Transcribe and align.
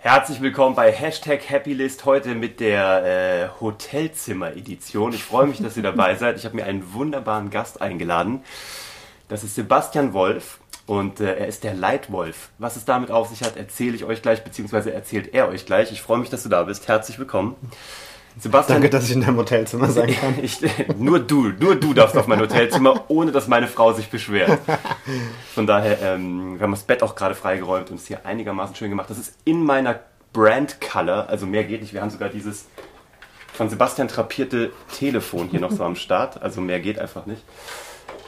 Herzlich 0.00 0.40
willkommen 0.40 0.76
bei 0.76 0.92
Hashtag 0.92 1.50
Happylist 1.50 2.04
heute 2.04 2.36
mit 2.36 2.60
der 2.60 3.50
äh, 3.56 3.60
Hotelzimmer-Edition. 3.60 5.12
Ich 5.12 5.24
freue 5.24 5.48
mich, 5.48 5.60
dass 5.60 5.76
ihr 5.76 5.82
dabei 5.82 6.14
seid. 6.14 6.38
Ich 6.38 6.44
habe 6.44 6.54
mir 6.54 6.66
einen 6.66 6.94
wunderbaren 6.94 7.50
Gast 7.50 7.82
eingeladen. 7.82 8.44
Das 9.28 9.42
ist 9.42 9.56
Sebastian 9.56 10.12
Wolf 10.12 10.60
und 10.86 11.18
äh, 11.18 11.34
er 11.34 11.48
ist 11.48 11.64
der 11.64 11.74
Leitwolf. 11.74 12.50
Was 12.58 12.76
es 12.76 12.84
damit 12.84 13.10
auf 13.10 13.28
sich 13.28 13.42
hat, 13.42 13.56
erzähle 13.56 13.96
ich 13.96 14.04
euch 14.04 14.22
gleich, 14.22 14.44
beziehungsweise 14.44 14.92
erzählt 14.92 15.34
er 15.34 15.48
euch 15.48 15.66
gleich. 15.66 15.90
Ich 15.90 16.00
freue 16.00 16.18
mich, 16.18 16.30
dass 16.30 16.44
du 16.44 16.48
da 16.48 16.62
bist. 16.62 16.86
Herzlich 16.86 17.18
willkommen. 17.18 17.56
Sebastian, 18.38 18.80
Danke, 18.80 18.90
dass 18.90 19.04
ich 19.04 19.12
in 19.12 19.20
deinem 19.20 19.36
Hotelzimmer 19.36 19.88
sein 19.88 20.14
kann. 20.14 20.34
Ich, 20.42 20.60
nur 20.96 21.18
du, 21.18 21.48
nur 21.48 21.74
du 21.74 21.92
darfst 21.94 22.16
auf 22.16 22.26
mein 22.26 22.40
Hotelzimmer, 22.40 23.04
ohne 23.08 23.32
dass 23.32 23.48
meine 23.48 23.66
Frau 23.66 23.92
sich 23.92 24.10
beschwert. 24.10 24.58
Von 25.54 25.66
daher, 25.66 26.00
ähm, 26.02 26.58
wir 26.58 26.62
haben 26.62 26.70
das 26.70 26.84
Bett 26.84 27.02
auch 27.02 27.16
gerade 27.16 27.34
freigeräumt 27.34 27.90
und 27.90 27.96
es 27.96 28.06
hier 28.06 28.24
einigermaßen 28.24 28.76
schön 28.76 28.90
gemacht. 28.90 29.10
Das 29.10 29.18
ist 29.18 29.34
in 29.44 29.64
meiner 29.64 29.98
Brand 30.32 30.80
Color, 30.80 31.28
also 31.28 31.46
mehr 31.46 31.64
geht 31.64 31.80
nicht. 31.80 31.92
Wir 31.94 32.00
haben 32.00 32.10
sogar 32.10 32.28
dieses 32.28 32.66
von 33.52 33.68
Sebastian 33.68 34.06
trapierte 34.06 34.70
Telefon 34.96 35.48
hier 35.48 35.58
noch 35.58 35.72
so 35.72 35.82
am 35.82 35.96
Start, 35.96 36.40
also 36.40 36.60
mehr 36.60 36.78
geht 36.78 36.98
einfach 37.00 37.26
nicht. 37.26 37.42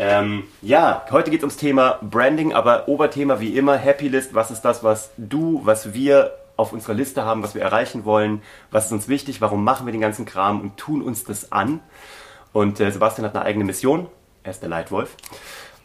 Ähm, 0.01 0.45
ja, 0.63 1.05
heute 1.11 1.31
geht 1.31 1.41
es 1.41 1.45
ums 1.45 1.57
Thema 1.57 1.99
Branding, 2.03 2.53
aber 2.53 2.89
Oberthema 2.89 3.39
wie 3.39 3.57
immer 3.57 3.77
Happy 3.77 4.09
List. 4.09 4.35
Was 4.35 4.51
ist 4.51 4.63
das, 4.63 4.83
was 4.83 5.11
du, 5.19 5.61
was 5.63 5.93
wir 5.93 6.33
auf 6.61 6.73
unserer 6.73 6.95
Liste 6.95 7.25
haben, 7.25 7.43
was 7.43 7.55
wir 7.55 7.63
erreichen 7.63 8.05
wollen, 8.05 8.43
was 8.71 8.87
ist 8.87 8.93
uns 8.93 9.09
wichtig, 9.09 9.41
warum 9.41 9.65
machen 9.65 9.87
wir 9.87 9.93
den 9.93 10.01
ganzen 10.01 10.27
Kram 10.27 10.61
und 10.61 10.77
tun 10.77 11.03
uns 11.03 11.25
das 11.25 11.53
an. 11.53 11.81
Und 12.53 12.81
äh, 12.81 12.91
Sebastian 12.91 13.27
hat 13.27 13.35
eine 13.35 13.45
eigene 13.45 13.65
Mission, 13.65 14.09
er 14.43 14.51
ist 14.51 14.63
der 14.63 14.69
Leitwolf. 14.69 15.17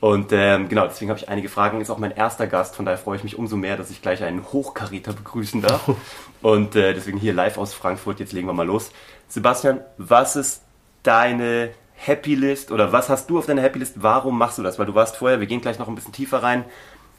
Und 0.02 0.32
ähm, 0.34 0.70
genau, 0.70 0.86
deswegen 0.86 1.10
habe 1.10 1.20
ich 1.20 1.30
einige 1.30 1.50
Fragen. 1.50 1.82
Ist 1.82 1.90
auch 1.90 1.98
mein 1.98 2.12
erster 2.12 2.48
Gast, 2.48 2.76
von 2.76 2.86
daher 2.86 2.98
freue 2.98 3.18
ich 3.18 3.24
mich 3.24 3.40
umso 3.40 3.56
mehr, 3.56 3.78
dass 3.78 3.90
ich 3.90 4.02
gleich 4.02 4.24
einen 4.24 4.44
Hochkaräter 4.52 5.14
begrüßen 5.14 5.62
darf. 5.62 5.90
Und 6.42 6.76
äh, 6.76 6.94
deswegen 6.94 7.18
hier 7.18 7.34
live 7.34 7.58
aus 7.58 7.74
Frankfurt. 7.74 8.20
Jetzt 8.20 8.34
legen 8.34 8.48
wir 8.48 8.54
mal 8.54 8.68
los. 8.68 8.92
Sebastian, 9.30 9.80
was 9.98 10.36
ist 10.36 10.62
deine 11.02 11.72
Happy 11.96 12.36
List 12.36 12.72
oder 12.72 12.92
was 12.92 13.10
hast 13.10 13.30
du 13.30 13.40
auf 13.40 13.46
deiner 13.46 13.62
Happy 13.62 13.80
List? 13.80 13.94
Warum 13.96 14.38
machst 14.38 14.58
du 14.58 14.64
das? 14.64 14.78
Weil 14.78 14.86
du 14.86 14.96
warst 14.96 15.16
vorher, 15.16 15.40
wir 15.40 15.48
gehen 15.48 15.62
gleich 15.62 15.80
noch 15.80 15.88
ein 15.88 15.96
bisschen 15.96 16.14
tiefer 16.14 16.44
rein, 16.44 16.66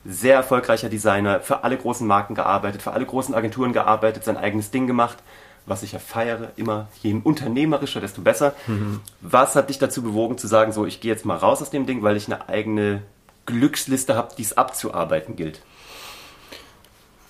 sehr 0.08 0.34
erfolgreicher 0.34 0.88
Designer, 0.88 1.40
für 1.40 1.64
alle 1.64 1.76
großen 1.76 2.06
Marken 2.06 2.34
gearbeitet, 2.34 2.82
für 2.82 2.92
alle 2.92 3.06
großen 3.06 3.34
Agenturen 3.34 3.72
gearbeitet, 3.72 4.24
sein 4.24 4.36
eigenes 4.36 4.70
Ding 4.70 4.86
gemacht, 4.86 5.18
was 5.66 5.82
ich 5.82 5.92
ja 5.92 5.98
feiere, 5.98 6.52
immer 6.56 6.88
je 7.02 7.20
unternehmerischer, 7.22 8.00
desto 8.00 8.22
besser. 8.22 8.54
Mhm. 8.66 9.00
Was 9.20 9.56
hat 9.56 9.68
dich 9.68 9.78
dazu 9.78 10.02
bewogen 10.02 10.38
zu 10.38 10.46
sagen, 10.46 10.72
so 10.72 10.86
ich 10.86 11.00
gehe 11.00 11.10
jetzt 11.10 11.24
mal 11.24 11.36
raus 11.36 11.60
aus 11.60 11.70
dem 11.70 11.86
Ding, 11.86 12.02
weil 12.02 12.16
ich 12.16 12.26
eine 12.26 12.48
eigene 12.48 13.02
Glücksliste 13.46 14.14
habe, 14.14 14.34
die 14.38 14.42
es 14.42 14.56
abzuarbeiten 14.56 15.34
gilt? 15.34 15.60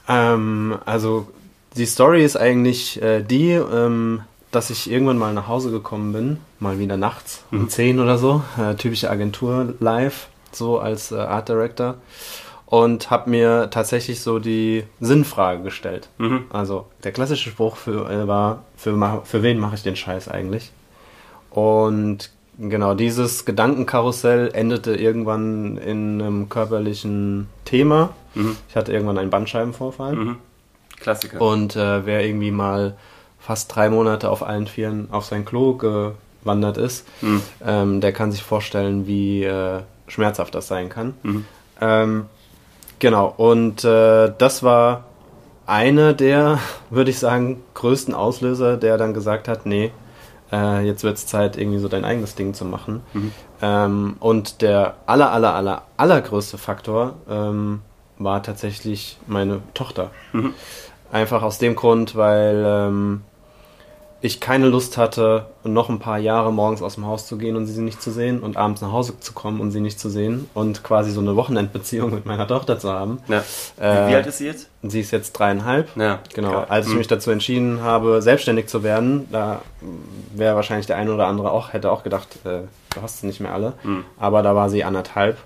Ähm, 0.09 0.79
also 0.85 1.29
die 1.77 1.87
Story 1.87 2.25
ist 2.25 2.37
eigentlich 2.37 3.01
äh, 3.03 3.23
die, 3.23 3.53
ähm, 3.53 4.23
dass 4.51 4.71
ich 4.71 4.91
irgendwann 4.91 5.19
mal 5.19 5.33
nach 5.33 5.49
Hause 5.49 5.71
gekommen 5.71 6.13
bin, 6.13 6.39
mal 6.61 6.79
wieder 6.79 6.97
nachts 6.97 7.43
um 7.51 7.63
mhm. 7.63 7.69
10 7.71 8.01
oder 8.01 8.19
so, 8.19 8.43
äh, 8.59 8.75
typische 8.75 9.11
Agentur 9.11 9.75
live, 9.81 10.29
so 10.53 10.79
als 10.79 11.11
äh, 11.11 11.17
Art 11.17 11.49
Director 11.49 11.97
und 12.67 13.11
habe 13.11 13.31
mir 13.31 13.71
tatsächlich 13.71 14.21
so 14.21 14.39
die 14.39 14.85
Sinnfrage 15.01 15.63
gestellt. 15.63 16.09
Mhm. 16.19 16.45
Also 16.51 16.87
der 17.05 17.13
klassische 17.13 17.51
Spruch 17.51 17.77
für, 17.77 18.11
äh, 18.11 18.27
war, 18.27 18.65
für, 18.77 19.23
für 19.25 19.43
wen 19.43 19.59
mache 19.59 19.77
ich 19.77 19.83
den 19.83 19.97
Scheiß 19.97 20.29
eigentlich? 20.29 20.73
Und 21.51 22.31
genau 22.59 22.95
dieses 22.95 23.45
Gedankenkarussell 23.45 24.51
endete 24.53 24.97
irgendwann 24.97 25.77
in 25.79 26.21
einem 26.21 26.49
körperlichen 26.49 27.49
Thema. 27.65 28.11
Mhm. 28.35 28.57
Ich 28.69 28.77
hatte 28.77 28.93
irgendwann 28.93 29.19
einen 29.19 29.31
Bandscheibenvorfall. 29.31 30.15
Mhm. 30.15 30.37
Klassiker. 30.99 31.41
Und 31.41 31.77
äh, 31.77 32.05
wer 32.05 32.27
irgendwie 32.27 32.51
mal 32.51 32.97
fast 33.39 33.75
drei 33.75 33.91
Monate 33.91 34.29
auf 34.29 34.43
allen 34.43 34.67
Vieren 34.67 35.09
auf 35.13 35.25
sein 35.25 35.45
Klo 35.45 35.75
gewandert 35.75 36.79
ist, 36.79 37.07
mhm. 37.21 37.43
ähm, 37.65 38.01
der 38.01 38.13
kann 38.13 38.33
sich 38.33 38.43
vorstellen, 38.43 39.07
wie 39.07 39.45
äh, 39.45 39.83
schmerzhaft 40.09 40.55
das 40.55 40.67
sein 40.67 40.89
kann. 40.89 41.15
Mhm. 41.23 41.45
Ähm, 41.81 42.27
Genau, 42.99 43.33
und 43.37 43.85
äh, 43.85 44.33
das 44.39 44.63
war 44.63 45.05
einer 45.67 46.15
der, 46.15 46.59
würde 46.91 47.11
ich 47.11 47.19
sagen, 47.19 47.63
größten 47.75 48.15
Auslöser, 48.15 48.77
der 48.77 48.99
dann 48.99 49.15
gesagt 49.15 49.49
hat, 49.49 49.67
nee, 49.67 49.93
äh, 50.53 50.87
jetzt 50.87 51.05
wird 51.05 51.17
es 51.17 51.27
Zeit, 51.27 51.57
irgendwie 51.57 51.79
so 51.79 51.89
dein 51.89 52.05
eigenes 52.05 52.35
Ding 52.35 52.55
zu 52.55 52.65
machen. 52.65 53.03
Mhm. 53.13 53.33
Ähm, 53.63 54.17
und 54.21 54.63
der 54.63 54.97
aller, 55.07 55.33
aller, 55.33 55.55
aller, 55.55 55.83
allergrößte 55.97 56.59
Faktor 56.59 57.15
ähm, 57.29 57.81
war 58.19 58.43
tatsächlich 58.43 59.19
meine 59.27 59.61
Tochter. 59.75 60.11
Mhm. 60.33 60.55
Einfach 61.13 61.43
aus 61.43 61.59
dem 61.59 61.77
Grund, 61.77 62.17
weil 62.17 62.65
ähm, 62.67 63.23
ich 64.23 64.41
keine 64.41 64.67
Lust 64.67 64.97
hatte, 64.97 65.47
noch 65.63 65.89
ein 65.91 65.99
paar 65.99 66.19
Jahre 66.19 66.53
morgens 66.53 66.81
aus 66.81 66.95
dem 66.95 67.07
Haus 67.07 67.27
zu 67.27 67.37
gehen 67.37 67.55
und 67.55 67.67
sie 67.67 67.81
nicht 67.83 68.01
zu 68.01 68.11
sehen 68.11 68.41
und 68.41 68.57
abends 68.57 68.81
nach 68.81 68.91
Hause 68.91 69.21
zu 69.21 69.33
kommen 69.35 69.61
und 69.61 69.71
sie 69.73 69.81
nicht 69.81 70.01
zu 70.01 70.09
sehen 70.09 70.49
und 70.55 70.83
quasi 70.83 71.11
so 71.11 71.21
eine 71.21 71.37
Wochenendbeziehung 71.37 72.15
mit 72.15 72.25
meiner 72.25 72.49
Tochter 72.49 72.79
zu 72.79 72.91
haben. 72.91 73.19
Ja. 73.29 73.45
Äh, 73.79 74.11
Wie 74.11 74.15
alt 74.15 74.27
ist 74.27 74.39
sie 74.39 74.47
jetzt? 74.47 74.69
Sie 74.83 75.01
ist 75.01 75.11
jetzt 75.11 75.33
dreieinhalb. 75.33 75.95
Ja. 75.97 76.21
Genau. 76.35 76.49
Klar. 76.51 76.71
Als 76.71 76.87
ich 76.87 76.93
mhm. 76.93 76.99
mich 76.99 77.09
dazu 77.09 77.31
entschieden 77.31 77.83
habe, 77.83 78.23
selbstständig 78.23 78.69
zu 78.69 78.83
werden, 78.83 79.29
da 79.31 79.61
wäre 80.35 80.57
wahrscheinlich 80.57 80.87
der 80.87 80.97
eine 80.97 81.13
oder 81.13 81.27
andere 81.27 81.51
auch, 81.51 81.73
hätte 81.73 81.91
auch 81.91 82.03
gedacht, 82.03 82.29
äh, 82.45 82.61
du 82.95 83.03
hast 83.03 83.21
sie 83.21 83.27
nicht 83.27 83.41
mehr 83.41 83.53
alle. 83.53 83.75
Mhm. 83.83 84.05
Aber 84.19 84.43
da 84.43 84.55
war 84.55 84.71
sie 84.71 84.83
anderthalb 84.83 85.37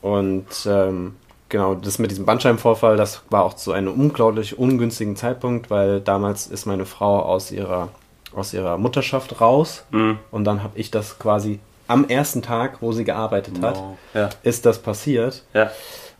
und 0.00 0.46
ähm, 0.66 1.16
genau, 1.48 1.74
das 1.74 1.98
mit 1.98 2.10
diesem 2.10 2.26
Bandscheibenvorfall, 2.26 2.96
das 2.96 3.22
war 3.30 3.44
auch 3.44 3.54
zu 3.54 3.72
einem 3.72 3.92
unglaublich 3.92 4.58
ungünstigen 4.58 5.16
Zeitpunkt, 5.16 5.70
weil 5.70 6.00
damals 6.00 6.46
ist 6.46 6.66
meine 6.66 6.86
Frau 6.86 7.20
aus 7.20 7.50
ihrer, 7.50 7.88
aus 8.34 8.52
ihrer 8.52 8.78
Mutterschaft 8.78 9.40
raus 9.40 9.84
mhm. 9.90 10.18
und 10.30 10.44
dann 10.44 10.62
habe 10.62 10.78
ich 10.78 10.90
das 10.90 11.18
quasi 11.18 11.60
am 11.86 12.06
ersten 12.08 12.42
Tag, 12.42 12.82
wo 12.82 12.92
sie 12.92 13.04
gearbeitet 13.04 13.62
hat, 13.62 13.82
ja. 14.12 14.28
ist 14.42 14.66
das 14.66 14.78
passiert. 14.78 15.42
Ja. 15.54 15.70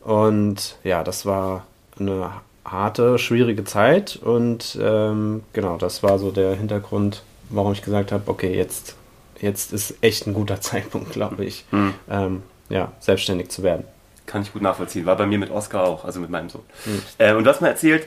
Und 0.00 0.77
ja, 0.83 1.05
das 1.05 1.27
war 1.27 1.66
eine 2.00 2.31
harte, 2.65 3.19
schwierige 3.19 3.65
Zeit 3.65 4.16
und 4.16 4.78
ähm, 4.81 5.43
genau, 5.53 5.77
das 5.77 6.03
war 6.03 6.19
so 6.19 6.31
der 6.31 6.55
Hintergrund, 6.55 7.22
warum 7.50 7.72
ich 7.72 7.83
gesagt 7.83 8.12
habe, 8.12 8.31
okay, 8.31 8.56
jetzt, 8.56 8.97
jetzt 9.41 9.72
ist 9.72 9.95
echt 10.00 10.27
ein 10.27 10.34
guter 10.34 10.60
Zeitpunkt, 10.60 11.12
glaube 11.12 11.45
ich, 11.45 11.65
mhm. 11.71 11.95
ähm, 12.10 12.43
ja, 12.71 12.93
selbstständig 13.00 13.50
zu 13.50 13.62
werden. 13.62 13.84
Kann 14.28 14.43
ich 14.43 14.53
gut 14.53 14.61
nachvollziehen. 14.61 15.06
War 15.06 15.16
bei 15.16 15.25
mir 15.25 15.39
mit 15.39 15.50
Oscar 15.50 15.84
auch, 15.84 16.05
also 16.05 16.21
mit 16.21 16.28
meinem 16.28 16.50
Sohn. 16.50 16.62
Mhm. 16.84 17.03
Äh, 17.16 17.33
und 17.33 17.44
du 17.44 17.50
hast 17.50 17.62
mir 17.62 17.69
erzählt, 17.69 18.06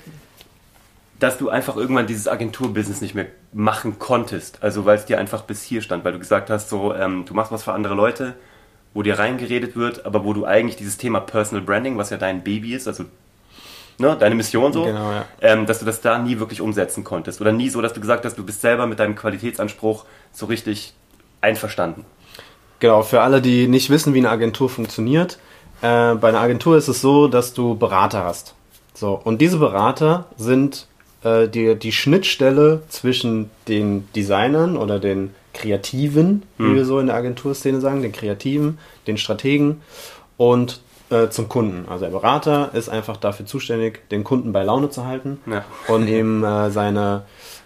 dass 1.19 1.39
du 1.39 1.49
einfach 1.49 1.75
irgendwann 1.75 2.05
dieses 2.05 2.27
Agenturbusiness 2.27 3.01
nicht 3.01 3.15
mehr 3.15 3.25
machen 3.53 3.97
konntest. 3.97 4.59
Also 4.61 4.85
weil 4.85 4.97
es 4.97 5.05
dir 5.05 5.17
einfach 5.17 5.41
bis 5.41 5.63
hier 5.63 5.81
stand, 5.81 6.05
weil 6.05 6.13
du 6.13 6.19
gesagt 6.19 6.51
hast, 6.51 6.69
so 6.69 6.93
ähm, 6.93 7.25
du 7.25 7.33
machst 7.33 7.51
was 7.51 7.63
für 7.63 7.73
andere 7.73 7.95
Leute, 7.95 8.35
wo 8.93 9.01
dir 9.01 9.17
reingeredet 9.17 9.75
wird, 9.75 10.05
aber 10.05 10.23
wo 10.23 10.33
du 10.33 10.45
eigentlich 10.45 10.75
dieses 10.75 10.97
Thema 10.97 11.19
Personal 11.21 11.65
Branding, 11.65 11.97
was 11.97 12.11
ja 12.11 12.17
dein 12.17 12.43
Baby 12.43 12.75
ist, 12.75 12.87
also 12.87 13.05
ne, 13.97 14.15
deine 14.19 14.35
Mission 14.35 14.73
so, 14.73 14.85
genau, 14.85 15.11
ja. 15.11 15.25
ähm, 15.41 15.65
dass 15.65 15.79
du 15.79 15.85
das 15.85 16.01
da 16.01 16.19
nie 16.19 16.39
wirklich 16.39 16.61
umsetzen 16.61 17.03
konntest. 17.03 17.41
Oder 17.41 17.51
nie 17.51 17.69
so, 17.69 17.81
dass 17.81 17.93
du 17.93 18.01
gesagt 18.01 18.25
hast, 18.25 18.37
du 18.37 18.43
bist 18.43 18.61
selber 18.61 18.85
mit 18.85 18.99
deinem 18.99 19.15
Qualitätsanspruch 19.15 20.05
so 20.31 20.45
richtig 20.45 20.93
einverstanden. 21.41 22.05
Genau, 22.79 23.01
für 23.03 23.21
alle, 23.21 23.41
die 23.41 23.67
nicht 23.67 23.89
wissen, 23.89 24.13
wie 24.13 24.19
eine 24.19 24.29
Agentur 24.29 24.69
funktioniert, 24.69 25.39
äh, 25.81 26.15
bei 26.15 26.29
einer 26.29 26.39
Agentur 26.39 26.77
ist 26.77 26.87
es 26.87 27.01
so, 27.01 27.27
dass 27.27 27.53
du 27.53 27.75
Berater 27.75 28.23
hast. 28.23 28.55
So, 28.93 29.19
und 29.23 29.41
diese 29.41 29.57
Berater 29.57 30.25
sind 30.37 30.87
äh, 31.23 31.47
die, 31.47 31.75
die 31.75 31.91
Schnittstelle 31.91 32.83
zwischen 32.89 33.49
den 33.67 34.07
Designern 34.15 34.77
oder 34.77 34.99
den 34.99 35.33
Kreativen, 35.53 36.43
wie 36.57 36.65
hm. 36.65 36.75
wir 36.75 36.85
so 36.85 36.99
in 36.99 37.07
der 37.07 37.15
Agenturszene 37.15 37.81
sagen, 37.81 38.01
den 38.01 38.11
Kreativen, 38.11 38.77
den 39.07 39.17
Strategen 39.17 39.81
und 40.37 40.81
äh, 41.09 41.29
zum 41.29 41.49
Kunden. 41.49 41.89
Also 41.89 42.05
der 42.05 42.11
Berater 42.11 42.71
ist 42.73 42.89
einfach 42.89 43.17
dafür 43.17 43.45
zuständig, 43.45 44.07
den 44.09 44.23
Kunden 44.23 44.53
bei 44.53 44.63
Laune 44.63 44.89
zu 44.89 45.05
halten 45.05 45.39
ja. 45.45 45.65
und 45.87 46.07
ihm 46.07 46.43
äh, 46.43 46.71
seine 46.71 47.23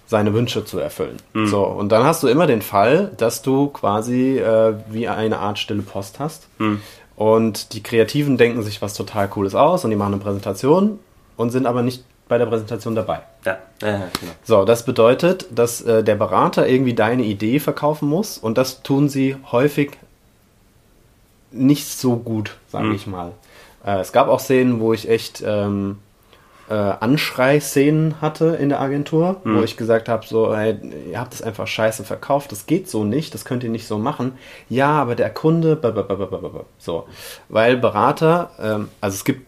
seine 0.08 0.34
Wünsche 0.34 0.64
zu 0.64 0.78
erfüllen. 0.78 1.18
Mhm. 1.34 1.48
So, 1.48 1.64
und 1.64 1.92
dann 1.92 2.04
hast 2.04 2.22
du 2.22 2.28
immer 2.28 2.46
den 2.46 2.62
Fall, 2.62 3.12
dass 3.18 3.42
du 3.42 3.68
quasi 3.68 4.38
äh, 4.38 4.76
wie 4.90 5.08
eine 5.08 5.40
Art 5.40 5.58
stille 5.58 5.82
Post 5.82 6.20
hast. 6.20 6.48
Mhm. 6.60 6.82
Und 7.16 7.74
die 7.74 7.82
Kreativen 7.82 8.38
denken 8.38 8.62
sich 8.62 8.82
was 8.82 8.94
total 8.94 9.30
Cooles 9.30 9.56
aus 9.56 9.84
und 9.84 9.90
die 9.90 9.96
machen 9.96 10.14
eine 10.14 10.22
Präsentation 10.22 11.00
und 11.38 11.52
sind 11.52 11.66
aber 11.66 11.82
nicht 11.82 12.04
bei 12.28 12.38
der 12.38 12.46
Präsentation 12.46 12.96
dabei. 12.96 13.22
Ja, 13.46 13.58
ja 13.82 14.10
genau. 14.20 14.32
So, 14.44 14.66
das 14.66 14.84
bedeutet, 14.86 15.48
dass 15.52 15.82
äh, 15.82 16.04
der 16.04 16.16
Berater 16.16 16.68
irgendwie 16.68 16.94
deine 16.94 17.24
Idee 17.24 17.60
verkaufen 17.60 18.10
muss 18.10 18.38
und 18.38 18.58
das 18.58 18.84
tun 18.84 19.10
sie 19.10 19.38
häufig 19.52 19.92
nicht 21.52 21.88
so 21.88 22.18
gut, 22.18 22.58
sage 22.68 22.88
mhm. 22.88 22.96
ich 22.96 23.08
mal. 23.08 23.32
Äh, 23.86 24.00
es 24.00 24.12
gab 24.12 24.28
auch 24.28 24.40
Szenen, 24.40 24.80
wo 24.80 24.94
ich 24.94 25.08
echt 25.08 25.44
ähm, 25.46 26.00
äh, 26.70 26.74
Anschrei-Szenen 26.74 28.22
hatte 28.22 28.58
in 28.60 28.70
der 28.70 28.82
Agentur, 28.82 29.42
mhm. 29.44 29.58
wo 29.58 29.64
ich 29.64 29.78
gesagt 29.78 30.10
habe, 30.10 30.26
so, 30.26 30.56
hey, 30.56 30.78
ihr 31.12 31.20
habt 31.20 31.34
es 31.34 31.42
einfach 31.42 31.68
scheiße 31.68 32.04
verkauft, 32.04 32.52
das 32.52 32.66
geht 32.66 32.90
so 32.90 33.04
nicht, 33.04 33.34
das 33.34 33.46
könnt 33.46 33.64
ihr 33.64 33.70
nicht 33.70 33.88
so 33.88 33.98
machen. 33.98 34.34
Ja, 34.70 34.90
aber 34.90 35.16
der 35.16 35.30
Kunde, 35.30 35.80
so, 36.78 37.08
weil 37.50 37.78
Berater, 37.78 38.52
ähm, 38.60 38.90
also 39.02 39.16
es 39.16 39.26
gibt 39.26 39.46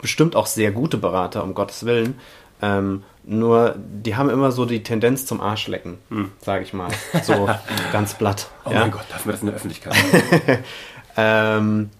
bestimmt 0.00 0.34
auch 0.34 0.46
sehr 0.46 0.72
gute 0.72 0.98
Berater, 0.98 1.44
um 1.44 1.54
Gottes 1.54 1.84
Willen, 1.84 2.18
Ähm, 2.64 3.02
nur, 3.24 3.74
die 3.76 4.16
haben 4.16 4.30
immer 4.30 4.52
so 4.52 4.64
die 4.64 4.82
Tendenz 4.82 5.26
zum 5.26 5.40
Arschlecken, 5.40 5.98
hm. 6.08 6.30
sage 6.40 6.64
ich 6.64 6.72
mal. 6.72 6.90
So 7.22 7.48
ganz 7.92 8.14
platt. 8.14 8.48
Oh 8.64 8.70
ja? 8.70 8.80
mein 8.80 8.90
Gott, 8.90 9.04
darf 9.10 9.26
man 9.26 9.34
das 9.34 9.42
in 9.42 9.46
der 9.46 9.56
Öffentlichkeit? 9.56 9.96
ähm, 11.16 11.90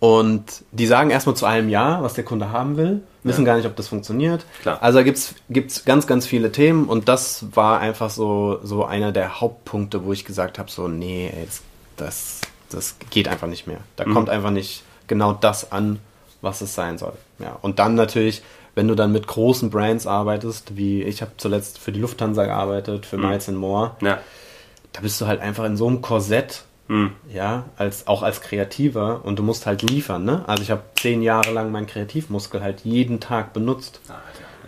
und 0.00 0.44
die 0.70 0.86
sagen 0.86 1.10
erstmal 1.10 1.36
zu 1.36 1.44
allem 1.44 1.68
Ja, 1.68 2.02
was 2.02 2.14
der 2.14 2.24
Kunde 2.24 2.52
haben 2.52 2.76
will, 2.76 3.02
wissen 3.28 3.44
ja. 3.44 3.52
gar 3.52 3.56
nicht, 3.56 3.66
ob 3.66 3.76
das 3.76 3.88
funktioniert. 3.88 4.44
Klar. 4.62 4.82
Also 4.82 5.02
gibt 5.02 5.18
es 5.18 5.84
ganz, 5.84 6.06
ganz 6.06 6.26
viele 6.26 6.50
Themen 6.52 6.86
und 6.86 7.08
das 7.08 7.46
war 7.54 7.80
einfach 7.80 8.10
so, 8.10 8.60
so 8.62 8.84
einer 8.84 9.12
der 9.12 9.40
Hauptpunkte, 9.40 10.04
wo 10.04 10.12
ich 10.12 10.24
gesagt 10.24 10.58
habe, 10.58 10.70
so, 10.70 10.88
nee, 10.88 11.30
ey, 11.34 11.44
das, 11.46 11.62
das, 11.96 12.40
das 12.70 12.96
geht 13.10 13.28
einfach 13.28 13.48
nicht 13.48 13.66
mehr. 13.66 13.78
Da 13.96 14.06
mhm. 14.06 14.14
kommt 14.14 14.30
einfach 14.30 14.50
nicht 14.50 14.82
genau 15.06 15.32
das 15.32 15.72
an, 15.72 16.00
was 16.40 16.60
es 16.60 16.74
sein 16.74 16.98
soll. 16.98 17.14
Ja. 17.38 17.56
Und 17.62 17.78
dann 17.78 17.94
natürlich, 17.94 18.42
wenn 18.74 18.88
du 18.88 18.94
dann 18.94 19.12
mit 19.12 19.26
großen 19.26 19.70
Brands 19.70 20.06
arbeitest, 20.06 20.76
wie 20.76 21.02
ich 21.02 21.22
habe 21.22 21.32
zuletzt 21.36 21.78
für 21.78 21.92
die 21.92 22.00
Lufthansa 22.00 22.44
gearbeitet, 22.44 23.06
für 23.06 23.18
mhm. 23.18 23.28
Miles 23.28 23.48
More, 23.48 23.96
ja. 24.00 24.18
da 24.92 25.00
bist 25.00 25.20
du 25.20 25.26
halt 25.26 25.40
einfach 25.40 25.64
in 25.64 25.76
so 25.76 25.86
einem 25.86 26.02
Korsett 26.02 26.64
hm. 26.88 27.12
Ja, 27.32 27.64
als, 27.76 28.06
auch 28.06 28.22
als 28.22 28.40
Kreativer 28.40 29.20
und 29.24 29.38
du 29.38 29.42
musst 29.42 29.66
halt 29.66 29.82
liefern, 29.82 30.24
ne? 30.24 30.42
Also 30.46 30.62
ich 30.62 30.70
habe 30.70 30.82
zehn 30.98 31.22
Jahre 31.22 31.50
lang 31.52 31.70
meinen 31.70 31.86
Kreativmuskel 31.86 32.62
halt 32.62 32.80
jeden 32.80 33.20
Tag 33.20 33.52
benutzt. 33.52 34.00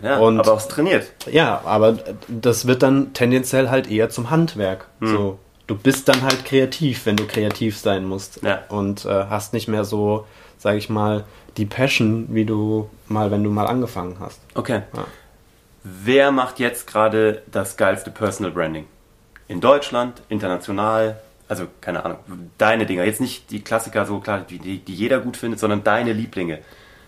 Ja, 0.03 0.17
und, 0.17 0.39
aber 0.39 0.53
auch 0.53 0.61
trainiert. 0.61 1.11
Ja, 1.31 1.61
aber 1.65 1.97
das 2.27 2.67
wird 2.67 2.83
dann 2.83 3.13
tendenziell 3.13 3.69
halt 3.69 3.89
eher 3.89 4.09
zum 4.09 4.29
Handwerk. 4.29 4.87
Hm. 4.99 5.07
So, 5.07 5.39
du 5.67 5.75
bist 5.75 6.09
dann 6.09 6.21
halt 6.21 6.45
kreativ, 6.45 7.05
wenn 7.05 7.17
du 7.17 7.25
kreativ 7.25 7.77
sein 7.77 8.05
musst. 8.05 8.41
Ja. 8.43 8.63
Und 8.69 9.05
äh, 9.05 9.25
hast 9.29 9.53
nicht 9.53 9.67
mehr 9.67 9.83
so, 9.83 10.25
sag 10.57 10.75
ich 10.75 10.89
mal, 10.89 11.23
die 11.57 11.65
Passion, 11.65 12.27
wie 12.29 12.45
du 12.45 12.89
mal, 13.07 13.31
wenn 13.31 13.43
du 13.43 13.49
mal 13.49 13.67
angefangen 13.67 14.17
hast. 14.19 14.39
Okay. 14.53 14.83
Ja. 14.95 15.05
Wer 15.83 16.31
macht 16.31 16.59
jetzt 16.59 16.85
gerade 16.85 17.41
das 17.51 17.77
geilste 17.77 18.11
Personal 18.11 18.51
Branding? 18.51 18.85
In 19.47 19.59
Deutschland, 19.61 20.21
international, 20.29 21.19
also 21.51 21.67
keine 21.81 22.05
Ahnung, 22.05 22.19
deine 22.57 22.85
Dinger, 22.85 23.03
jetzt 23.03 23.19
nicht 23.19 23.51
die 23.51 23.59
Klassiker 23.61 24.05
so 24.05 24.21
klar, 24.21 24.39
die, 24.49 24.57
die, 24.57 24.93
jeder 24.93 25.19
gut 25.19 25.35
findet, 25.35 25.59
sondern 25.59 25.83
deine 25.83 26.13
Lieblinge. 26.13 26.59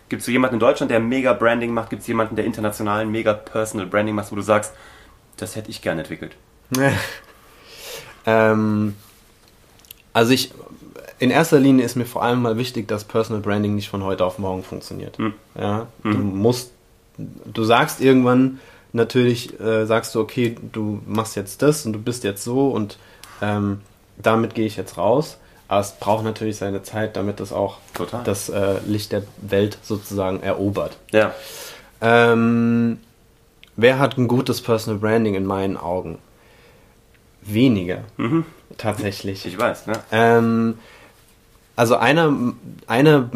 Gibt 0.10 0.19
es 0.19 0.25
so 0.25 0.34
jemanden 0.34 0.56
in 0.56 0.60
Deutschland, 0.60 0.92
der 0.92 1.00
mega 1.00 1.31
Branding 1.31 1.74
macht? 1.74 1.90
Gibt 1.90 2.01
es 2.01 2.07
jemanden, 2.10 2.36
der 2.36 2.44
international 2.44 3.06
mega 3.06 3.31
Personal 3.31 3.88
Branding 3.88 4.16
macht, 4.16 4.34
wo 4.34 4.36
du 4.36 4.42
sagst, 4.42 4.74
das 5.38 5.56
hätte 5.56 5.72
ich 5.72 5.81
gerne 5.81 6.01
entwickelt? 6.01 6.36
ähm, 8.25 8.95
also 10.12 10.34
ich, 10.34 10.51
in 11.19 11.31
erster 11.31 11.62
Linie 11.62 11.86
ist 11.86 11.96
mir 11.96 12.06
vor 12.06 12.22
allem 12.22 12.42
mal 12.42 12.57
wichtig, 12.57 12.86
dass 12.89 13.06
Personal 13.06 13.42
Branding 13.42 13.75
nicht 13.75 13.88
von 13.88 14.04
heute 14.04 14.25
auf 14.25 14.39
morgen 14.39 14.63
funktioniert. 14.63 15.19
Hm. 15.19 15.34
Ja, 15.57 15.88
hm. 16.01 16.12
du 16.12 16.18
musst, 16.18 16.74
du 17.18 17.63
sagst 17.63 18.01
irgendwann 18.01 18.60
natürlich, 18.92 19.57
äh, 19.62 19.86
sagst 19.86 20.13
du, 20.16 20.19
okay, 20.19 20.57
du 20.74 21.01
machst 21.07 21.38
jetzt 21.38 21.62
das 21.62 21.86
und 21.86 21.94
du 21.94 22.00
bist 22.00 22.25
jetzt 22.25 22.44
so 22.44 22.68
und 22.68 22.98
ähm, 23.42 23.80
damit 24.18 24.56
gehe 24.56 24.65
ich 24.65 24.75
jetzt 24.77 24.98
raus. 24.98 25.38
Aber 25.68 25.81
es 25.81 25.94
braucht 25.94 26.24
natürlich 26.24 26.57
seine 26.57 26.83
Zeit, 26.83 27.15
damit 27.15 27.39
das 27.39 27.51
auch 27.51 27.77
Total. 27.94 28.24
das 28.24 28.50
äh, 28.50 28.80
Licht 28.86 29.12
der 29.12 29.24
Welt 29.42 29.77
sozusagen 29.81 30.42
erobert. 30.44 30.98
Ja. 31.12 31.33
Ähm, 32.01 33.00
wer 33.75 33.98
hat 33.98 34.18
ein 34.18 34.27
gutes 34.27 34.62
Personal 34.62 35.00
Branding 35.00 35.36
in 35.36 35.45
meinen 35.45 35.77
Augen? 35.77 36.19
Wenige. 37.42 38.04
Mhm. 38.18 38.45
Tatsächlich. 38.77 39.45
Ich 39.45 39.57
weiß, 39.57 39.88
ne? 39.88 39.94
Ähm, 40.12 40.77
also 41.75 41.95
einer, 41.95 42.54
einer, 42.88 43.30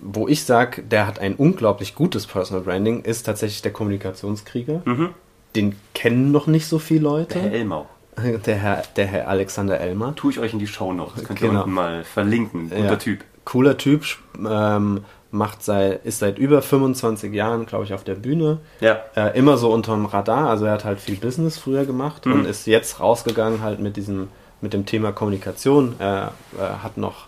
wo 0.00 0.26
ich 0.28 0.44
sage, 0.44 0.82
der 0.82 1.06
hat 1.06 1.18
ein 1.18 1.36
unglaublich 1.36 1.94
gutes 1.94 2.26
Personal 2.26 2.64
Branding, 2.64 3.02
ist 3.02 3.24
tatsächlich 3.24 3.62
der 3.62 3.72
Kommunikationskrieger. 3.72 4.82
Mhm. 4.84 5.10
Den 5.54 5.76
kennen 5.94 6.32
noch 6.32 6.46
nicht 6.46 6.66
so 6.66 6.78
viele 6.78 7.00
Leute. 7.02 7.34
Der 7.34 7.42
Herr 7.42 7.52
Elmau. 7.52 7.86
Der 8.46 8.56
Herr, 8.56 8.82
der 8.96 9.06
Herr 9.06 9.28
Alexander 9.28 9.80
Elmer. 9.80 10.14
Tue 10.14 10.32
ich 10.32 10.38
euch 10.38 10.52
in 10.52 10.58
die 10.58 10.66
Show 10.66 10.92
noch. 10.92 11.14
Das 11.14 11.24
könnt 11.24 11.40
ihr 11.40 11.48
genau. 11.48 11.62
unten 11.62 11.74
mal 11.74 12.04
verlinken. 12.04 12.68
Guter 12.68 12.84
ja. 12.84 12.96
Typ. 12.96 13.24
Cooler 13.44 13.78
Typ. 13.78 14.04
Ähm, 14.38 15.04
macht 15.30 15.62
seit, 15.62 16.04
ist 16.04 16.18
seit 16.18 16.38
über 16.38 16.60
25 16.62 17.32
Jahren, 17.32 17.66
glaube 17.66 17.84
ich, 17.84 17.94
auf 17.94 18.04
der 18.04 18.14
Bühne. 18.14 18.58
Ja. 18.80 19.00
Äh, 19.16 19.36
immer 19.36 19.56
so 19.56 19.72
unterm 19.72 20.04
Radar. 20.04 20.50
Also 20.50 20.66
er 20.66 20.72
hat 20.72 20.84
halt 20.84 21.00
viel 21.00 21.16
Business 21.16 21.58
früher 21.58 21.86
gemacht 21.86 22.26
mhm. 22.26 22.32
und 22.32 22.44
ist 22.44 22.66
jetzt 22.66 23.00
rausgegangen 23.00 23.62
halt 23.62 23.80
mit 23.80 23.96
diesem, 23.96 24.28
mit 24.60 24.74
dem 24.74 24.84
Thema 24.84 25.12
Kommunikation. 25.12 25.94
Er, 25.98 26.32
er 26.58 26.82
hat 26.82 26.98
noch 26.98 27.26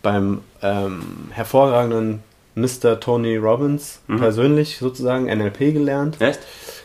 beim 0.00 0.42
ähm, 0.62 1.28
hervorragenden 1.32 2.22
Mr. 2.54 3.00
Tony 3.00 3.36
Robbins 3.36 4.00
mhm. 4.06 4.18
persönlich 4.18 4.78
sozusagen 4.78 5.24
NLP 5.24 5.58
gelernt. 5.72 6.20
Echt? 6.20 6.40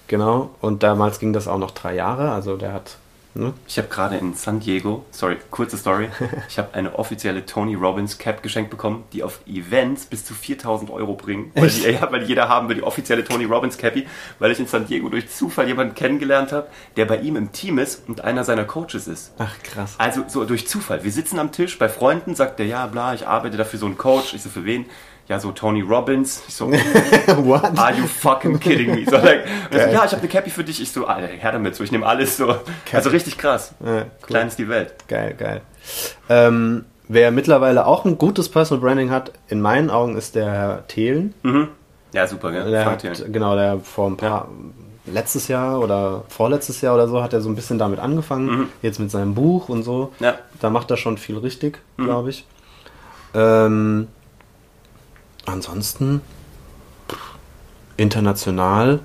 Genau. 0.08 0.50
Und 0.62 0.84
damals 0.84 1.20
ging 1.20 1.32
das 1.32 1.48
auch 1.48 1.60
noch 1.60 1.72
drei 1.72 1.96
Jahre. 1.96 2.32
Also 2.32 2.58
der 2.58 2.74
hat 2.74 2.98
Ne? 3.38 3.54
Ich 3.68 3.78
habe 3.78 3.90
gerade 3.90 4.16
in 4.16 4.34
San 4.34 4.62
Diego, 4.62 5.06
sorry, 5.12 5.36
kurze 5.52 5.78
Story, 5.78 6.10
ich 6.50 6.58
habe 6.58 6.74
eine 6.74 6.98
offizielle 6.98 7.46
Tony 7.46 7.76
Robbins 7.76 8.18
Cap 8.18 8.42
geschenkt 8.42 8.72
bekommen, 8.72 9.04
die 9.12 9.24
auf 9.24 9.42
Events 9.46 10.06
bis 10.06 10.24
zu 10.24 10.34
4000 10.34 10.90
Euro 10.90 11.16
bringen. 11.16 11.52
Weil, 11.54 11.70
die, 11.70 11.82
ja, 11.82 12.10
weil 12.12 12.24
jeder 12.24 12.48
haben 12.48 12.70
will, 12.70 12.78
die 12.78 12.84
offizielle 12.84 13.26
Tony 13.26 13.44
Robbins 13.44 13.78
Cappy, 13.78 14.08
weil 14.40 14.52
ich 14.52 14.60
in 14.60 14.68
San 14.68 14.88
Diego 14.88 15.10
durch 15.10 15.30
Zufall 15.30 15.68
jemanden 15.68 15.96
kennengelernt 15.96 16.54
habe, 16.54 16.68
der 16.96 17.06
bei 17.06 17.18
ihm 17.18 17.36
im 17.36 17.52
Team 17.52 17.78
ist 17.78 18.08
und 18.08 18.22
einer 18.22 18.46
seiner 18.46 18.64
Coaches 18.64 19.08
ist. 19.08 19.34
Ach 19.38 19.54
krass. 19.64 19.96
Also 19.98 20.24
so 20.28 20.46
durch 20.46 20.68
Zufall. 20.68 21.04
Wir 21.04 21.12
sitzen 21.12 21.38
am 21.38 21.52
Tisch 21.52 21.78
bei 21.78 21.90
Freunden, 21.90 22.36
sagt 22.36 22.60
der, 22.60 22.68
ja, 22.68 22.88
bla, 22.88 23.14
ich 23.14 23.28
arbeite 23.28 23.58
dafür 23.58 23.80
so 23.80 23.86
einen 23.86 23.98
Coach. 23.98 24.34
Ich 24.34 24.44
so, 24.44 24.50
für 24.50 24.64
wen? 24.64 24.86
Ja, 25.28 25.40
so 25.40 25.52
Tony 25.52 25.82
Robbins. 25.82 26.44
Ich 26.48 26.56
so, 26.56 26.72
What? 26.72 27.78
are 27.78 27.96
you 27.96 28.06
fucking 28.06 28.60
kidding 28.60 28.94
me? 28.94 29.06
So, 29.06 29.18
like, 29.18 29.46
so, 29.72 29.78
ja, 29.78 30.06
ich 30.06 30.12
habe 30.12 30.18
eine 30.18 30.28
Cappy 30.28 30.50
für 30.50 30.64
dich. 30.64 30.82
Ich 30.82 30.92
so, 30.92 31.08
Alter, 31.08 31.28
her 31.28 31.52
damit, 31.52 31.76
so, 31.76 31.84
ich 31.84 31.92
nehme 31.92 32.06
alles 32.06 32.38
so. 32.38 32.56
Also 32.92 33.10
richtig 33.10 33.38
krass. 33.38 33.74
Ja, 33.84 33.92
cool. 33.98 34.06
Klein 34.22 34.48
ist 34.48 34.60
die 34.60 34.70
Welt. 34.70 34.94
Geil, 35.08 35.34
geil. 35.38 35.62
Ähm, 36.30 36.86
wer 37.08 37.32
mittlerweile 37.32 37.88
auch 37.88 38.06
ein 38.06 38.18
gutes 38.18 38.50
Personal 38.50 38.82
Branding 38.82 39.10
hat, 39.10 39.32
in 39.48 39.62
meinen 39.62 39.90
Augen, 39.90 40.16
ist 40.16 40.36
der 40.36 40.52
Herr 40.52 40.88
Thelen. 40.88 41.34
Mhm. 41.42 41.70
Ja, 42.14 42.28
super, 42.28 42.52
gell? 42.52 42.70
Der 42.70 42.86
hat, 42.86 43.04
genau, 43.32 43.56
der 43.56 43.80
vor 43.80 44.08
ein 44.08 44.18
paar, 44.18 44.48
ja. 45.08 45.14
letztes 45.14 45.48
Jahr 45.48 45.82
oder 45.82 46.24
vorletztes 46.30 46.82
Jahr 46.82 46.96
oder 46.96 47.08
so 47.08 47.22
hat 47.22 47.34
er 47.34 47.42
so 47.42 47.50
ein 47.50 47.56
bisschen 47.56 47.80
damit 47.80 48.00
angefangen, 48.00 48.46
mhm. 48.46 48.70
jetzt 48.82 49.00
mit 49.00 49.10
seinem 49.10 49.34
Buch 49.34 49.70
und 49.70 49.84
so. 49.84 50.14
Ja. 50.20 50.36
Da 50.62 50.70
macht 50.70 50.92
er 50.92 50.98
schon 50.98 51.18
viel 51.18 51.38
richtig, 51.38 51.80
mhm. 51.98 52.06
glaube 52.06 52.30
ich. 52.30 52.46
Ähm, 53.34 54.08
ansonsten 55.46 56.22
international 57.98 59.00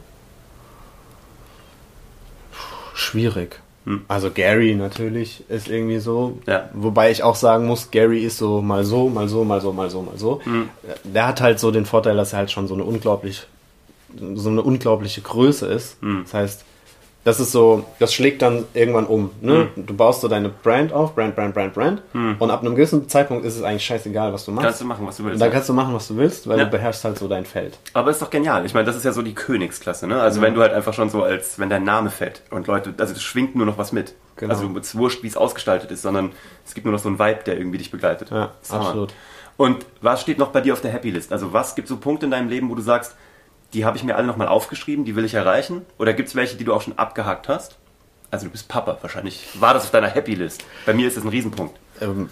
schwierig. 2.95 3.61
Hm. 3.87 4.03
Also 4.09 4.31
Gary 4.31 4.75
natürlich 4.75 5.45
ist 5.49 5.69
irgendwie 5.69 5.99
so. 5.99 6.39
Ja. 6.47 6.69
Wobei 6.75 7.11
ich 7.11 7.23
auch 7.23 7.35
sagen 7.35 7.67
muss, 7.67 7.91
Gary 7.91 8.25
ist 8.25 8.39
so 8.39 8.61
mal 8.61 8.85
so, 8.85 9.09
mal 9.09 9.29
so, 9.29 9.45
mal 9.45 9.61
so, 9.61 9.73
mal 9.73 9.91
so, 9.91 10.03
mal 10.03 10.19
so. 10.19 10.41
Hm. 10.45 10.69
Der 11.05 11.27
hat 11.27 11.41
halt 11.41 11.59
so 11.59 11.71
den 11.71 11.87
Vorteil, 11.87 12.17
dass 12.17 12.33
er 12.33 12.41
halt 12.41 12.51
schon 12.51 12.69
so 12.69 12.75
eine 12.75 12.85
unglaublich, 12.85 13.47
so 14.35 14.51
eine 14.51 14.63
unglaubliche 14.63 15.23
Größe 15.23 15.67
ist. 15.67 15.97
Hm. 16.03 16.23
Das 16.25 16.35
heißt, 16.35 16.65
das 17.23 17.39
ist 17.39 17.53
so, 17.53 17.85
das 17.99 18.15
schlägt 18.15 18.41
dann 18.41 18.65
irgendwann 18.73 19.07
um. 19.07 19.31
Ne? 19.43 19.69
Mhm. 19.77 19.87
Du 19.87 19.95
baust 19.95 20.23
so 20.23 20.29
deine 20.29 20.49
Brand 20.49 20.93
auf, 20.93 21.15
Brand, 21.15 21.37
Brand, 21.37 21.53
Brand, 21.53 21.75
Brand. 21.75 22.03
Mhm. 22.15 22.37
Und 22.39 22.51
ab 22.51 22.61
einem 22.61 22.75
gewissen 22.75 23.09
Zeitpunkt 23.09 23.45
ist 23.45 23.57
es 23.57 23.63
eigentlich 23.63 23.85
scheißegal, 23.85 24.33
was 24.33 24.47
du 24.47 24.53
machst. 24.53 24.65
Kannst 24.65 24.81
du 24.81 24.85
machen, 24.87 25.07
was 25.07 25.19
du 25.19 25.25
willst. 25.25 25.35
Und 25.35 25.41
dann 25.41 25.51
kannst 25.51 25.69
du 25.69 25.75
machen, 25.75 25.95
was 25.95 26.09
du 26.09 26.17
willst, 26.17 26.49
weil 26.49 26.59
ja. 26.59 26.65
du 26.65 26.71
beherrschst 26.71 27.05
halt 27.05 27.19
so 27.19 27.29
dein 27.29 27.45
Feld. 27.45 27.79
Aber 27.93 28.11
ist 28.11 28.23
doch 28.23 28.31
genial. 28.31 28.65
Ich 28.65 28.73
meine, 28.73 28.87
das 28.87 28.97
ist 28.97 29.05
ja 29.05 29.13
so 29.13 29.21
die 29.21 29.35
Königsklasse. 29.35 30.07
Ne? 30.07 30.21
Also 30.21 30.41
mhm. 30.41 30.45
wenn 30.45 30.55
du 30.55 30.63
halt 30.63 30.73
einfach 30.73 30.95
schon 30.95 31.11
so 31.11 31.23
als, 31.23 31.59
wenn 31.59 31.69
dein 31.69 31.85
Name 31.85 32.11
fällt 32.11 32.43
und 32.51 32.67
Leute, 32.67 32.95
also 32.97 33.13
es 33.13 33.23
schwingt 33.23 33.55
nur 33.55 33.67
noch 33.67 33.77
was 33.77 33.93
mit. 33.93 34.15
Genau. 34.37 34.55
Also 34.55 34.71
es 34.79 34.89
ist 34.89 34.97
wurscht, 34.97 35.23
wie 35.23 35.27
es 35.27 35.37
ausgestaltet 35.37 35.91
ist, 35.91 36.01
sondern 36.01 36.33
es 36.65 36.73
gibt 36.73 36.87
nur 36.87 36.93
noch 36.93 37.01
so 37.01 37.09
einen 37.09 37.19
Vibe, 37.19 37.41
der 37.45 37.59
irgendwie 37.59 37.77
dich 37.77 37.91
begleitet. 37.91 38.31
Ja, 38.31 38.53
absolut. 38.71 39.13
Und 39.59 39.85
was 40.01 40.23
steht 40.23 40.39
noch 40.39 40.49
bei 40.49 40.63
dir 40.63 40.73
auf 40.73 40.81
der 40.81 40.91
Happy 40.91 41.11
List? 41.11 41.33
Also 41.33 41.53
was 41.53 41.75
gibt 41.75 41.87
so 41.87 41.99
Punkte 41.99 42.25
in 42.25 42.31
deinem 42.31 42.49
Leben, 42.49 42.71
wo 42.71 42.75
du 42.75 42.81
sagst, 42.81 43.15
die 43.73 43.85
habe 43.85 43.97
ich 43.97 44.05
mir 44.05 44.17
alle 44.17 44.27
nochmal 44.27 44.49
aufgeschrieben, 44.49 45.05
die 45.05 45.17
will 45.17 45.25
ich 45.25 45.35
erreichen? 45.35 45.83
Oder 45.99 46.13
gibt 46.13 46.29
es 46.29 46.35
welche, 46.35 46.57
die 46.57 46.65
du 46.65 46.75
auch 46.75 46.83
schon 46.83 46.99
abgehakt 46.99 47.49
hast? 47.49 47.77
Also 48.31 48.47
du 48.47 48.53
bist 48.53 48.69
Papa, 48.69 48.99
wahrscheinlich 49.01 49.49
war 49.59 49.75
das 49.75 49.85
auf 49.85 49.91
deiner 49.91 50.09
Happy 50.09 50.35
List. 50.35 50.65
Bei 50.87 50.93
mir 50.93 51.09
ist 51.09 51.17
das 51.17 51.25
ein 51.25 51.31
Riesenpunkt. 51.31 51.79
Ähm, 52.01 52.29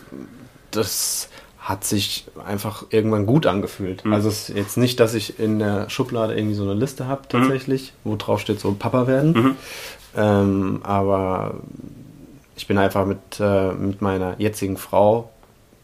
das 0.71 1.29
hat 1.59 1.85
sich 1.85 2.27
einfach 2.47 2.85
irgendwann 2.91 3.27
gut 3.27 3.47
angefühlt. 3.47 4.05
Mhm. 4.05 4.13
Also 4.13 4.29
es 4.29 4.49
ist 4.49 4.57
jetzt 4.57 4.77
nicht, 4.77 5.01
dass 5.01 5.15
ich 5.15 5.39
in 5.39 5.59
der 5.59 5.91
Schublade 5.91 6.35
irgendwie 6.37 6.55
so 6.55 6.63
eine 6.63 6.75
Liste 6.75 7.07
habe 7.07 7.23
mhm. 7.23 7.29
tatsächlich, 7.29 7.93
mhm. 8.05 8.11
wo 8.11 8.17
drauf 8.17 8.41
steht 8.41 8.61
so 8.61 8.73
Papa 8.73 9.07
werden. 9.07 9.33
Mhm. 9.33 9.57
Ähm, 10.17 10.81
aber 10.85 11.57
ich 12.57 12.67
bin 12.67 12.79
einfach 12.79 13.05
mit, 13.05 13.19
äh, 13.41 13.73
mit 13.73 14.01
meiner 14.03 14.37
jetzigen 14.39 14.77
Frau 14.77 15.31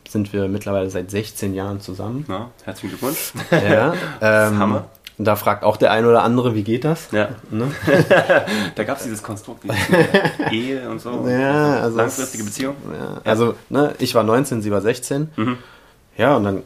sind 0.08 0.32
wir 0.32 0.48
mittlerweile 0.48 0.90
seit 0.90 1.10
16 1.10 1.54
Jahren 1.54 1.80
zusammen. 1.80 2.24
Ja, 2.28 2.50
herzlichen 2.64 2.90
Glückwunsch. 2.90 3.32
Ja, 3.50 3.94
ähm, 4.20 4.58
Hammer. 4.58 4.84
Und 5.16 5.26
da 5.26 5.36
fragt 5.36 5.62
auch 5.62 5.76
der 5.76 5.92
ein 5.92 6.06
oder 6.06 6.22
andere, 6.22 6.54
wie 6.54 6.64
geht 6.64 6.84
das? 6.84 7.08
Ja. 7.12 7.28
Ne? 7.50 7.70
da 8.74 8.84
gab 8.84 8.98
es 8.98 9.04
dieses 9.04 9.22
Konstrukt, 9.22 9.62
dieses 9.62 9.78
Ehe 10.50 10.90
und 10.90 11.00
so. 11.00 11.26
Ja, 11.28 11.80
also 11.80 11.96
langfristige 11.96 12.42
Beziehung. 12.42 12.74
Ja, 12.92 13.20
also, 13.24 13.54
ne, 13.68 13.94
ich 13.98 14.14
war 14.16 14.24
19, 14.24 14.60
sie 14.60 14.72
war 14.72 14.80
16. 14.80 15.30
Mhm. 15.36 15.58
Ja, 16.16 16.36
und 16.36 16.44
dann 16.44 16.62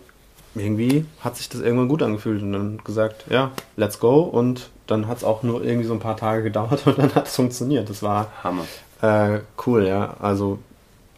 irgendwie 0.55 1.05
hat 1.21 1.37
sich 1.37 1.49
das 1.49 1.61
irgendwann 1.61 1.88
gut 1.88 2.02
angefühlt 2.02 2.43
und 2.43 2.52
dann 2.52 2.78
gesagt, 2.85 3.26
ja, 3.28 3.50
let's 3.76 3.99
go. 3.99 4.21
Und 4.21 4.71
dann 4.87 5.09
hat 5.09 5.19
es 5.19 5.25
auch 5.25 5.43
nur 5.43 5.62
irgendwie 5.62 5.87
so 5.87 5.93
ein 5.93 6.00
paar 6.00 6.17
Tage 6.17 6.43
gedauert 6.43 6.83
und 6.87 6.99
dann 6.99 7.14
hat 7.14 7.26
es 7.26 7.37
funktioniert. 7.37 7.90
Das 7.90 8.02
war 8.02 8.33
Hammer. 8.43 8.64
äh, 9.02 9.40
cool, 9.67 9.87
ja. 9.87 10.14
Also 10.21 10.59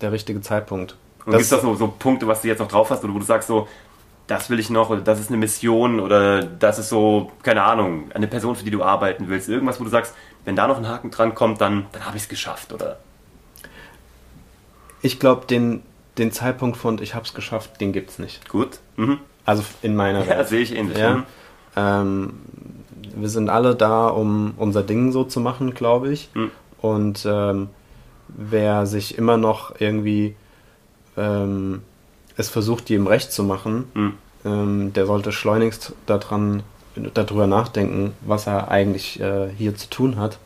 der 0.00 0.10
richtige 0.10 0.40
Zeitpunkt. 0.40 0.96
Und 1.24 1.32
gibt 1.32 1.42
es 1.42 1.50
da 1.50 1.60
so, 1.60 1.74
so 1.76 1.86
Punkte, 1.96 2.26
was 2.26 2.42
du 2.42 2.48
jetzt 2.48 2.58
noch 2.58 2.68
drauf 2.68 2.90
hast, 2.90 3.04
oder 3.04 3.14
wo 3.14 3.18
du 3.18 3.24
sagst 3.24 3.48
so, 3.48 3.68
das 4.30 4.48
will 4.48 4.60
ich 4.60 4.70
noch, 4.70 4.90
oder 4.90 5.00
das 5.00 5.18
ist 5.18 5.28
eine 5.28 5.38
Mission, 5.38 5.98
oder 5.98 6.42
das 6.42 6.78
ist 6.78 6.88
so, 6.88 7.32
keine 7.42 7.64
Ahnung, 7.64 8.10
eine 8.14 8.28
Person, 8.28 8.54
für 8.54 8.64
die 8.64 8.70
du 8.70 8.82
arbeiten 8.82 9.28
willst. 9.28 9.48
Irgendwas, 9.48 9.80
wo 9.80 9.84
du 9.84 9.90
sagst, 9.90 10.14
wenn 10.44 10.54
da 10.54 10.68
noch 10.68 10.78
ein 10.78 10.88
Haken 10.88 11.10
dran 11.10 11.34
kommt, 11.34 11.60
dann, 11.60 11.86
dann 11.92 12.06
habe 12.06 12.16
ich 12.16 12.24
es 12.24 12.28
geschafft, 12.28 12.72
oder? 12.72 12.98
Ich 15.02 15.18
glaube, 15.18 15.46
den, 15.46 15.82
den 16.16 16.30
Zeitpunkt 16.30 16.76
von 16.76 17.02
ich 17.02 17.14
hab's 17.14 17.34
geschafft, 17.34 17.80
den 17.80 17.92
gibt's 17.92 18.18
nicht. 18.18 18.48
Gut. 18.48 18.78
Mhm. 18.96 19.18
Also 19.44 19.64
in 19.82 19.96
meiner 19.96 20.24
Ja, 20.26 20.44
sehe 20.44 20.60
ich 20.60 20.76
ähnlich. 20.76 20.98
Ja. 20.98 21.16
Mhm. 21.16 21.24
Ähm, 21.76 22.32
wir 23.16 23.28
sind 23.28 23.50
alle 23.50 23.74
da, 23.74 24.06
um 24.08 24.54
unser 24.56 24.84
Ding 24.84 25.10
so 25.10 25.24
zu 25.24 25.40
machen, 25.40 25.74
glaube 25.74 26.12
ich. 26.12 26.30
Mhm. 26.34 26.50
Und 26.80 27.26
ähm, 27.28 27.68
wer 28.28 28.86
sich 28.86 29.18
immer 29.18 29.36
noch 29.36 29.80
irgendwie 29.80 30.36
ähm, 31.16 31.82
es 32.40 32.48
versucht, 32.50 32.90
jedem 32.90 33.06
recht 33.06 33.32
zu 33.32 33.42
machen, 33.44 33.84
Mhm. 33.94 34.14
ähm, 34.44 34.92
der 34.92 35.06
sollte 35.06 35.32
schleunigst 35.32 35.92
daran, 36.06 36.62
darüber 37.14 37.46
nachdenken, 37.46 38.12
was 38.22 38.46
er 38.46 38.68
eigentlich 38.70 39.20
äh, 39.20 39.48
hier 39.56 39.74
zu 39.76 39.88
tun 39.90 40.16
hat. 40.18 40.38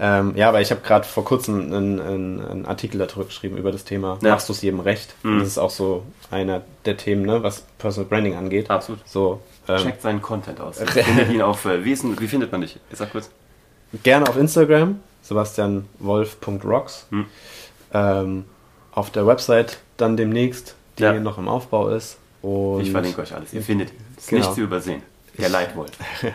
Ähm, 0.00 0.34
ja, 0.36 0.48
aber 0.48 0.60
ich 0.60 0.70
habe 0.70 0.80
gerade 0.80 1.04
vor 1.06 1.24
kurzem 1.24 1.72
einen, 1.72 2.00
einen, 2.00 2.40
einen 2.44 2.66
Artikel 2.66 2.98
darüber 2.98 3.24
geschrieben, 3.24 3.56
über 3.56 3.72
das 3.72 3.84
Thema, 3.84 4.16
Ja. 4.22 4.30
machst 4.30 4.48
du 4.48 4.52
es 4.52 4.62
jedem 4.62 4.78
recht? 4.78 5.12
Mhm. 5.24 5.40
Das 5.40 5.48
ist 5.48 5.58
auch 5.58 5.70
so 5.70 6.04
einer 6.30 6.62
der 6.84 6.96
Themen, 6.96 7.22
ne, 7.26 7.42
was 7.42 7.62
Personal 7.78 8.08
Branding 8.08 8.36
angeht. 8.36 8.70
Absolut. 8.70 9.00
So, 9.08 9.40
ähm, 9.66 9.78
Checkt 9.78 10.02
seinen 10.02 10.22
Content 10.22 10.60
aus. 10.60 10.78
findet 10.86 11.30
ihn 11.30 11.42
auf, 11.42 11.64
äh, 11.64 11.84
wie, 11.84 11.90
ist, 11.92 12.04
wie 12.20 12.28
findet 12.28 12.52
man 12.52 12.60
dich? 12.60 12.78
Ich 12.92 12.98
sag 12.98 13.10
kurz. 13.10 13.28
gerne 14.04 14.28
auf 14.28 14.36
Instagram, 14.36 15.00
sebastianwolf.rocks. 15.22 17.06
Hm. 17.10 17.26
Ähm, 17.92 18.44
auf 18.92 19.10
der 19.10 19.26
Website 19.26 19.78
dann 19.96 20.16
demnächst, 20.16 20.74
die 20.98 21.04
Ja. 21.04 21.12
noch 21.14 21.38
im 21.38 21.48
Aufbau 21.48 21.88
ist. 21.88 22.18
Und 22.42 22.82
Ich 22.82 22.90
verlinke 22.90 23.20
euch 23.22 23.34
alles. 23.34 23.52
Ihr 23.52 23.62
findet. 23.62 23.90
Ist 24.16 24.28
Genau. 24.28 24.42
nicht 24.42 24.54
zu 24.54 24.60
übersehen. 24.62 25.02
Der 25.38 25.48
Leitwolf. 25.48 25.90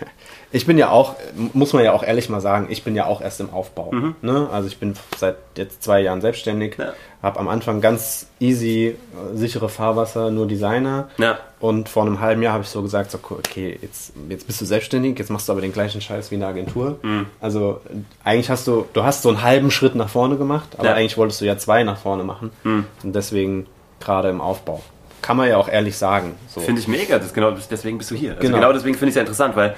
Ich 0.55 0.67
bin 0.67 0.77
ja 0.77 0.89
auch, 0.89 1.15
muss 1.53 1.73
man 1.73 1.83
ja 1.83 1.93
auch 1.93 2.03
ehrlich 2.03 2.29
mal 2.29 2.39
sagen, 2.39 2.67
ich 2.69 2.83
bin 2.83 2.95
ja 2.95 3.07
auch 3.07 3.21
erst 3.21 3.39
im 3.39 3.49
Aufbau. 3.51 3.91
Mhm. 3.91 4.15
Ne? 4.21 4.47
Also 4.51 4.67
ich 4.67 4.77
bin 4.77 4.93
seit 5.17 5.35
jetzt 5.57 5.81
zwei 5.81 6.01
Jahren 6.01 6.21
selbstständig, 6.21 6.75
Ja. 6.77 6.93
habe 7.23 7.39
am 7.39 7.47
Anfang 7.47 7.81
ganz 7.81 8.27
easy, 8.39 8.89
äh, 9.33 9.35
sichere 9.35 9.67
Fahrwasser, 9.67 10.29
nur 10.29 10.45
Designer. 10.47 11.09
Ja. 11.17 11.39
Und 11.59 11.89
vor 11.89 12.03
einem 12.05 12.19
halben 12.19 12.43
Jahr 12.43 12.53
habe 12.53 12.61
ich 12.63 12.69
so 12.69 12.83
gesagt, 12.83 13.09
so, 13.09 13.17
okay, 13.31 13.79
jetzt, 13.81 14.13
jetzt 14.29 14.45
bist 14.45 14.61
du 14.61 14.65
selbstständig, 14.65 15.17
jetzt 15.17 15.31
machst 15.31 15.47
du 15.47 15.53
aber 15.53 15.61
den 15.61 15.73
gleichen 15.73 16.01
Scheiß 16.01 16.29
wie 16.29 16.35
eine 16.35 16.45
Agentur. 16.45 16.99
Mhm. 17.01 17.25
Also 17.41 17.81
eigentlich 18.23 18.51
hast 18.51 18.67
du, 18.67 18.85
du 18.93 19.03
hast 19.03 19.23
so 19.23 19.29
einen 19.29 19.41
halben 19.41 19.71
Schritt 19.71 19.95
nach 19.95 20.09
vorne 20.09 20.37
gemacht, 20.37 20.75
aber 20.77 20.89
Ja. 20.89 20.93
eigentlich 20.93 21.17
wolltest 21.17 21.41
du 21.41 21.45
ja 21.45 21.57
zwei 21.57 21.83
nach 21.83 21.97
vorne 21.97 22.23
machen. 22.23 22.51
Mhm. 22.63 22.85
Und 23.03 23.15
deswegen 23.15 23.65
gerade 24.03 24.29
im 24.29 24.41
Aufbau. 24.41 24.81
Kann 25.21 25.37
man 25.37 25.47
ja 25.47 25.57
auch 25.57 25.69
ehrlich 25.69 25.97
sagen. 25.97 26.35
So. 26.49 26.59
Finde 26.61 26.81
ich 26.81 26.87
mega. 26.87 27.17
Das 27.17 27.33
genau, 27.33 27.51
deswegen 27.51 27.97
bist 27.97 28.11
du 28.11 28.15
hier. 28.15 28.31
Also 28.31 28.41
Genau. 28.41 28.57
genau. 28.57 28.73
deswegen 28.73 28.95
finde 28.95 29.07
ich 29.09 29.13
es 29.13 29.15
ja 29.15 29.21
interessant, 29.21 29.55
weil 29.55 29.75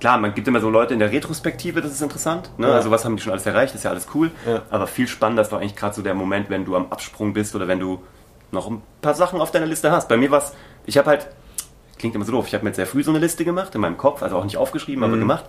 klar, 0.00 0.16
man 0.18 0.34
gibt 0.34 0.48
immer 0.48 0.60
so 0.60 0.70
Leute 0.70 0.94
in 0.94 1.00
der 1.00 1.12
Retrospektive, 1.12 1.82
das 1.82 1.92
ist 1.92 2.00
interessant. 2.02 2.50
Ne? 2.58 2.68
Ja. 2.68 2.74
Also 2.74 2.90
was 2.90 3.04
haben 3.04 3.16
die 3.16 3.22
schon 3.22 3.32
alles 3.32 3.44
erreicht, 3.46 3.74
ist 3.74 3.84
ja 3.84 3.90
alles 3.90 4.08
cool. 4.14 4.30
Ja. 4.46 4.62
Aber 4.70 4.86
viel 4.86 5.06
spannender 5.06 5.42
ist 5.42 5.52
doch 5.52 5.60
eigentlich 5.60 5.76
gerade 5.76 5.94
so 5.94 6.02
der 6.02 6.14
Moment, 6.14 6.48
wenn 6.50 6.64
du 6.64 6.76
am 6.76 6.86
Absprung 6.90 7.32
bist 7.34 7.54
oder 7.54 7.68
wenn 7.68 7.78
du 7.80 8.02
noch 8.52 8.68
ein 8.70 8.82
paar 9.02 9.14
Sachen 9.14 9.40
auf 9.40 9.50
deiner 9.50 9.66
Liste 9.66 9.90
hast. 9.90 10.08
Bei 10.08 10.16
mir 10.16 10.30
war 10.30 10.38
es, 10.38 10.52
ich 10.86 10.96
habe 10.96 11.10
halt, 11.10 11.26
klingt 11.98 12.14
immer 12.14 12.24
so 12.24 12.32
doof, 12.32 12.46
ich 12.46 12.54
habe 12.54 12.64
mir 12.64 12.72
sehr 12.72 12.86
früh 12.86 13.02
so 13.02 13.10
eine 13.10 13.18
Liste 13.18 13.44
gemacht 13.44 13.74
in 13.74 13.80
meinem 13.80 13.96
Kopf, 13.98 14.22
also 14.22 14.36
auch 14.36 14.44
nicht 14.44 14.56
aufgeschrieben, 14.56 15.00
Mhm. 15.02 15.10
aber 15.10 15.18
gemacht. 15.18 15.44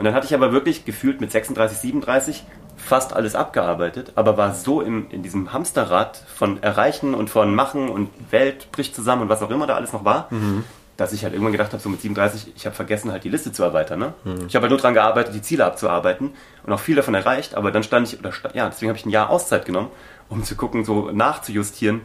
Und 0.00 0.06
dann 0.06 0.14
hatte 0.14 0.24
ich 0.26 0.32
aber 0.34 0.50
wirklich 0.50 0.86
gefühlt 0.86 1.20
mit 1.20 1.30
36, 1.30 1.76
37 1.76 2.44
fast 2.78 3.12
alles 3.12 3.34
abgearbeitet, 3.34 4.12
aber 4.14 4.38
war 4.38 4.54
so 4.54 4.80
im, 4.80 5.10
in 5.10 5.22
diesem 5.22 5.52
Hamsterrad 5.52 6.22
von 6.34 6.62
Erreichen 6.62 7.12
und 7.12 7.28
von 7.28 7.54
Machen 7.54 7.90
und 7.90 8.08
Welt 8.30 8.72
bricht 8.72 8.94
zusammen 8.94 9.20
und 9.20 9.28
was 9.28 9.42
auch 9.42 9.50
immer 9.50 9.66
da 9.66 9.74
alles 9.74 9.92
noch 9.92 10.06
war, 10.06 10.28
Mhm. 10.30 10.64
dass 10.96 11.12
ich 11.12 11.22
halt 11.22 11.34
irgendwann 11.34 11.52
gedacht 11.52 11.74
habe, 11.74 11.82
so 11.82 11.90
mit 11.90 12.00
37, 12.00 12.52
ich 12.56 12.64
habe 12.64 12.74
vergessen 12.74 13.12
halt 13.12 13.24
die 13.24 13.28
Liste 13.28 13.52
zu 13.52 13.62
erweitern. 13.62 13.98
Ne? 13.98 14.14
Mhm. 14.24 14.46
Ich 14.48 14.54
habe 14.56 14.62
halt 14.62 14.70
nur 14.70 14.78
daran 14.78 14.94
gearbeitet, 14.94 15.34
die 15.34 15.42
Ziele 15.42 15.66
abzuarbeiten 15.66 16.30
und 16.64 16.72
auch 16.72 16.80
viel 16.80 16.96
davon 16.96 17.12
erreicht, 17.12 17.54
aber 17.54 17.70
dann 17.70 17.82
stand 17.82 18.08
ich, 18.10 18.18
oder 18.18 18.32
ja, 18.54 18.70
deswegen 18.70 18.88
habe 18.88 18.98
ich 18.98 19.04
ein 19.04 19.10
Jahr 19.10 19.28
Auszeit 19.28 19.66
genommen, 19.66 19.88
um 20.30 20.42
zu 20.44 20.56
gucken, 20.56 20.86
so 20.86 21.10
nachzujustieren, 21.10 22.00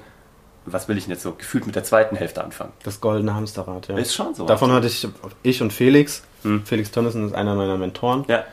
was 0.65 0.89
will 0.89 0.97
ich 0.97 1.05
denn 1.05 1.11
jetzt 1.13 1.23
so 1.23 1.31
gefühlt 1.31 1.65
mit 1.65 1.75
der 1.77 1.85
zweiten 1.85 2.17
Hälfte 2.17 2.43
anfangen. 2.43 2.73
Das 2.83 2.99
goldene 2.99 3.33
Hamsterrad, 3.35 3.87
ja. 3.87 3.97
Ist 3.97 4.13
schon 4.13 4.35
so. 4.35 4.45
Davon 4.45 4.73
hatte 4.73 4.87
ich, 4.87 5.07
ich 5.43 5.61
und 5.61 5.71
Felix, 5.71 6.23
Hm. 6.45 6.63
Felix 6.65 6.91
Tönnissen 6.91 7.25
ist 7.27 7.33
einer 7.35 7.55
meiner 7.55 7.77
Mentoren, 7.77 8.23
Ja, 8.27 8.43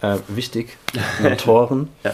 äh, 0.00 0.18
wichtig, 0.28 0.76
Mentoren, 1.20 1.88
ja. 2.04 2.12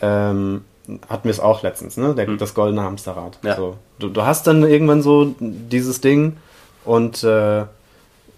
ähm, 0.00 0.64
hatten 1.08 1.24
wir 1.24 1.30
es 1.30 1.40
auch 1.40 1.62
letztens, 1.62 1.96
ne? 1.96 2.14
Der, 2.14 2.26
Das 2.36 2.54
goldene 2.54 2.82
Hamsterrad. 2.82 3.38
Hm. 3.42 3.48
Ja. 3.48 3.56
So, 3.56 3.76
du, 3.98 4.08
du 4.08 4.22
hast 4.22 4.46
dann 4.46 4.62
irgendwann 4.64 5.00
so 5.02 5.34
dieses 5.40 6.00
Ding 6.00 6.36
und 6.84 7.22
äh, 7.24 7.64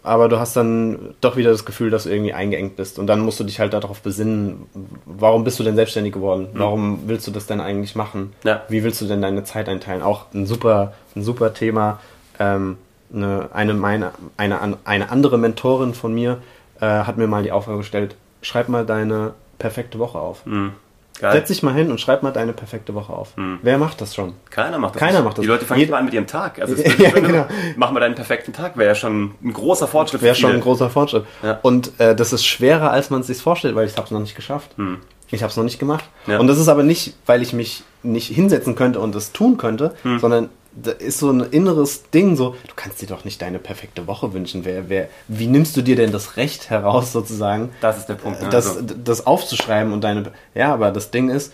aber 0.06 0.28
du 0.28 0.38
hast 0.38 0.54
dann 0.54 1.14
doch 1.22 1.36
wieder 1.36 1.50
das 1.50 1.64
Gefühl, 1.64 1.88
dass 1.88 2.02
du 2.02 2.10
irgendwie 2.10 2.34
eingeengt 2.34 2.76
bist. 2.76 2.98
Und 2.98 3.06
dann 3.06 3.20
musst 3.20 3.40
du 3.40 3.44
dich 3.44 3.58
halt 3.58 3.72
darauf 3.72 4.02
besinnen, 4.02 4.66
warum 5.06 5.44
bist 5.44 5.58
du 5.58 5.62
denn 5.64 5.76
selbstständig 5.76 6.12
geworden? 6.12 6.48
Warum 6.52 7.08
willst 7.08 7.26
du 7.26 7.30
das 7.30 7.46
denn 7.46 7.58
eigentlich 7.58 7.94
machen? 7.96 8.34
Hm. 8.42 8.48
Ja. 8.48 8.62
Wie 8.68 8.84
willst 8.84 9.00
du 9.00 9.06
denn 9.06 9.22
deine 9.22 9.44
Zeit 9.44 9.66
einteilen? 9.66 10.02
Auch 10.02 10.26
ein 10.34 10.44
super, 10.44 10.92
ein 11.16 11.22
super 11.22 11.54
Thema. 11.54 12.00
Ähm, 12.38 12.76
eine, 13.14 13.49
eine, 13.52 13.75
meine, 13.75 14.11
eine, 14.37 14.78
eine 14.85 15.11
andere 15.11 15.38
Mentorin 15.38 15.94
von 15.94 16.12
mir 16.14 16.38
äh, 16.80 16.87
hat 16.87 17.16
mir 17.16 17.26
mal 17.26 17.42
die 17.42 17.52
Aufgabe 17.52 17.78
gestellt, 17.78 18.16
schreib 18.42 18.68
mal 18.68 18.85
deine 18.85 19.35
perfekte 19.59 19.99
Woche 19.99 20.18
auf. 20.18 20.44
Hm. 20.44 20.73
Geil. 21.21 21.30
Setz 21.33 21.47
dich 21.47 21.62
mal 21.62 21.73
hin 21.73 21.92
und 21.92 22.00
schreib 22.00 22.25
mal 22.25 22.33
deine 22.33 22.52
perfekte 22.52 22.92
Woche 22.92 23.12
auf. 23.12 23.35
Wer 23.62 23.78
macht 23.78 24.00
das 24.00 24.16
schon? 24.16 24.33
Keiner 24.50 24.78
macht 24.78 24.97
das. 24.97 25.00
Keiner 25.00 25.23
macht 25.23 25.38
das. 25.38 25.42
Die 25.42 25.49
Leute 25.49 25.64
fangen 25.64 25.80
Jed- 25.80 25.90
mal 25.90 25.99
an 25.99 26.06
mit 26.06 26.14
ihrem 26.14 26.26
Tag. 26.26 26.61
Also 26.61 26.75
Ja, 26.99 27.11
genau. 27.11 27.47
Mach 27.76 27.92
mal 27.92 28.00
deinen 28.00 28.16
perfekten 28.16 28.52
Tag, 28.52 28.76
wäre 28.76 28.88
ja 28.88 28.94
schon 28.97 29.30
ein 29.44 29.52
großer 29.52 29.87
Fortschritt 29.87 30.23
Wäre 30.23 30.35
schon 30.35 30.50
ein 30.50 30.61
großer 30.61 30.90
Fortschritt. 30.90 31.25
Ja. 31.44 31.61
Und 31.62 31.92
äh, 32.00 32.16
das 32.16 32.33
ist 32.33 32.44
schwerer, 32.44 32.90
als 32.90 33.11
man 33.11 33.21
es 33.21 33.28
sich 33.28 33.38
vorstellt, 33.38 33.76
weil 33.76 33.87
ich 33.87 33.97
habe 33.97 34.06
es 34.06 34.11
noch 34.11 34.18
nicht 34.18 34.35
geschafft. 34.35 34.75
Ich 35.30 35.42
habe 35.44 35.50
es 35.52 35.56
noch 35.56 35.62
nicht 35.62 35.78
gemacht. 35.78 36.04
Hm. 36.25 36.40
Und 36.40 36.49
das 36.49 36.59
ist 36.59 36.66
aber 36.66 36.83
nicht, 36.83 37.14
weil 37.26 37.42
ich 37.42 37.52
mich 37.52 37.85
nicht 38.02 38.26
hinsetzen 38.26 38.75
könnte 38.75 38.99
und 38.99 39.14
es 39.14 39.30
tun 39.30 39.56
könnte, 39.56 39.94
Hm. 40.02 40.18
sondern 40.18 40.49
da 40.76 40.90
ist 40.90 41.19
so 41.19 41.31
ein 41.31 41.40
inneres 41.40 42.11
Ding, 42.11 42.37
so, 42.37 42.50
du 42.66 42.75
kannst 42.75 43.00
dir 43.00 43.07
doch 43.07 43.25
nicht 43.25 43.40
deine 43.40 43.59
perfekte 43.59 44.07
Woche 44.07 44.33
wünschen. 44.33 44.64
Wer, 44.64 44.88
wer, 44.88 45.09
wie 45.28 45.47
nimmst 45.47 45.76
du 45.76 45.83
dir 45.83 45.97
denn 45.97 46.12
das 46.12 46.37
Recht 46.37 46.71
heraus, 46.71 47.12
sozusagen, 47.12 47.71
Das 47.81 47.99
ist 47.99 48.07
der 48.07 48.14
Punkt. 48.14 48.43
Ne? 48.43 48.49
das, 48.49 48.76
Also, 48.76 48.83
das 48.83 49.26
aufzuschreiben 49.26 49.93
und 49.93 50.02
deine. 50.02 50.33
Ja, 50.54 50.73
aber 50.73 50.90
das 50.90 51.11
Ding 51.11 51.31
ist, 51.31 51.52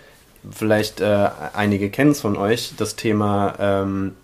vielleicht 0.50 1.00
äh, 1.00 1.29
einige 1.55 1.91
kennen 1.91 2.12
es 2.12 2.21
von 2.21 2.37
euch, 2.37 2.73
das 2.77 2.97
Thema 2.97 3.55
ähm, 3.59 4.17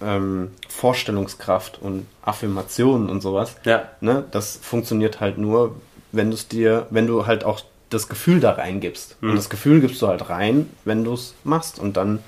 ähm, 0.00 0.50
Vorstellungskraft 0.68 1.80
und 1.80 2.06
Affirmationen 2.22 3.10
und 3.10 3.20
sowas. 3.20 3.56
Ja. 3.64 3.88
Ne? 4.00 4.24
Das 4.30 4.58
funktioniert 4.62 5.20
halt 5.20 5.38
nur, 5.38 5.76
wenn 6.12 6.30
du 6.30 6.36
es 6.36 6.48
dir, 6.48 6.86
wenn 6.90 7.06
du 7.06 7.26
halt 7.26 7.44
auch 7.44 7.60
das 7.90 8.08
Gefühl 8.08 8.40
da 8.40 8.52
reingibst. 8.52 9.16
Mhm. 9.20 9.30
Und 9.30 9.36
das 9.36 9.48
Gefühl 9.48 9.80
gibst 9.80 10.02
du 10.02 10.08
halt 10.08 10.28
rein, 10.28 10.70
wenn 10.84 11.04
du 11.04 11.14
es 11.14 11.34
machst. 11.44 11.78
Und 11.78 11.96
dann 11.96 12.20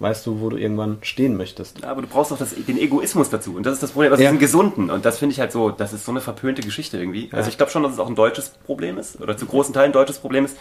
weißt 0.00 0.26
du, 0.26 0.40
wo 0.40 0.48
du 0.48 0.56
irgendwann 0.56 0.98
stehen 1.02 1.36
möchtest. 1.36 1.84
aber 1.84 2.02
du 2.02 2.08
brauchst 2.08 2.32
auch 2.32 2.38
das, 2.38 2.54
den 2.54 2.78
Egoismus 2.78 3.30
dazu. 3.30 3.54
Und 3.54 3.64
das 3.66 3.74
ist 3.74 3.82
das 3.82 3.92
Problem, 3.92 4.10
also 4.12 4.22
Ja. 4.24 4.30
diesen 4.30 4.40
Gesunden. 4.40 4.90
Und 4.90 5.04
das 5.04 5.18
finde 5.18 5.34
ich 5.34 5.40
halt 5.40 5.52
so, 5.52 5.70
das 5.70 5.92
ist 5.92 6.04
so 6.04 6.10
eine 6.12 6.20
verpönte 6.20 6.62
Geschichte 6.62 6.98
irgendwie. 6.98 7.28
Also 7.32 7.48
ich 7.50 7.56
glaube 7.58 7.70
schon, 7.70 7.82
dass 7.82 7.92
es 7.92 7.98
auch 7.98 8.08
ein 8.08 8.14
deutsches 8.16 8.48
Problem 8.64 8.98
ist, 8.98 9.20
oder 9.20 9.36
zu 9.36 9.46
großen 9.46 9.72
Teilen 9.74 9.90
ein 9.90 9.92
deutsches 9.92 10.18
Problem 10.18 10.44
ist, 10.46 10.56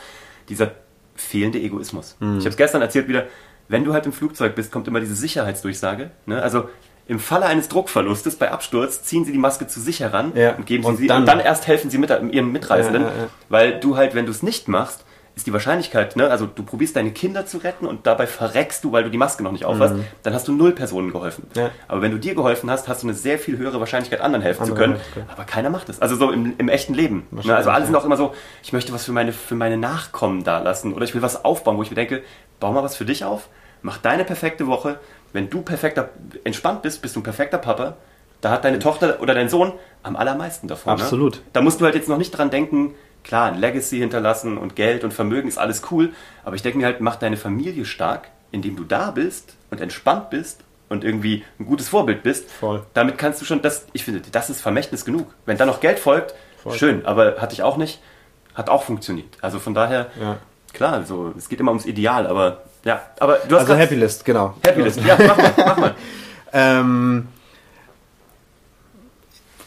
dieser 0.49 0.71
fehlende 1.15 1.59
Egoismus. 1.59 2.15
Hm. 2.19 2.37
Ich 2.37 2.43
habe 2.45 2.49
es 2.49 2.57
gestern 2.57 2.81
erzählt 2.81 3.07
wieder, 3.07 3.25
wenn 3.69 3.83
du 3.85 3.93
halt 3.93 4.05
im 4.05 4.13
Flugzeug 4.13 4.55
bist, 4.55 4.71
kommt 4.71 4.87
immer 4.87 4.99
diese 4.99 5.15
Sicherheitsdurchsage. 5.15 6.11
Ne? 6.25 6.41
Also 6.41 6.67
im 7.07 7.19
Falle 7.19 7.45
eines 7.45 7.69
Druckverlustes 7.69 8.35
bei 8.35 8.51
Absturz 8.51 9.03
ziehen 9.03 9.25
sie 9.25 9.31
die 9.31 9.37
Maske 9.37 9.67
zu 9.67 9.79
sich 9.79 9.99
heran 9.99 10.31
Ja. 10.35 10.55
und 10.55 10.65
geben 10.65 10.83
Und 10.85 10.97
sie 10.97 11.03
sie 11.03 11.07
dann- 11.07 11.21
und 11.21 11.25
dann 11.27 11.39
erst 11.39 11.65
helfen 11.67 11.89
sie 11.89 11.97
mit, 11.97 12.09
ihren 12.09 12.51
Mitreisenden, 12.51 13.03
Ja, 13.03 13.07
ja, 13.09 13.15
ja. 13.23 13.27
weil 13.49 13.79
du 13.79 13.95
halt, 13.97 14.15
wenn 14.15 14.25
du 14.25 14.31
es 14.31 14.43
nicht 14.43 14.67
machst, 14.67 15.05
ist 15.35 15.47
die 15.47 15.53
Wahrscheinlichkeit, 15.53 16.15
ne, 16.15 16.29
also 16.29 16.45
du 16.45 16.63
probierst 16.63 16.95
deine 16.95 17.11
Kinder 17.11 17.45
zu 17.45 17.59
retten 17.59 17.85
und 17.85 18.05
dabei 18.05 18.27
verreckst 18.27 18.83
du, 18.83 18.91
weil 18.91 19.03
du 19.03 19.09
die 19.09 19.17
Maske 19.17 19.43
noch 19.43 19.51
nicht 19.51 19.65
aufhast, 19.65 19.95
dann 20.23 20.33
hast 20.33 20.47
du 20.47 20.51
null 20.51 20.73
Personen 20.73 21.11
geholfen. 21.11 21.47
Mhm. 21.55 21.61
Ja. 21.61 21.69
Aber 21.87 22.01
wenn 22.01 22.11
du 22.11 22.17
dir 22.17 22.35
geholfen 22.35 22.69
hast, 22.69 22.87
hast 22.87 23.03
du 23.03 23.07
eine 23.07 23.15
sehr 23.15 23.39
viel 23.39 23.57
höhere 23.57 23.79
Wahrscheinlichkeit, 23.79 24.21
anderen 24.21 24.41
helfen 24.41 24.65
zu 24.65 24.73
Anderen 24.73 24.93
können. 24.93 25.03
helfen. 25.13 25.29
Aber 25.31 25.45
keiner 25.45 25.69
macht 25.69 25.89
es. 25.89 26.01
Also 26.01 26.15
so 26.15 26.31
im, 26.31 26.55
im 26.57 26.69
echten 26.69 26.93
Leben. 26.93 27.27
Ne? 27.31 27.55
Also 27.55 27.69
alle 27.69 27.85
sind 27.85 27.95
auch 27.95 28.05
immer 28.05 28.17
so, 28.17 28.33
ich 28.63 28.73
möchte 28.73 28.91
was 28.91 29.05
für 29.05 29.11
meine, 29.11 29.31
für 29.31 29.55
meine 29.55 29.77
Nachkommen 29.77 30.43
da 30.43 30.59
lassen 30.59 30.93
oder 30.93 31.05
ich 31.05 31.13
will 31.15 31.21
was 31.21 31.45
aufbauen, 31.45 31.77
wo 31.77 31.83
ich 31.83 31.89
mir 31.89 31.95
denke, 31.95 32.23
bau 32.59 32.71
mal 32.73 32.83
was 32.83 32.95
für 32.95 33.05
dich 33.05 33.23
auf, 33.23 33.49
mach 33.81 33.97
deine 33.97 34.25
perfekte 34.25 34.67
Woche. 34.67 34.99
Wenn 35.31 35.49
du 35.49 35.61
perfekter, 35.61 36.09
entspannt 36.43 36.81
bist, 36.81 37.01
bist 37.01 37.15
du 37.15 37.19
ein 37.19 37.23
perfekter 37.23 37.59
Papa. 37.59 37.97
Da 38.41 38.51
hat 38.51 38.63
deine 38.63 38.79
Tochter 38.79 39.21
oder 39.21 39.33
dein 39.33 39.49
Sohn 39.49 39.73
am 40.01 40.15
allermeisten 40.15 40.67
davon. 40.67 40.93
Absolut. 40.93 41.35
Ne? 41.35 41.41
Da 41.53 41.61
musst 41.61 41.81
du 41.81 41.85
halt 41.85 41.95
jetzt 41.95 42.07
noch 42.07 42.17
nicht 42.17 42.31
dran 42.31 42.49
denken, 42.49 42.95
klar, 43.23 43.51
ein 43.51 43.59
Legacy 43.59 43.99
hinterlassen 43.99 44.57
und 44.57 44.75
Geld 44.75 45.03
und 45.03 45.13
Vermögen 45.13 45.47
ist 45.47 45.57
alles 45.57 45.81
cool, 45.91 46.13
aber 46.43 46.55
ich 46.55 46.61
denke 46.61 46.77
mir 46.77 46.85
halt, 46.85 47.01
mach 47.01 47.15
deine 47.17 47.37
Familie 47.37 47.85
stark, 47.85 48.29
indem 48.51 48.75
du 48.75 48.83
da 48.83 49.11
bist 49.11 49.55
und 49.69 49.81
entspannt 49.81 50.29
bist 50.29 50.61
und 50.89 51.03
irgendwie 51.03 51.43
ein 51.59 51.65
gutes 51.65 51.89
Vorbild 51.89 52.23
bist, 52.23 52.49
Voll. 52.49 52.83
damit 52.93 53.17
kannst 53.17 53.41
du 53.41 53.45
schon, 53.45 53.61
das, 53.61 53.85
ich 53.93 54.03
finde, 54.03 54.21
das 54.31 54.49
ist 54.49 54.61
Vermächtnis 54.61 55.05
genug. 55.05 55.27
Wenn 55.45 55.57
dann 55.57 55.67
noch 55.67 55.79
Geld 55.81 55.99
folgt, 55.99 56.33
Voll. 56.63 56.73
schön, 56.77 57.05
aber 57.05 57.37
hatte 57.39 57.53
ich 57.53 57.61
auch 57.61 57.77
nicht, 57.77 58.01
hat 58.55 58.69
auch 58.69 58.83
funktioniert. 58.83 59.37
Also 59.41 59.59
von 59.59 59.73
daher, 59.75 60.07
Ja. 60.19 60.37
klar, 60.73 61.03
so, 61.05 61.33
es 61.37 61.47
geht 61.49 61.59
immer 61.59 61.71
ums 61.71 61.85
Ideal, 61.85 62.25
aber 62.25 62.63
ja, 62.85 63.01
aber 63.19 63.35
du 63.47 63.55
hast 63.55 63.61
Also 63.63 63.75
Happy 63.75 63.95
List, 63.95 64.25
genau. 64.25 64.55
Happy 64.65 64.81
List, 64.81 64.99
ja, 65.05 65.17
mach 65.27 65.37
mal, 65.37 65.53
mach 65.57 65.77
mal. 65.77 65.95
Ähm, 66.51 67.27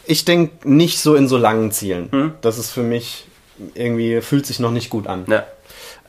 ich 0.05 0.25
denke 0.25 0.67
nicht 0.69 0.99
so 0.99 1.15
in 1.15 1.27
so 1.29 1.37
langen 1.37 1.71
Zielen. 1.71 2.11
Hm? 2.11 2.33
Das 2.41 2.57
ist 2.57 2.71
für 2.71 2.83
mich 2.83 3.25
irgendwie, 3.75 4.21
fühlt 4.21 4.45
sich 4.45 4.59
noch 4.59 4.71
nicht 4.71 4.89
gut 4.89 5.07
an. 5.07 5.25
Ja, 5.27 5.43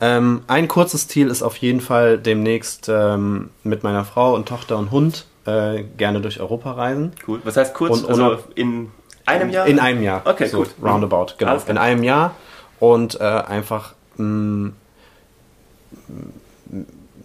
Ähm, 0.01 0.41
ein 0.47 0.67
kurzes 0.67 1.07
Ziel 1.07 1.29
ist 1.29 1.41
auf 1.43 1.57
jeden 1.57 1.79
Fall 1.81 2.17
demnächst 2.17 2.89
ähm, 2.89 3.49
mit 3.63 3.83
meiner 3.83 4.03
Frau 4.05 4.33
und 4.35 4.47
Tochter 4.47 4.77
und 4.77 4.91
Hund 4.91 5.25
äh, 5.45 5.83
gerne 5.97 6.21
durch 6.21 6.39
Europa 6.39 6.71
reisen. 6.73 7.13
cool. 7.27 7.39
Was 7.43 7.55
heißt 7.57 7.73
kurz? 7.73 8.01
Und 8.01 8.09
also 8.09 8.39
in 8.55 8.91
einem 9.25 9.49
Jahr? 9.51 9.67
In 9.67 9.79
einem 9.79 10.03
Jahr. 10.03 10.21
Okay, 10.25 10.47
so, 10.47 10.57
gut. 10.59 10.69
Roundabout, 10.83 11.33
genau. 11.37 11.57
In 11.67 11.77
einem 11.77 12.03
Jahr 12.03 12.35
und 12.79 13.19
äh, 13.21 13.23
einfach 13.23 13.93
mh, 14.17 14.71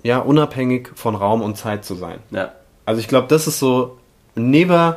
ja, 0.02 0.18
unabhängig 0.18 0.90
von 0.94 1.14
Raum 1.14 1.42
und 1.42 1.56
Zeit 1.56 1.84
zu 1.84 1.94
sein. 1.94 2.18
Ja, 2.30 2.52
Also 2.86 3.00
ich 3.00 3.08
glaube, 3.08 3.26
das 3.28 3.46
ist 3.46 3.58
so 3.58 3.98
neben 4.34 4.94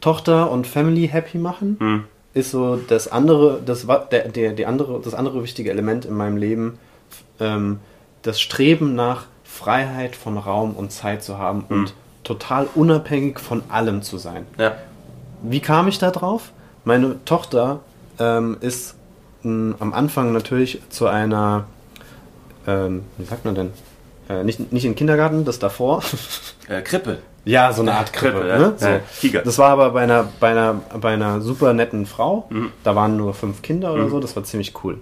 Tochter 0.00 0.50
und 0.50 0.66
Family 0.66 1.08
happy 1.08 1.38
machen, 1.38 1.76
Hm. 1.80 2.04
Ist 2.34 2.50
so 2.50 2.76
das 2.76 3.08
andere, 3.10 3.60
das 3.64 3.86
der, 4.10 4.28
der, 4.28 4.52
die 4.52 4.66
andere, 4.66 5.00
das 5.00 5.14
andere 5.14 5.42
wichtige 5.42 5.70
Element 5.70 6.04
in 6.04 6.14
meinem 6.14 6.36
Leben, 6.36 6.78
ähm, 7.40 7.78
das 8.22 8.40
Streben 8.40 8.94
nach 8.94 9.26
Freiheit 9.44 10.16
von 10.16 10.36
Raum 10.38 10.74
und 10.74 10.90
Zeit 10.92 11.22
zu 11.22 11.38
haben 11.38 11.64
Hm. 11.68 11.80
und 11.80 11.94
total 12.24 12.68
unabhängig 12.74 13.38
von 13.38 13.62
allem 13.68 14.02
zu 14.02 14.18
sein. 14.18 14.46
ja, 14.58 14.74
Wie 15.42 15.60
kam 15.60 15.88
ich 15.88 15.98
da 15.98 16.10
drauf? 16.10 16.52
Meine 16.84 17.22
Tochter 17.24 17.80
ähm, 18.18 18.56
ist 18.60 18.94
mh, 19.42 19.76
am 19.78 19.92
Anfang 19.92 20.32
natürlich 20.32 20.80
zu 20.88 21.06
einer, 21.06 21.64
ähm, 22.66 23.04
wie 23.18 23.24
sagt 23.26 23.44
man 23.44 23.54
denn? 23.54 23.70
Äh, 24.28 24.42
nicht, 24.42 24.72
nicht 24.72 24.84
in 24.86 24.92
den 24.92 24.96
Kindergarten, 24.96 25.44
das 25.44 25.58
davor. 25.58 26.02
äh, 26.68 26.80
Krippe. 26.82 27.18
Ja, 27.44 27.72
so 27.72 27.82
eine 27.82 27.92
Art 27.94 28.12
Krippe. 28.12 28.40
Krippe, 28.40 28.48
ja. 28.48 28.58
ne? 28.58 28.74
so. 28.76 28.86
Ja, 28.86 29.00
Tiger. 29.20 29.42
Das 29.42 29.58
war 29.58 29.70
aber 29.70 29.90
bei 29.90 30.02
einer, 30.02 30.28
bei 30.40 30.50
einer, 30.50 30.80
bei 31.00 31.12
einer 31.12 31.40
super 31.40 31.72
netten 31.74 32.06
Frau. 32.06 32.46
Mhm. 32.50 32.72
Da 32.82 32.96
waren 32.96 33.16
nur 33.16 33.34
fünf 33.34 33.62
Kinder 33.62 33.92
oder 33.92 34.08
so. 34.08 34.20
Das 34.20 34.34
war 34.36 34.44
ziemlich 34.44 34.72
cool. 34.82 35.00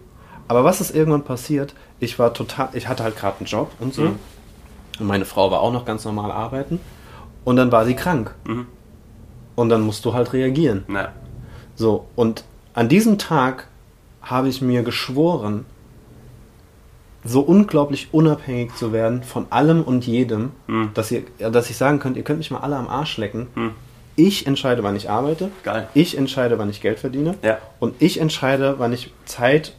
Aber 0.49 0.65
was 0.65 0.81
ist 0.81 0.95
irgendwann 0.95 1.23
passiert? 1.23 1.75
Ich 2.01 2.19
war 2.19 2.35
total, 2.35 2.71
ich 2.73 2.89
hatte 2.89 3.05
halt 3.05 3.17
gerade 3.17 3.37
einen 3.39 3.47
Job 3.47 3.71
und 3.79 3.95
so. 3.95 4.03
Mhm. 4.03 4.19
Und 4.99 5.07
meine 5.07 5.25
Frau 5.25 5.51
war 5.51 5.61
auch 5.61 5.73
noch 5.73 5.85
ganz 5.85 6.05
normal 6.05 6.31
arbeiten. 6.31 6.81
Und 7.45 7.57
dann 7.57 7.73
war 7.73 7.85
sie 7.85 7.95
krank. 7.95 8.35
Mhm. 8.45 8.67
Und 9.55 9.69
dann 9.69 9.83
musst 9.83 10.05
du 10.05 10.15
halt 10.15 10.33
reagieren. 10.33 10.85
Na, 10.89 11.09
So, 11.77 12.07
und 12.17 12.45
an 12.75 12.89
diesem 12.89 13.19
Tag 13.19 13.67
habe 14.23 14.49
ich 14.49 14.63
mir 14.63 14.83
geschworen, 14.83 15.67
so 17.25 17.41
unglaublich 17.41 18.09
unabhängig 18.13 18.75
zu 18.75 18.93
werden 18.93 19.23
von 19.23 19.47
allem 19.51 19.83
und 19.83 20.07
jedem, 20.07 20.51
Hm. 20.67 20.91
dass, 20.95 21.11
ihr, 21.13 21.23
dass 21.39 21.71
ich 21.71 21.77
sagen 21.77 21.99
könnte, 22.01 22.19
ihr 22.19 22.25
könnt 22.25 22.39
mich 22.39 22.51
mal 22.51 22.59
alle 22.61 22.77
am 22.77 22.89
Arsch 22.89 23.17
lecken. 23.17 23.47
Hm. 23.55 23.71
Ich 24.17 24.47
entscheide, 24.47 24.83
wann 24.83 24.95
ich 24.97 25.09
arbeite. 25.09 25.51
Geil. 25.63 25.89
Ich 25.95 26.19
entscheide, 26.19 26.59
wann 26.59 26.69
ich 26.69 26.81
Geld 26.83 26.99
verdiene. 26.99 27.35
Ja. 27.43 27.59
Und 27.81 27.95
ich 28.03 28.21
entscheide, 28.21 28.75
wann 28.79 28.93
ich 28.93 29.11
Zeit 29.25 29.75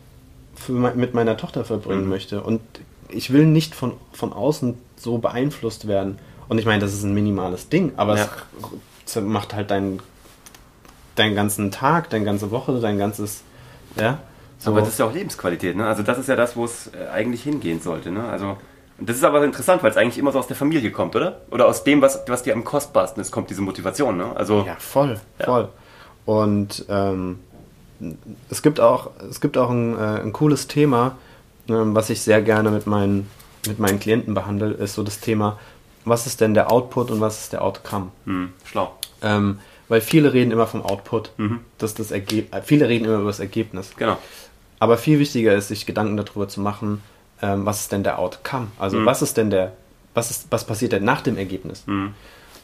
für 0.55 0.71
mit 0.71 1.13
meiner 1.13 1.38
Tochter 1.38 1.63
verbringen 1.65 2.03
Mhm. 2.05 2.09
möchte. 2.09 2.41
Und 2.41 2.62
ich 3.09 3.31
will 3.31 3.45
nicht 3.45 3.75
von, 3.75 3.93
von 4.12 4.33
außen 4.33 4.75
so 4.95 5.17
beeinflusst 5.19 5.88
werden. 5.88 6.17
Und 6.47 6.57
ich 6.57 6.65
meine, 6.65 6.79
das 6.79 6.93
ist 6.93 7.03
ein 7.03 7.13
minimales 7.13 7.69
Ding, 7.69 7.91
aber 7.97 8.17
Ja. 8.17 8.27
es 9.05 9.15
macht 9.17 9.53
halt 9.53 9.69
deinen, 9.69 10.00
deinen 11.15 11.35
ganzen 11.35 11.69
Tag, 11.71 12.09
deine 12.09 12.25
ganze 12.25 12.50
Woche, 12.51 12.79
dein 12.79 12.97
ganzes. 12.97 13.43
Ja. 14.00 14.19
So. 14.63 14.72
Aber 14.72 14.79
das 14.82 14.89
ist 14.89 15.00
ja 15.00 15.05
auch 15.05 15.13
Lebensqualität, 15.13 15.75
ne? 15.75 15.86
Also 15.88 16.03
das 16.03 16.17
ist 16.17 16.29
ja 16.29 16.36
das, 16.36 16.55
wo 16.55 16.65
es 16.65 16.88
äh, 16.88 17.10
eigentlich 17.12 17.43
hingehen 17.43 17.82
sollte, 17.82 18.12
ne? 18.12 18.24
Also 18.27 18.58
und 18.99 19.10
das 19.10 19.17
ist 19.17 19.23
aber 19.23 19.43
interessant, 19.43 19.82
weil 19.84 19.91
es 19.91 19.97
eigentlich 19.97 20.17
immer 20.19 20.32
so 20.32 20.39
aus 20.39 20.47
der 20.47 20.56
Familie 20.56 20.91
kommt, 20.91 21.15
oder? 21.15 21.41
Oder 21.52 21.67
aus 21.67 21.84
dem, 21.84 22.02
was, 22.02 22.21
was 22.28 22.43
dir 22.43 22.54
am 22.54 22.63
kostbarsten 22.63 23.19
ist, 23.21 23.32
kommt 23.32 23.49
diese 23.49 23.62
Motivation, 23.62 24.15
ne? 24.17 24.32
Also 24.36 24.63
Ja, 24.65 24.76
voll, 24.80 25.19
Ja. 25.39 25.45
voll. 25.45 25.69
Und 26.26 26.86
ähm, 26.89 27.39
es 28.49 28.62
gibt 28.62 28.80
auch, 28.80 29.10
es 29.30 29.41
gibt 29.41 29.58
auch 29.58 29.69
ein, 29.69 29.95
äh, 29.97 30.21
ein 30.21 30.32
cooles 30.34 30.67
Thema, 30.67 31.17
ähm, 31.67 31.95
was 31.95 32.10
ich 32.10 32.21
sehr 32.21 32.41
gerne 32.41 32.69
mit 32.71 32.88
meinen, 32.88 33.30
mit 33.67 33.80
meinen 33.80 33.99
Klienten 33.99 34.34
behandle, 34.34 34.71
ist 34.71 34.93
so 34.95 35.04
das 35.04 35.19
Thema, 35.19 35.60
was 36.06 36.26
ist 36.28 36.39
denn 36.41 36.54
der 36.54 36.71
Output 36.71 37.12
und 37.12 37.19
was 37.21 37.41
ist 37.43 37.54
der 37.54 37.62
Outcome? 37.63 38.12
hm, 38.26 38.54
schlau. 38.65 38.93
Ähm, 39.21 39.60
weil 39.89 40.02
viele 40.02 40.34
reden 40.34 40.52
immer 40.52 40.67
vom 40.67 40.82
Output, 40.82 41.32
Mhm. 41.38 41.60
dass 41.78 41.93
das 41.93 42.12
Ergeb 42.12 42.54
äh, 42.54 42.62
viele 42.62 42.88
reden 42.89 43.06
immer 43.06 43.15
über 43.17 43.28
das 43.28 43.39
Ergebnis. 43.39 43.91
Genau. 43.97 44.17
Aber 44.84 44.98
viel 44.98 45.17
wichtiger 45.19 45.56
ist, 45.56 45.69
sich 45.69 45.86
Gedanken 45.86 46.17
darüber 46.17 46.50
zu 46.50 46.60
machen, 46.60 47.02
ähm, 47.41 47.65
was 47.65 47.80
ist 47.80 47.93
denn 47.93 48.04
der 48.04 48.19
Outcome? 48.19 48.67
Also 48.78 48.98
Mhm. 48.98 49.06
was 49.06 49.22
ist 49.22 49.38
denn 49.38 49.50
der, 49.50 49.72
was 50.13 50.30
ist, 50.30 50.48
was 50.50 50.65
passiert 50.65 50.91
denn 50.91 51.06
nach 51.06 51.22
dem 51.22 51.38
Ergebnis? 51.38 51.84
Mhm. 51.86 52.13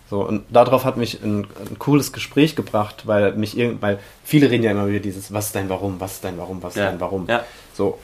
So, 0.09 0.27
und 0.27 0.43
darauf 0.49 0.83
hat 0.83 0.97
mich 0.97 1.23
ein, 1.23 1.47
ein 1.69 1.79
cooles 1.79 2.11
Gespräch 2.11 2.57
gebracht, 2.57 3.03
weil 3.05 3.33
mich 3.35 3.57
irgend, 3.57 3.81
weil 3.81 3.99
viele 4.25 4.51
reden 4.51 4.63
ja 4.63 4.71
immer 4.71 4.87
wieder 4.89 4.99
dieses, 4.99 5.31
was 5.31 5.45
ist 5.45 5.55
dein 5.55 5.69
Warum, 5.69 6.01
was 6.01 6.15
ist 6.15 6.25
dein 6.25 6.37
Warum, 6.37 6.61
was 6.61 6.73
ist 6.75 6.79
Ja. 6.81 6.89
dein 6.89 6.99
Warum? 6.99 7.25
Ja. 7.29 7.43
So, 7.73 7.97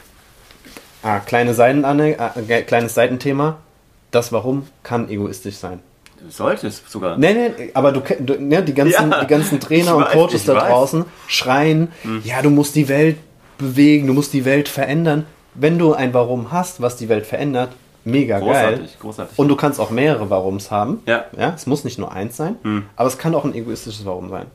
ah, 1.03 1.19
kleine 1.19 1.53
Seitenanne, 1.53 2.17
äh, 2.47 2.61
kleines 2.61 2.93
Seitenthema, 2.93 3.57
das 4.11 4.31
Warum 4.31 4.65
kann 4.83 5.09
egoistisch 5.09 5.57
sein. 5.57 5.79
Du 6.21 6.31
solltest 6.31 6.89
sogar. 6.89 7.17
Nee, 7.17 7.33
nee, 7.33 7.71
aber 7.73 7.91
du, 7.91 7.99
du 8.19 8.35
ne, 8.41 8.63
die 8.63 8.73
ganzen, 8.73 9.11
Ja, 9.11 9.21
die 9.21 9.27
ganzen 9.27 9.59
Trainer 9.59 9.91
ich 9.91 9.97
und 9.97 10.03
weiß, 10.05 10.13
Coaches 10.13 10.45
da 10.45 10.53
weiß. 10.55 10.61
Hm. 10.63 10.69
draußen 10.69 11.05
schreien, 11.27 11.91
ja, 12.23 12.41
du 12.41 12.49
musst 12.49 12.75
die 12.75 12.87
Welt 12.87 13.17
bewegen, 13.57 14.07
du 14.07 14.13
musst 14.13 14.33
die 14.33 14.45
Welt 14.45 14.67
verändern. 14.69 15.25
Wenn 15.53 15.77
du 15.79 15.93
ein 15.93 16.13
Warum 16.13 16.51
hast, 16.51 16.81
was 16.81 16.97
die 16.97 17.07
Welt 17.09 17.25
verändert, 17.25 17.71
mega 18.03 18.39
geil. 18.39 18.47
Großartig, 18.75 18.99
großartig. 18.99 19.39
Und 19.39 19.47
du 19.47 19.55
kannst 19.55 19.79
auch 19.79 19.89
mehrere 19.89 20.29
Warums 20.29 20.69
haben. 20.71 21.01
Ja. 21.05 21.25
ja. 21.37 21.53
Es 21.55 21.65
muss 21.65 21.83
nicht 21.83 21.97
nur 21.97 22.11
eins 22.11 22.35
sein, 22.37 22.57
Hm. 22.63 22.85
aber 22.95 23.07
es 23.07 23.17
kann 23.17 23.33
auch 23.35 23.45
ein 23.45 23.53
egoistisches 23.55 24.05
Warum 24.05 24.29
sein. 24.29 24.47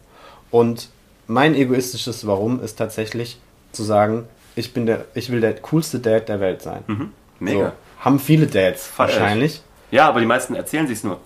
Und 0.51 0.89
mein 1.27 1.55
egoistisches 1.55 2.27
Warum 2.27 2.63
ist 2.63 2.77
tatsächlich 2.77 3.39
zu 3.73 3.83
sagen, 3.83 4.25
ich 4.57 4.73
bin 4.75 4.85
der, 4.87 5.05
ich 5.15 5.31
will 5.31 5.41
der 5.41 5.55
coolste 5.55 6.01
Dad 6.01 6.29
der 6.29 6.41
Welt 6.41 6.61
sein. 6.61 6.83
Mhm. 6.87 7.11
Mega. 7.39 7.67
So, 7.67 7.73
haben 8.05 8.19
viele 8.19 8.47
Dads 8.47 8.91
ich. 8.93 8.99
wahrscheinlich. 8.99 9.63
Ja, 9.91 10.09
aber 10.09 10.21
die 10.21 10.27
meisten 10.27 10.55
erzählen 10.55 10.87
sich's 10.87 11.05
nur. 11.05 11.19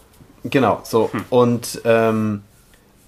Genau, 0.45 0.81
so. 0.85 1.11
Hm. 1.13 1.25
Und, 1.31 1.81
ähm, 1.85 2.43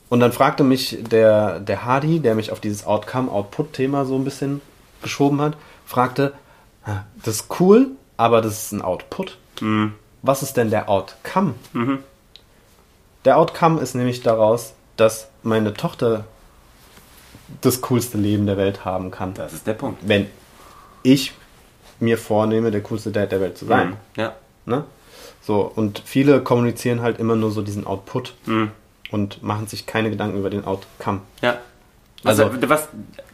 und 0.08 0.20
dann 0.20 0.32
fragte 0.32 0.64
mich 0.64 0.98
der, 1.10 1.58
der 1.60 1.84
Hardy, 1.84 2.20
der 2.20 2.34
mich 2.34 2.52
auf 2.52 2.60
dieses 2.60 2.86
Outcome-Output-Thema 2.86 4.04
so 4.04 4.14
ein 4.16 4.24
bisschen 4.24 4.60
geschoben 5.02 5.40
hat, 5.40 5.56
fragte, 5.84 6.32
"Ah, 6.84 7.04
das 7.24 7.36
ist 7.36 7.60
cool, 7.60 7.88
aber 8.16 8.40
das 8.40 8.64
ist 8.64 8.72
ein 8.72 8.82
Output. 8.82 9.36
Mhm. 9.60 9.94
Was 10.22 10.42
ist 10.42 10.56
denn 10.56 10.70
der 10.70 10.88
Outcome? 10.88 11.54
Der 13.24 13.38
Outcome 13.38 13.80
ist 13.80 13.94
nämlich 13.94 14.22
daraus, 14.22 14.74
dass 14.96 15.28
meine 15.42 15.74
Tochter 15.74 16.24
das 17.60 17.80
coolste 17.82 18.18
Leben 18.18 18.46
der 18.46 18.56
Welt 18.56 18.84
haben 18.84 19.10
kann. 19.10 19.34
Das 19.34 19.52
ist 19.52 19.66
der 19.66 19.74
Punkt. 19.74 20.00
Wenn 20.06 20.26
ich 21.02 21.32
mir 22.00 22.18
vornehme, 22.18 22.70
der 22.70 22.82
coolste 22.82 23.10
Dad 23.10 23.30
der 23.32 23.40
Welt 23.40 23.56
zu 23.58 23.66
sein. 23.66 23.90
Mhm. 23.90 23.96
Ja. 24.16 24.32
Ne? 24.64 24.84
So, 25.42 25.60
und 25.74 26.02
viele 26.04 26.40
kommunizieren 26.42 27.02
halt 27.02 27.18
immer 27.20 27.36
nur 27.36 27.50
so 27.52 27.62
diesen 27.62 27.86
Output 27.86 28.34
Mhm. 28.46 28.70
Und 29.10 29.42
machen 29.42 29.66
sich 29.66 29.86
keine 29.86 30.10
Gedanken 30.10 30.38
über 30.38 30.50
den 30.50 30.64
Outcome. 30.64 31.20
Ja. 31.42 31.58
Also, 32.24 32.44
Also- 32.46 32.68
was 32.68 32.88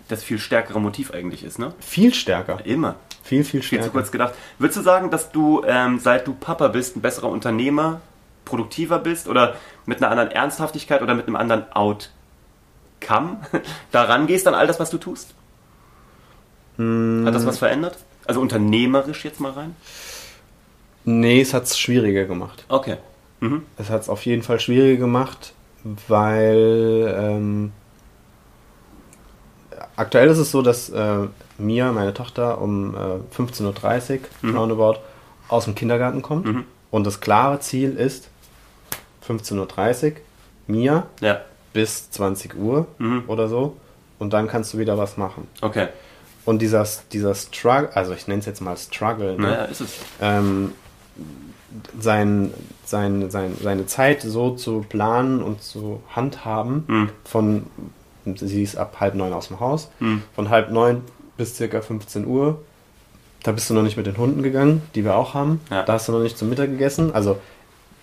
das 0.09 0.23
viel 0.23 0.39
stärkere 0.39 0.81
Motiv 0.81 1.13
eigentlich 1.13 1.43
ist, 1.45 1.59
ne? 1.59 1.73
Viel 1.81 2.13
stärker. 2.13 2.65
Immer. 2.67 2.97
Viel, 3.23 3.45
viel 3.45 3.61
Viel 3.61 3.63
stärker. 3.63 3.85
zu 3.87 3.91
kurz 3.93 4.11
gedacht. 4.13 4.35
Würdest 4.59 4.79
du 4.79 4.83
sagen, 4.83 5.11
dass 5.11 5.31
du, 5.33 5.63
ähm, 5.67 5.99
seit 6.01 6.27
du 6.27 6.35
Papa 6.35 6.69
bist, 6.69 6.97
ein 6.97 7.01
besserer 7.01 7.29
Unternehmer, 7.29 8.01
produktiver 8.45 8.99
bist 8.99 9.29
oder 9.29 9.55
mit 9.87 9.99
einer 10.03 10.11
anderen 10.11 10.31
Ernsthaftigkeit 10.33 11.01
oder 11.03 11.15
mit 11.15 11.27
einem 11.29 11.37
anderen 11.37 11.71
Outcome 11.73 13.39
da 13.93 14.03
rangehst 14.03 14.47
an 14.49 14.55
all 14.55 14.67
das, 14.67 14.81
was 14.81 14.91
du 14.91 14.99
tust? 14.99 15.35
Hm. 16.77 17.23
Hat 17.27 17.35
das 17.35 17.47
was 17.47 17.59
verändert? 17.59 17.97
Also 18.27 18.41
unternehmerisch 18.41 19.25
jetzt 19.25 19.41
mal 19.41 19.53
rein? 19.53 19.77
Nee, 21.05 21.41
es 21.41 21.55
hat 21.55 21.65
es 21.65 21.79
schwieriger 21.79 22.25
gemacht. 22.25 22.65
Okay. 22.69 22.97
Mhm. 23.41 23.63
Es 23.77 23.91
hat 23.91 24.03
es 24.03 24.09
auf 24.09 24.25
jeden 24.25 24.43
Fall 24.43 24.61
schwieriger 24.61 25.01
gemacht, 25.01 25.53
weil 26.09 27.15
ähm, 27.19 27.73
aktuell 29.97 30.29
ist 30.29 30.39
es 30.39 30.51
so, 30.51 30.63
dass 30.63 30.89
äh, 30.91 31.27
Mia, 31.59 31.93
meine 31.93 32.15
Tochter, 32.15 32.61
um 32.61 32.95
äh, 32.95 32.99
15.30 33.37 34.21
Uhr 34.45 34.55
roundabout 34.55 34.99
aus 35.49 35.65
dem 35.65 35.75
Kindergarten 35.75 36.23
kommt. 36.23 36.47
Mhm. 36.47 36.65
Und 36.91 37.07
das 37.07 37.21
klare 37.21 37.61
Ziel 37.61 37.97
ist 37.97 38.29
15.30 39.29 40.13
Uhr, 40.13 40.13
Mia 40.67 41.07
Ja. 41.21 41.41
bis 41.73 42.11
20 42.11 42.55
Uhr 42.57 42.87
Mhm. 42.99 43.25
oder 43.27 43.49
so. 43.49 43.77
Und 44.19 44.33
dann 44.33 44.47
kannst 44.49 44.73
du 44.75 44.79
wieder 44.79 44.99
was 44.99 45.17
machen. 45.17 45.49
Okay. 45.61 45.89
Und 46.45 46.61
dieser, 46.61 46.87
dieser 47.13 47.35
Struggle, 47.35 47.95
also 47.95 48.13
ich 48.13 48.27
nenne 48.29 48.41
es 48.41 48.47
jetzt 48.47 48.61
mal 48.61 48.77
Struggle, 48.77 49.33
ne? 49.37 49.43
Naja, 49.43 49.65
ist 49.65 49.81
es. 49.81 49.95
ähm, 50.21 50.73
sein, 52.01 52.53
sein, 52.85 53.31
sein, 53.31 53.57
seine 53.63 53.87
Zeit 53.87 54.23
so 54.23 54.51
zu 54.55 54.85
planen 54.89 55.43
und 55.43 55.63
zu 55.63 56.03
handhaben, 56.15 57.11
von, 57.25 57.65
sie 58.37 58.63
ist 58.63 58.77
ab 58.77 58.97
halb 59.01 59.15
neun 59.15 59.33
aus 59.33 59.49
dem 59.49 59.61
Haus, 59.61 59.91
von 60.35 60.51
halb 60.51 60.71
neun 60.71 61.03
bis 61.37 61.57
circa 61.57 61.81
15 61.81 62.27
Uhr, 62.27 62.61
da 63.43 63.53
bist 63.53 63.69
du 63.71 63.75
noch 63.75 63.83
nicht 63.83 63.97
mit 63.97 64.07
den 64.07 64.17
Hunden 64.19 64.43
gegangen, 64.43 64.83
die 64.95 65.05
wir 65.05 65.17
auch 65.17 65.35
haben, 65.35 65.61
Ja. 65.71 65.83
da 65.83 65.95
hast 65.95 66.09
du 66.09 66.13
noch 66.13 66.21
nicht 66.21 66.39
zum 66.39 66.49
Mittag 66.49 66.71
gegessen, 66.71 67.13
also 67.15 67.39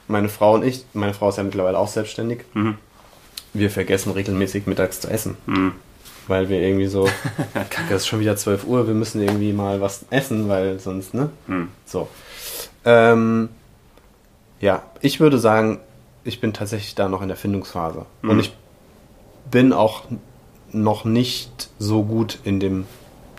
meine 0.08 0.30
Frau 0.30 0.56
und 0.56 0.64
ich, 0.64 0.86
meine 0.94 1.14
Frau 1.14 1.30
ist 1.30 1.38
ja 1.38 1.44
mittlerweile 1.44 1.78
auch 1.78 1.88
selbstständig, 1.88 2.40
wir 3.54 3.70
vergessen 3.70 4.12
regelmäßig 4.12 4.66
mittags 4.68 5.00
zu 5.00 5.10
essen. 5.10 5.38
Weil 6.28 6.50
wir 6.50 6.60
irgendwie 6.62 6.86
so, 6.88 7.08
kacke, 7.54 7.96
es 7.96 8.02
ist 8.04 8.08
schon 8.08 8.20
wieder 8.20 8.36
12 8.36 8.66
Uhr, 8.68 8.86
wir 8.88 8.94
müssen 8.94 9.22
irgendwie 9.22 9.52
mal 9.54 9.82
was 9.82 10.06
essen, 10.12 10.48
weil 10.50 10.80
sonst, 10.80 11.14
ne? 11.16 11.30
So. 11.88 12.08
Ähm, 12.86 13.50
ja, 14.60 14.84
ich 15.02 15.20
würde 15.20 15.40
sagen, 15.40 15.80
ich 16.24 16.42
bin 16.42 16.54
tatsächlich 16.54 16.96
da 16.96 17.08
noch 17.08 17.22
in 17.22 17.28
der 17.28 17.38
Findungsphase. 17.38 18.06
Und 18.22 18.40
ich 18.40 18.56
bin 19.50 19.74
auch 19.74 20.04
noch 20.72 21.06
nicht 21.06 21.70
so 21.80 22.04
gut 22.04 22.40
in 22.44 22.60
dem 22.60 22.86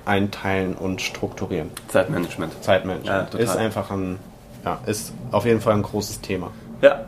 Einteilen 0.04 0.74
und 0.74 1.02
Strukturieren. 1.02 1.70
Zeitmanagement. 1.88 2.62
Zeitmanagement 2.64 3.34
Ja, 3.34 3.38
ist 3.38 3.56
einfach 3.56 3.90
ein, 3.90 4.18
ja, 4.64 4.80
ist 4.86 5.12
auf 5.30 5.44
jeden 5.44 5.60
Fall 5.60 5.74
ein 5.74 5.82
großes 5.82 6.20
Thema. 6.20 6.50
Ja. 6.82 7.04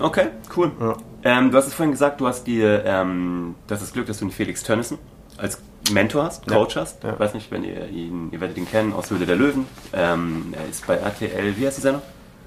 Okay, 0.00 0.28
cool. 0.56 0.72
Ja. 0.80 0.96
Ähm, 1.22 1.50
du 1.50 1.56
hast 1.56 1.68
es 1.68 1.74
vorhin 1.74 1.92
gesagt, 1.92 2.20
du 2.20 2.26
hast 2.26 2.46
dir 2.46 2.84
ähm, 2.84 3.54
das, 3.68 3.82
ist 3.82 3.92
Glück, 3.92 4.06
dass 4.06 4.18
du 4.18 4.24
einen 4.24 4.32
Felix 4.32 4.62
Tönnissen 4.64 4.98
als 5.36 5.58
Mentor 5.92 6.24
hast, 6.24 6.50
Ja. 6.50 6.56
Coach 6.56 6.76
hast. 6.76 7.04
Ja. 7.04 7.12
Ich 7.12 7.20
weiß 7.20 7.34
nicht, 7.34 7.50
wenn 7.50 7.62
ihr 7.62 7.88
ihn, 7.88 8.30
ihr 8.32 8.40
werdet 8.40 8.56
ihn 8.56 8.68
kennen 8.68 8.92
aus 8.92 9.10
Höhle 9.10 9.26
der 9.26 9.36
Löwen. 9.36 9.66
Ähm, 9.92 10.52
er 10.52 10.68
ist 10.68 10.86
bei 10.86 10.96
RTL, 10.96 11.56
wie 11.56 11.66
heißt 11.66 11.76
die 11.76 11.82
Sendung? 11.82 12.02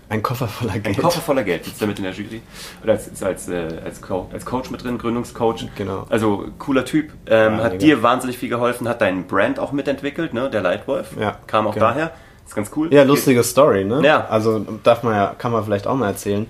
Ein 0.10 0.24
Koffer 0.24 0.48
voller 0.48 0.74
Ein 0.74 0.84
Geld. 0.84 0.98
Koffer 1.00 1.20
voller 1.22 1.44
Geld, 1.44 1.66
sitzt 1.66 1.82
da 1.82 1.86
mit 1.86 1.98
in 1.98 2.06
der 2.06 2.14
Jury. 2.14 2.42
Oder 2.82 2.94
als, 2.94 3.08
ist 3.08 3.24
als, 3.24 3.50
äh, 3.50 3.68
als, 3.84 4.02
Co 4.02 4.30
als 4.32 4.46
Coach 4.46 4.70
mit 4.70 4.84
drin, 4.84 4.98
Gründungscoach. 4.98 5.68
Genau. 5.76 6.06
Also 6.10 6.46
cooler 6.60 6.86
Typ. 6.86 7.12
Ähm, 7.26 7.58
Ja, 7.58 7.64
hat 7.66 7.82
dir 7.82 8.02
wahnsinnig 8.04 8.38
viel 8.38 8.48
geholfen, 8.50 8.88
hat 8.88 9.02
deinen 9.02 9.28
Brand 9.28 9.60
auch 9.60 9.74
mitentwickelt, 9.74 10.34
ne? 10.34 10.50
Der 10.50 10.62
Lightwolf. 10.62 11.10
Ja, 11.20 11.38
Kam 11.48 11.68
auch 11.68 11.74
genau. 11.74 11.88
daher. 11.88 12.12
Ist 12.46 12.56
ganz 12.56 12.72
cool. 12.78 12.94
Ja, 12.94 13.04
lustige 13.04 13.44
Story, 13.44 13.84
ne? 13.84 14.02
Ja. 14.06 14.26
Also 14.28 14.60
darf 14.84 15.04
man 15.04 15.14
ja, 15.14 15.36
kann 15.38 15.52
man 15.52 15.66
vielleicht 15.66 15.86
auch 15.88 15.96
mal 15.98 16.08
erzählen, 16.08 16.46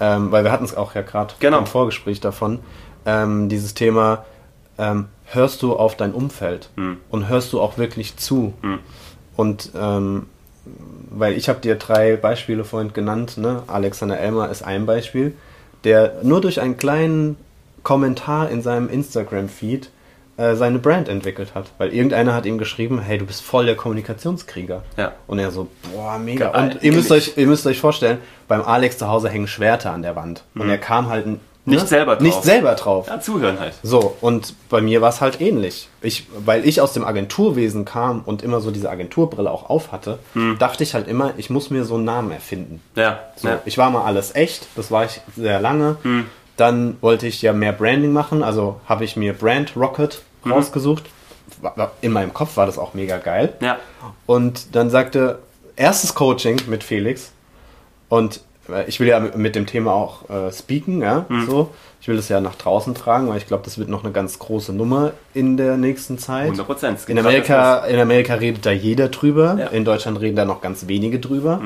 ähm, 0.00 0.30
weil 0.30 0.44
wir 0.44 0.52
hatten 0.52 0.64
es 0.64 0.76
auch 0.76 0.94
ja 0.94 1.00
gerade 1.00 1.32
Genau. 1.40 1.58
im 1.60 1.66
Vorgespräch 1.66 2.20
davon. 2.20 2.58
Ähm, 3.06 3.48
dieses 3.48 3.72
Thema, 3.72 4.26
ähm, 4.76 5.06
hörst 5.24 5.62
du 5.62 5.74
auf 5.74 5.96
dein 5.96 6.12
Umfeld 6.12 6.68
Hm. 6.76 6.98
und 7.08 7.28
hörst 7.28 7.54
du 7.54 7.60
auch 7.62 7.78
wirklich 7.78 8.18
zu? 8.18 8.52
Und 9.36 9.70
ähm, 9.74 10.26
weil 11.10 11.34
ich 11.34 11.48
habe 11.48 11.60
dir 11.60 11.76
drei 11.76 12.16
Beispiele 12.16 12.64
vorhin 12.64 12.92
genannt, 12.92 13.38
ne? 13.38 13.62
Alexander 13.66 14.18
Elmer 14.18 14.50
ist 14.50 14.62
ein 14.62 14.86
Beispiel, 14.86 15.34
der 15.84 16.16
nur 16.22 16.40
durch 16.40 16.60
einen 16.60 16.76
kleinen 16.76 17.36
Kommentar 17.82 18.50
in 18.50 18.62
seinem 18.62 18.88
Instagram-Feed 18.88 19.90
äh, 20.36 20.54
seine 20.54 20.78
Brand 20.78 21.08
entwickelt 21.08 21.54
hat. 21.54 21.72
Weil 21.78 21.92
irgendeiner 21.92 22.34
hat 22.34 22.46
ihm 22.46 22.58
geschrieben, 22.58 23.00
hey, 23.00 23.18
du 23.18 23.26
bist 23.26 23.42
voll 23.42 23.66
der 23.66 23.76
Kommunikationskrieger. 23.76 24.82
Ja. 24.96 25.12
Und 25.26 25.38
er 25.38 25.50
so, 25.50 25.68
boah, 25.92 26.18
mega. 26.18 26.50
Geil, 26.50 26.72
und 26.74 26.82
ihr 26.82 26.92
müsst, 26.92 27.10
euch, 27.10 27.32
ihr 27.36 27.46
müsst 27.46 27.66
euch 27.66 27.80
vorstellen, 27.80 28.18
beim 28.46 28.62
Alex 28.62 28.98
zu 28.98 29.08
Hause 29.08 29.28
hängen 29.28 29.48
Schwerter 29.48 29.92
an 29.92 30.02
der 30.02 30.16
Wand. 30.16 30.44
Und 30.54 30.70
er 30.70 30.78
kam 30.78 31.08
halt 31.08 31.26
n- 31.68 31.74
Nicht 31.74 31.88
selber 31.88 32.14
drauf. 32.16 32.22
Nicht 32.22 32.42
selber 32.42 32.74
drauf. 32.74 33.06
Ja, 33.08 33.20
zuhören 33.20 33.58
halt. 33.60 33.74
So, 33.82 34.16
und 34.20 34.54
bei 34.68 34.80
mir 34.80 35.00
war 35.00 35.10
es 35.10 35.20
halt 35.20 35.40
ähnlich. 35.40 35.88
Ich, 36.02 36.26
weil 36.44 36.66
ich 36.66 36.80
aus 36.80 36.92
dem 36.92 37.04
Agenturwesen 37.04 37.84
kam 37.84 38.22
und 38.24 38.42
immer 38.42 38.60
so 38.60 38.70
diese 38.70 38.90
Agenturbrille 38.90 39.50
auch 39.50 39.68
auf 39.70 39.92
hatte, 39.92 40.18
dachte 40.58 40.82
ich 40.82 40.94
halt 40.94 41.08
immer, 41.08 41.32
ich 41.36 41.50
muss 41.50 41.70
mir 41.70 41.84
so 41.84 41.94
einen 41.96 42.04
Namen 42.04 42.30
erfinden. 42.32 42.80
Ja. 42.94 43.20
So, 43.36 43.48
ja. 43.48 43.60
Ich 43.64 43.78
war 43.78 43.90
mal 43.90 44.04
alles 44.04 44.34
echt, 44.34 44.66
das 44.76 44.90
war 44.90 45.04
ich 45.04 45.20
sehr 45.36 45.60
lange. 45.60 45.96
Dann 46.56 46.96
wollte 47.00 47.26
ich 47.28 47.40
ja 47.42 47.52
mehr 47.52 47.72
Branding 47.72 48.12
machen, 48.12 48.42
also 48.42 48.80
habe 48.88 49.04
ich 49.04 49.16
mir 49.16 49.32
Brand 49.32 49.76
Rocket 49.76 50.22
rausgesucht. 50.48 51.04
War- 51.60 51.76
war- 51.76 51.92
In 52.00 52.12
meinem 52.12 52.34
Kopf 52.34 52.56
war 52.56 52.66
das 52.66 52.78
auch 52.78 52.94
mega 52.94 53.18
geil. 53.18 53.52
Ja. 53.60 53.78
Und 54.26 54.74
dann 54.74 54.90
sagte, 54.90 55.38
erstes 55.76 56.14
Coaching 56.14 56.60
mit 56.66 56.82
Felix. 56.84 57.30
Und 58.08 58.40
ich 58.86 59.00
will 59.00 59.08
ja 59.08 59.18
mit 59.20 59.54
dem 59.54 59.66
Thema 59.66 59.92
auch 59.92 60.28
äh, 60.30 60.52
speaken, 60.52 61.00
ja, 61.02 61.26
so. 61.46 61.70
Ich 62.00 62.06
will 62.08 62.16
das 62.16 62.28
ja 62.28 62.40
nach 62.40 62.54
draußen 62.54 62.94
tragen, 62.94 63.28
weil 63.28 63.38
ich 63.38 63.46
glaube, 63.46 63.64
das 63.64 63.76
wird 63.78 63.88
noch 63.88 64.04
eine 64.04 64.12
ganz 64.12 64.38
große 64.38 64.72
Nummer 64.72 65.12
in 65.34 65.56
der 65.56 65.76
nächsten 65.76 66.16
Zeit. 66.18 66.44
100 66.44 66.66
Prozent. 66.66 66.98
In 67.08 67.18
Amerika, 67.18 67.84
in 67.86 67.98
Amerika 67.98 68.34
redet 68.34 68.64
da 68.64 68.70
jeder 68.70 69.08
drüber. 69.08 69.56
Ja. 69.58 69.66
In 69.66 69.84
Deutschland 69.84 70.20
reden 70.20 70.36
da 70.36 70.44
noch 70.44 70.60
ganz 70.60 70.86
wenige 70.86 71.18
drüber. 71.18 71.60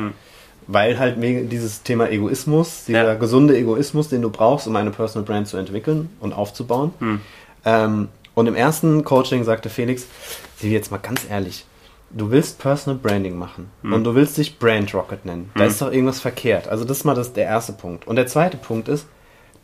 Weil 0.69 0.99
halt 0.99 1.17
dieses 1.21 1.83
Thema 1.83 2.09
Egoismus, 2.09 2.85
dieser 2.87 3.05
Ja. 3.05 3.15
gesunde 3.15 3.57
Egoismus, 3.59 4.09
den 4.09 4.23
du 4.23 4.31
brauchst, 4.31 4.67
um 4.69 4.75
eine 4.77 4.91
Personal 4.91 5.27
Brand 5.27 5.49
zu 5.49 5.57
entwickeln 5.59 6.09
und 6.21 6.33
aufzubauen. 6.33 6.93
Ähm, 7.65 8.09
und 8.35 8.47
im 8.47 8.55
ersten 8.55 9.05
Coaching 9.05 9.45
sagte 9.45 9.69
Felix, 9.69 10.07
Silvi, 10.59 10.75
jetzt 10.75 10.91
mal 10.91 10.99
ganz 10.99 11.27
ehrlich, 11.29 11.67
du 12.15 12.31
willst 12.31 12.59
Personal 12.59 12.99
Branding 12.99 13.37
machen 13.37 13.71
und 13.83 14.05
du 14.05 14.15
willst 14.15 14.37
dich 14.37 14.59
Brand 14.59 14.95
Rocket 14.95 15.25
nennen. 15.25 15.51
Da 15.55 15.65
ist 15.65 15.81
doch 15.81 15.91
irgendwas 15.93 16.21
verkehrt. 16.21 16.69
Also 16.69 16.85
das 16.85 16.99
ist 16.99 17.05
mal 17.05 17.15
das, 17.15 17.33
der 17.33 17.45
erste 17.45 17.73
Punkt. 17.73 18.07
Und 18.07 18.17
der 18.17 18.27
zweite 18.27 18.57
Punkt 18.57 18.89
ist, 18.89 19.07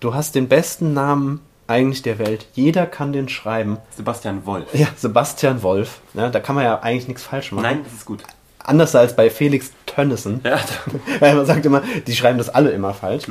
du 0.01 0.15
hast 0.15 0.35
den 0.35 0.49
besten 0.49 0.93
Namen 0.95 1.41
eigentlich 1.67 2.03
der 2.03 2.19
Welt. 2.19 2.47
Jeder 2.55 2.87
kann 2.87 3.13
den 3.13 3.29
schreiben. 3.29 3.79
Sebastian 3.95 4.47
Wolf. 4.47 4.75
Ja, 4.75 4.89
Sebastian 4.97 5.63
Wolf. 5.63 6.01
Ne, 6.15 6.31
da 6.31 6.41
kann 6.41 6.55
man 6.55 6.65
ja 6.65 6.81
eigentlich 6.81 7.09
nichts 7.09 7.23
falsch 7.23 7.53
machen. 7.53 7.63
Nein, 7.63 7.85
das 7.85 7.93
ist 7.93 8.07
gut. 8.07 8.23
Anders 8.59 8.95
als 8.95 9.15
bei 9.15 9.31
Felix 9.31 9.73
Tönnissen. 9.87 10.41
Ja, 10.45 10.59
Weil 11.21 11.35
man 11.35 11.47
sagt 11.47 11.65
immer, 11.67 11.83
die 12.07 12.17
schreiben 12.17 12.39
das 12.39 12.49
alle 12.49 12.71
immer 12.71 12.95
falsch. 12.95 13.27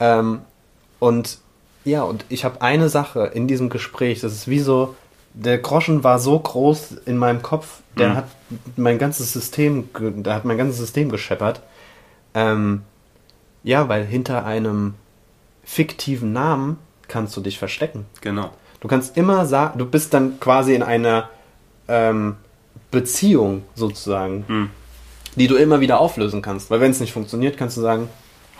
Ähm, 0.00 0.40
und 0.98 1.38
ja, 1.84 2.02
und 2.02 2.24
ich 2.28 2.44
habe 2.44 2.60
eine 2.62 2.88
Sache 2.88 3.30
in 3.32 3.46
diesem 3.46 3.70
Gespräch, 3.70 4.20
das 4.20 4.32
ist 4.32 4.48
wie 4.48 4.58
so, 4.58 4.94
der 5.40 5.58
Groschen 5.58 6.02
war 6.02 6.18
so 6.18 6.38
groß 6.38 6.96
in 7.06 7.16
meinem 7.16 7.42
Kopf, 7.42 7.80
der 7.96 8.14
hat 8.16 8.24
mein 8.76 8.98
ganzes 8.98 9.32
System, 9.32 9.88
der 9.98 10.34
hat 10.34 10.44
mein 10.44 10.58
ganzes 10.58 10.78
System 10.78 11.10
gescheppert. 11.10 11.62
Ähm, 12.34 12.82
ja, 13.62 13.88
weil 13.88 14.04
hinter 14.04 14.44
einem 14.44 14.94
fiktiven 15.64 16.32
Namen 16.32 16.78
kannst 17.08 17.36
du 17.36 17.40
dich 17.40 17.58
verstecken. 17.58 18.06
genau. 18.20 18.50
Du 18.80 18.86
kannst 18.86 19.16
immer 19.16 19.44
sagen, 19.44 19.76
du 19.78 19.86
bist 19.86 20.14
dann 20.14 20.38
quasi 20.38 20.72
in 20.74 20.84
einer 20.84 21.28
ähm, 21.88 22.36
Beziehung 22.92 23.64
sozusagen, 23.74 24.44
Hm. 24.46 24.70
die 25.34 25.48
du 25.48 25.56
immer 25.56 25.80
wieder 25.80 25.98
auflösen 26.00 26.42
kannst. 26.42 26.70
Weil 26.70 26.80
wenn 26.80 26.92
es 26.92 27.00
nicht 27.00 27.12
funktioniert, 27.12 27.56
kannst 27.56 27.76
du 27.76 27.80
sagen, 27.80 28.08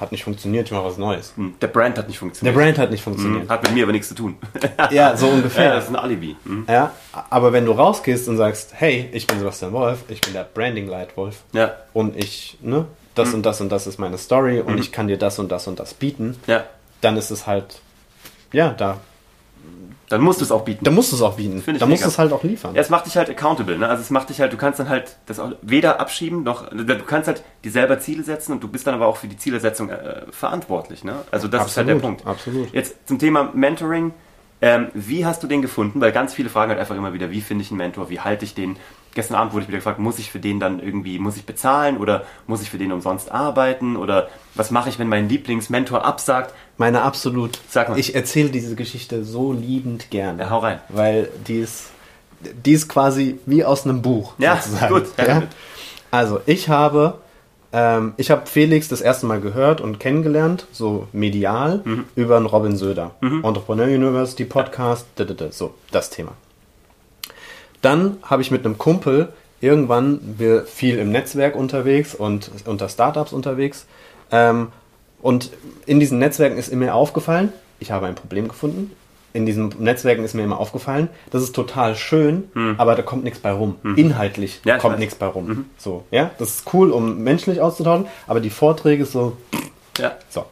hat 0.00 0.12
nicht 0.12 0.24
funktioniert, 0.24 0.66
ich 0.66 0.72
mache 0.72 0.84
was 0.84 0.96
Neues. 0.98 1.32
Hm, 1.36 1.54
Der 1.60 1.66
Brand 1.68 1.98
hat 1.98 2.06
nicht 2.08 2.16
Der 2.16 2.20
funktioniert. 2.20 2.56
Brand 2.56 2.78
hat 2.78 2.90
nicht 2.90 3.00
Hm, 3.04 3.12
funktioniert. 3.14 3.48
Hat 3.50 3.62
mit 3.64 3.74
mir 3.74 3.82
aber 3.84 3.92
nichts 3.92 4.08
zu 4.08 4.14
tun. 4.14 4.36
Ja, 4.90 5.16
so 5.16 5.26
Ja, 5.26 5.32
ungefähr. 5.32 5.74
das 5.74 5.84
ist 5.84 5.90
ein 5.90 5.96
Alibi. 5.96 6.36
Hm. 6.44 6.64
Ja, 6.68 6.92
aber 7.30 7.52
wenn 7.52 7.64
du 7.66 7.72
rausgehst 7.72 8.28
und 8.28 8.36
sagst, 8.36 8.72
hey, 8.74 9.08
ich 9.12 9.26
bin 9.26 9.38
Sebastian 9.38 9.72
Wolf, 9.72 10.04
ich 10.08 10.20
bin 10.20 10.32
der 10.34 10.44
Branding 10.44 10.86
Leitwolf 10.88 11.42
Ja, 11.52 11.72
und 11.92 12.16
ich, 12.16 12.58
ne, 12.62 12.86
das 13.14 13.34
und 13.34 13.44
das 13.44 13.60
und 13.60 13.70
das 13.70 13.86
ist 13.88 13.98
meine 13.98 14.18
Story 14.18 14.60
und 14.60 14.78
ich 14.78 14.92
kann 14.92 15.08
dir 15.08 15.16
das 15.18 15.38
und 15.40 15.50
das 15.50 15.66
und 15.66 15.80
das 15.80 15.94
bieten, 15.94 16.36
ja. 16.46 16.64
dann 17.00 17.16
ist 17.16 17.30
es 17.30 17.46
halt, 17.48 17.80
ja, 18.52 18.70
da, 18.70 18.98
Dann 20.08 20.20
musst 20.22 20.40
du 20.40 20.44
es 20.44 20.50
auch 20.50 20.64
bieten. 20.64 20.84
da 20.84 20.90
musst 20.90 21.12
du 21.12 21.16
es 21.16 21.22
auch 21.22 21.36
bieten. 21.36 21.60
Find 21.62 21.76
ich 21.76 21.80
Da 21.80 21.86
musst 21.86 22.04
du 22.04 22.08
es 22.08 22.18
halt 22.18 22.32
auch 22.32 22.42
liefern. 22.42 22.74
Ja, 22.74 22.80
es 22.80 22.88
macht 22.90 23.06
dich 23.06 23.16
halt 23.16 23.28
accountable, 23.28 23.76
ne? 23.78 23.88
Also 23.88 24.02
es 24.02 24.10
macht 24.10 24.30
dich 24.30 24.40
halt, 24.40 24.52
du 24.52 24.56
kannst 24.56 24.80
dann 24.80 24.88
halt 24.88 25.16
das 25.26 25.38
auch 25.38 25.52
weder 25.62 26.00
abschieben 26.00 26.42
noch, 26.42 26.68
du 26.70 26.98
kannst 27.04 27.28
halt 27.28 27.42
dir 27.64 27.70
selber 27.70 27.98
Ziele 28.00 28.22
setzen 28.22 28.52
und 28.52 28.62
du 28.62 28.68
bist 28.68 28.86
dann 28.86 28.94
aber 28.94 29.06
auch 29.06 29.16
für 29.18 29.28
die 29.28 29.36
Zielersetzung 29.36 29.90
äh, 29.90 30.22
verantwortlich, 30.30 31.04
ne? 31.04 31.16
Also 31.30 31.48
das 31.48 31.66
ist 31.66 31.76
halt 31.76 31.88
der 31.88 31.96
Absolut, 31.96 32.18
Punkt. 32.18 32.26
absolut. 32.26 32.72
Jetzt 32.72 33.06
zum 33.06 33.18
Thema 33.18 33.50
Mentoring. 33.52 34.12
Ähm, 34.60 34.88
wie 34.92 35.24
hast 35.24 35.42
du 35.44 35.46
den 35.46 35.62
gefunden? 35.62 36.00
Weil 36.00 36.10
ganz 36.10 36.34
viele 36.34 36.48
fragen 36.48 36.70
halt 36.70 36.80
einfach 36.80 36.96
immer 36.96 37.12
wieder, 37.12 37.30
wie 37.30 37.40
finde 37.40 37.62
ich 37.62 37.70
einen 37.70 37.78
Mentor? 37.78 38.10
Wie 38.10 38.18
halte 38.20 38.44
ich 38.44 38.54
den? 38.54 38.76
Gestern 39.14 39.36
Abend 39.36 39.52
wurde 39.52 39.62
ich 39.62 39.68
wieder 39.68 39.78
gefragt, 39.78 40.00
muss 40.00 40.18
ich 40.18 40.30
für 40.32 40.40
den 40.40 40.58
dann 40.58 40.80
irgendwie, 40.80 41.18
muss 41.20 41.36
ich 41.36 41.44
bezahlen 41.46 41.96
oder 41.96 42.24
muss 42.48 42.60
ich 42.62 42.68
für 42.70 42.78
den 42.78 42.90
umsonst 42.92 43.30
arbeiten? 43.30 43.96
Oder 43.96 44.28
was 44.56 44.70
mache 44.72 44.88
ich, 44.88 44.98
wenn 44.98 45.08
mein 45.08 45.28
Lieblingsmentor 45.28 46.04
absagt? 46.04 46.54
Meine 46.78 47.02
absolut. 47.02 47.58
Sag 47.68 47.90
mal. 47.90 47.98
Ich 47.98 48.14
erzähle 48.14 48.48
diese 48.48 48.74
Geschichte 48.76 49.24
so 49.24 49.52
liebend 49.52 50.10
gerne. 50.10 50.44
Ja, 50.44 50.50
hau 50.50 50.58
rein. 50.60 50.80
Weil 50.88 51.28
die 51.46 51.58
ist, 51.58 51.86
die 52.64 52.72
ist 52.72 52.88
quasi 52.88 53.38
wie 53.46 53.64
aus 53.64 53.84
einem 53.84 54.00
Buch. 54.00 54.32
Ja, 54.38 54.56
sozusagen. 54.62 54.94
gut, 54.94 55.06
ja. 55.18 55.42
Also 56.10 56.40
ich 56.46 56.68
habe, 56.68 57.18
ähm, 57.72 58.14
ich 58.16 58.30
habe 58.30 58.46
Felix 58.46 58.88
das 58.88 59.00
erste 59.00 59.26
Mal 59.26 59.40
gehört 59.40 59.80
und 59.80 59.98
kennengelernt, 60.00 60.66
so 60.72 61.08
medial, 61.12 61.82
Mhm. 61.84 62.04
über 62.14 62.36
einen 62.36 62.46
Robin 62.46 62.76
Söder. 62.76 63.10
Entrepreneur 63.20 63.86
University 63.86 64.44
Podcast, 64.44 65.04
so 65.50 65.74
das 65.90 66.10
Thema. 66.10 66.32
Dann 67.82 68.16
habe 68.22 68.42
ich 68.42 68.50
mit 68.50 68.64
einem 68.64 68.78
Kumpel 68.78 69.28
irgendwann, 69.60 70.20
wir 70.38 70.64
viel 70.64 70.98
im 70.98 71.10
Netzwerk 71.10 71.56
unterwegs 71.56 72.14
und 72.14 72.50
unter 72.64 72.88
Startups 72.88 73.32
unterwegs. 73.32 73.86
Ähm, 74.30 74.68
und 75.22 75.50
in 75.86 76.00
diesen 76.00 76.18
Netzwerken 76.18 76.58
ist 76.58 76.72
mir 76.72 76.94
aufgefallen, 76.94 77.52
ich 77.80 77.90
habe 77.90 78.06
ein 78.06 78.14
Problem 78.14 78.48
gefunden. 78.48 78.92
in 79.34 79.44
diesen 79.46 79.68
Netzwerken 79.78 80.24
ist 80.24 80.34
mir 80.34 80.42
immer 80.42 80.58
aufgefallen, 80.58 81.08
das 81.30 81.42
ist 81.42 81.54
total 81.54 81.94
schön, 81.94 82.44
aber 82.78 82.94
da 82.96 83.02
kommt 83.02 83.24
nichts 83.24 83.38
bei 83.40 83.52
rum. 83.52 83.76
Inhaltlich 83.96 84.60
Ja, 84.64 84.78
kommt 84.78 84.98
nichts 84.98 85.14
bei 85.14 85.26
rum. 85.26 85.66
So, 85.76 86.04
ja, 86.10 86.30
das 86.38 86.48
ist 86.56 86.74
cool, 86.74 86.90
um 86.90 87.18
menschlich 87.22 87.60
auszutauschen, 87.60 88.06
aber 88.26 88.40
die 88.40 88.50
Vorträge 88.50 89.02
ist 89.04 89.12
so, 89.12 89.36
Ja. 89.98 90.12
so. 90.30 90.44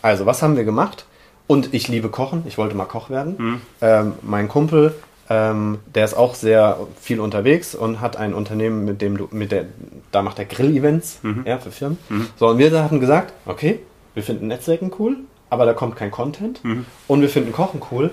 Also, 0.00 0.26
was 0.26 0.42
haben 0.42 0.56
wir 0.56 0.64
gemacht? 0.64 1.04
Und 1.46 1.74
ich 1.74 1.86
liebe 1.88 2.08
Kochen. 2.08 2.42
Ich 2.46 2.56
wollte 2.58 2.74
mal 2.74 2.86
Koch 2.86 3.10
werden. 3.10 3.60
Ähm, 3.80 4.14
mein 4.22 4.48
Kumpel, 4.48 4.94
ähm, 5.28 5.78
der 5.94 6.04
ist 6.06 6.14
auch 6.14 6.34
sehr 6.34 6.78
viel 7.00 7.20
unterwegs 7.20 7.74
und 7.74 8.00
hat 8.00 8.16
ein 8.16 8.32
Unternehmen, 8.34 8.84
mit 8.84 9.02
dem 9.02 9.16
du, 9.18 9.28
mit 9.30 9.52
der, 9.52 9.66
da 10.10 10.22
macht 10.22 10.38
er 10.38 10.46
Grill-Events, 10.46 11.20
ja, 11.44 11.58
für 11.58 11.70
Firmen. 11.70 11.98
So, 12.36 12.48
und 12.48 12.58
wir 12.58 12.72
hatten 12.82 12.98
gesagt, 13.00 13.32
okay, 13.46 13.80
wir 14.14 14.22
finden 14.22 14.46
Netzwerken 14.48 14.92
cool, 14.98 15.16
aber 15.50 15.66
da 15.66 15.72
kommt 15.74 15.96
kein 15.96 16.10
Content. 16.10 16.60
Und 17.08 17.20
wir 17.20 17.28
finden 17.28 17.52
Kochen 17.52 17.80
cool. 17.90 18.10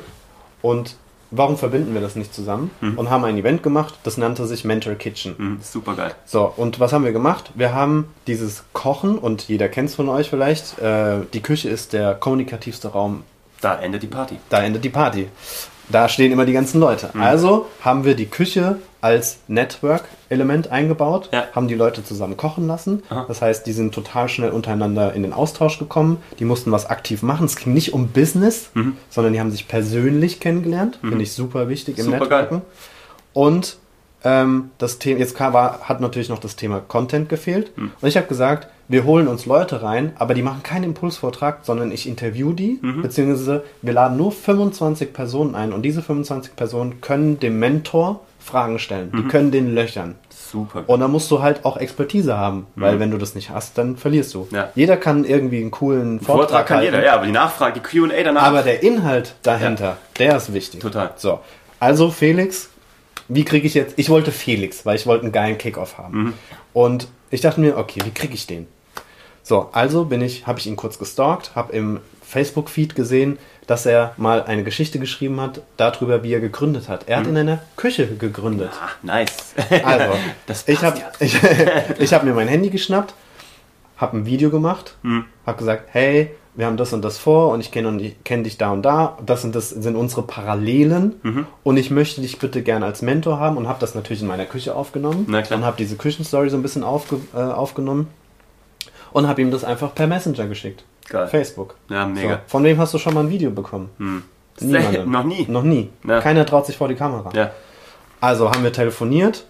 Und 0.62 0.96
warum 1.32 1.58
verbinden 1.58 1.94
wir 1.94 2.02
das 2.02 2.16
nicht 2.16 2.34
zusammen? 2.34 2.72
Und 2.98 3.10
haben 3.10 3.24
ein 3.24 3.38
Event 3.38 3.64
gemacht, 3.64 3.96
das 4.04 4.18
nannte 4.18 4.46
sich 4.48 4.66
Mentor 4.66 4.96
Kitchen. 4.96 5.36
Mhm, 5.38 5.58
super 5.62 5.96
geil. 5.96 6.14
So, 6.26 6.52
und 6.58 6.80
was 6.80 6.92
haben 6.92 7.06
wir 7.06 7.12
gemacht? 7.14 7.52
Wir 7.56 7.74
haben 7.74 8.06
dieses 8.28 8.64
Kochen, 8.74 9.18
und 9.18 9.48
jeder 9.48 9.70
kennt 9.70 9.90
es 9.90 9.96
von 9.96 10.10
euch 10.10 10.30
vielleicht, 10.30 10.80
äh, 10.80 11.20
die 11.34 11.42
Küche 11.42 11.70
ist 11.70 11.94
der 11.94 12.16
kommunikativste 12.16 12.90
Raum, 12.90 13.24
Da 13.62 13.76
endet 13.80 14.04
die 14.04 14.08
Party. 14.08 14.38
da 14.50 14.62
endet 14.64 14.84
die 14.84 14.90
Party. 14.90 15.28
Da 15.92 16.08
stehen 16.08 16.32
immer 16.32 16.46
die 16.46 16.54
ganzen 16.54 16.80
Leute. 16.80 17.10
Mhm. 17.14 17.22
Also 17.22 17.68
haben 17.82 18.06
wir 18.06 18.16
die 18.16 18.28
Küche 18.28 18.78
als 19.02 19.38
Network-Element 19.48 20.72
eingebaut, 20.72 21.30
Ja. 21.32 21.46
haben 21.54 21.68
die 21.68 21.76
Leute 21.76 22.04
zusammen 22.04 22.38
kochen 22.38 22.68
lassen. 22.68 23.04
Aha. 23.10 23.26
Das 23.28 23.42
heißt, 23.42 23.66
die 23.66 23.72
sind 23.74 23.94
total 23.94 24.30
schnell 24.30 24.52
untereinander 24.52 25.14
in 25.14 25.24
den 25.24 25.34
Austausch 25.34 25.80
gekommen. 25.80 26.18
Die 26.40 26.46
mussten 26.46 26.72
was 26.72 26.90
aktiv 26.90 27.22
machen. 27.24 27.46
Es 27.46 27.56
ging 27.56 27.74
nicht 27.74 27.94
um 27.94 28.08
Business, 28.10 28.70
Mhm. 28.74 28.98
sondern 29.10 29.34
die 29.34 29.40
haben 29.40 29.52
sich 29.52 29.68
persönlich 29.68 30.40
kennengelernt. 30.40 31.00
Finde 31.02 31.22
ich 31.24 31.32
super 31.34 31.70
wichtig 31.70 31.98
im 31.98 32.06
Super 32.06 32.20
Networken. 32.20 32.62
Und 33.34 33.78
ähm, 34.26 34.72
das 34.80 35.00
Thema, 35.00 35.20
jetzt 35.20 35.40
war, 35.40 35.80
hat 35.84 36.02
natürlich 36.02 36.28
noch 36.28 36.40
das 36.40 36.58
Thema 36.58 36.82
Content 36.86 37.30
gefehlt. 37.30 37.72
Hm. 37.76 37.92
Und 38.02 38.08
ich 38.08 38.18
habe 38.18 38.28
gesagt, 38.28 38.68
wir 38.90 39.06
holen 39.06 39.30
uns 39.30 39.46
Leute 39.46 39.82
rein, 39.82 40.12
aber 40.20 40.34
die 40.34 40.42
machen 40.42 40.62
keinen 40.62 40.84
Impulsvortrag, 40.84 41.60
sondern 41.64 41.90
ich 41.94 42.06
interview 42.06 42.52
die, 42.52 42.80
Mhm. 42.82 43.02
beziehungsweise 43.02 43.64
wir 43.82 43.94
laden 43.94 44.18
nur 44.18 44.34
25 44.34 45.14
Personen 45.14 45.56
ein 45.56 45.72
und 45.72 45.84
diese 45.84 46.02
25 46.02 46.58
Personen 46.58 47.00
können 47.00 47.40
dem 47.40 47.60
Mentor 47.60 48.20
Fragen 48.40 48.80
stellen. 48.80 49.10
Mhm. 49.12 49.18
Die 49.18 49.24
können 49.28 49.52
den 49.52 49.76
löchern. 49.76 50.16
Super. 50.30 50.84
Und 50.88 51.02
dann 51.02 51.12
musst 51.12 51.30
du 51.30 51.42
halt 51.42 51.66
auch 51.66 51.78
Expertise 51.78 52.38
haben, 52.38 52.66
weil 52.76 53.00
wenn 53.00 53.12
du 53.12 53.18
das 53.18 53.36
nicht 53.36 53.52
hast, 53.52 53.78
dann 53.78 53.98
verlierst 53.98 54.34
du. 54.34 54.48
Mhm. 54.50 54.56
Ja. 54.56 54.70
Jeder 54.74 54.98
kann 54.98 55.26
irgendwie 55.26 55.62
einen 55.62 55.72
coolen 55.72 56.20
Vortrag, 56.20 56.50
Vortrag 56.50 56.66
kann 56.68 56.78
halten. 56.78 56.94
jeder, 56.94 57.06
ja, 57.06 57.14
aber 57.14 57.26
die 57.26 57.32
Nachfrage, 57.32 57.80
die 57.80 58.00
Q&A 58.00 58.24
danach. 58.24 58.44
Aber 58.44 58.64
der 58.64 58.82
Inhalt 58.82 59.36
dahinter, 59.44 59.98
der 60.18 60.38
ist 60.38 60.54
wichtig. 60.54 60.80
Total. 60.80 61.12
So, 61.18 61.42
also 61.80 62.10
Felix, 62.10 62.70
wie 63.28 63.46
kriege 63.46 63.68
ich 63.68 63.76
jetzt? 63.76 63.94
Ich 63.98 64.10
wollte 64.10 64.32
Felix, 64.32 64.86
weil 64.86 64.96
ich 64.96 65.06
wollte 65.06 65.24
einen 65.24 65.32
geilen 65.32 65.58
Kickoff 65.58 65.98
haben. 66.00 66.24
Mhm. 66.24 66.34
Und 66.74 67.08
ich 67.30 67.42
dachte 67.42 67.62
mir, 67.62 67.78
okay, 67.78 68.00
wie 68.04 68.12
kriege 68.12 68.34
ich 68.34 68.48
den? 68.48 68.68
So, 69.44 69.70
also 69.72 70.06
bin 70.06 70.22
ich, 70.22 70.48
habe 70.48 70.60
ich 70.60 70.68
ihn 70.68 70.76
kurz 70.76 70.98
gestalkt, 70.98 71.52
habe 71.56 71.74
im 71.74 72.00
Facebook-Feed 72.24 72.96
gesehen, 72.96 73.38
dass 73.70 73.86
er 73.86 74.14
mal 74.18 74.42
eine 74.44 74.64
Geschichte 74.64 74.98
geschrieben 74.98 75.40
hat 75.40 75.62
darüber, 75.78 76.24
wie 76.24 76.34
er 76.34 76.40
gegründet 76.40 76.90
hat. 76.90 77.08
Er 77.08 77.18
hat 77.18 77.28
in 77.28 77.38
einer 77.38 77.60
Küche 77.76 78.08
gegründet. 78.08 78.72
ah, 78.74 78.90
nice. 79.04 79.54
Also, 79.84 80.14
Mhm. 80.48 80.56
Ich 80.66 80.84
habe 80.84 80.98
ich, 81.20 81.38
ich 82.00 82.14
hab 82.14 82.24
mir 82.24 82.34
mein 82.34 82.48
Handy 82.48 82.72
geschnappt, 82.72 83.14
habe 83.98 84.18
ein 84.18 84.26
Video 84.26 84.50
gemacht, 84.50 84.96
Mhm. 85.04 85.26
habe 85.46 85.58
gesagt, 85.60 85.84
hey, 85.92 86.32
wir 86.56 86.66
haben 86.66 86.78
das 86.78 86.94
und 86.94 87.04
das 87.04 87.20
vor 87.20 87.50
und 87.54 87.62
ich 87.62 87.72
kenne 87.72 88.12
kenn 88.24 88.44
dich 88.44 88.58
da 88.58 88.72
und 88.72 88.82
da. 88.82 89.18
Das 89.24 89.44
und 89.46 89.54
das 89.54 89.70
sind 89.70 89.96
unsere 89.96 90.24
Parallelen 90.24 91.20
Mhm. 91.22 91.46
und 91.64 91.78
ich 91.78 91.92
möchte 91.92 92.22
dich 92.22 92.40
bitte 92.40 92.64
gerne 92.64 92.86
als 92.88 93.04
Mentor 93.04 93.40
haben 93.40 93.56
und 93.56 93.68
habe 93.68 93.80
das 93.80 93.94
natürlich 93.94 94.24
in 94.24 94.28
meiner 94.28 94.46
Küche 94.46 94.74
aufgenommen 94.76 95.26
und 95.28 95.64
habe 95.64 95.78
diese 95.78 95.96
Küchenstory 95.96 96.50
so 96.50 96.58
ein 96.58 96.64
bisschen 96.64 96.84
aufge, 96.84 97.18
äh, 97.36 97.38
aufgenommen 97.38 98.08
und 99.12 99.28
habe 99.28 99.42
ihm 99.44 99.52
das 99.52 99.64
einfach 99.64 99.94
per 99.94 100.08
Messenger 100.08 100.48
geschickt. 100.48 100.84
Geil. 101.10 101.28
Facebook. 101.28 101.76
Ja, 101.90 102.06
mega. 102.06 102.36
So, 102.36 102.40
von 102.48 102.64
wem 102.64 102.78
hast 102.78 102.94
du 102.94 102.98
schon 102.98 103.14
mal 103.14 103.22
ein 103.22 103.30
Video 103.30 103.52
bekommen? 103.52 103.90
Niemandem. 104.60 105.12
Noch 105.12 105.24
nie. 105.24 105.46
Noch 105.48 105.64
nie. 105.64 105.90
Ja. 106.08 106.22
Keiner 106.22 106.46
traut 106.46 106.66
sich 106.66 106.78
vor 106.78 106.88
die 106.88 106.96
Kamera. 106.96 107.32
Ja. 107.34 107.52
Also 108.22 108.52
haben 108.52 108.64
wir 108.64 108.74
telefoniert. 108.74 109.46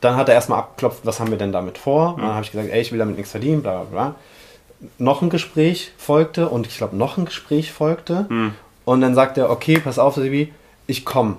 Dann 0.00 0.16
hat 0.16 0.28
er 0.28 0.34
erstmal 0.34 0.58
abgeklopft, 0.58 1.00
was 1.04 1.18
haben 1.18 1.30
wir 1.30 1.38
denn 1.38 1.52
damit 1.52 1.78
vor? 1.78 2.14
Und 2.14 2.22
dann 2.22 2.34
habe 2.34 2.44
ich 2.44 2.50
gesagt, 2.50 2.68
ey, 2.70 2.80
ich 2.80 2.92
will 2.92 2.98
damit 2.98 3.16
nichts 3.16 3.30
verdienen, 3.30 3.62
bla 3.62 3.84
bla 3.84 3.84
bla. 3.84 4.14
Noch 4.98 5.22
ein 5.22 5.30
Gespräch 5.30 5.92
folgte 5.96 6.48
und 6.50 6.66
ich 6.66 6.76
glaube, 6.76 6.94
noch 6.94 7.16
ein 7.16 7.24
Gespräch 7.24 7.72
folgte. 7.72 8.26
Und 8.84 9.00
dann 9.00 9.14
sagt 9.14 9.38
er, 9.38 9.48
okay, 9.48 9.78
pass 9.78 9.98
auf, 9.98 10.16
Sibi, 10.16 10.52
ich 10.86 11.06
komme 11.06 11.38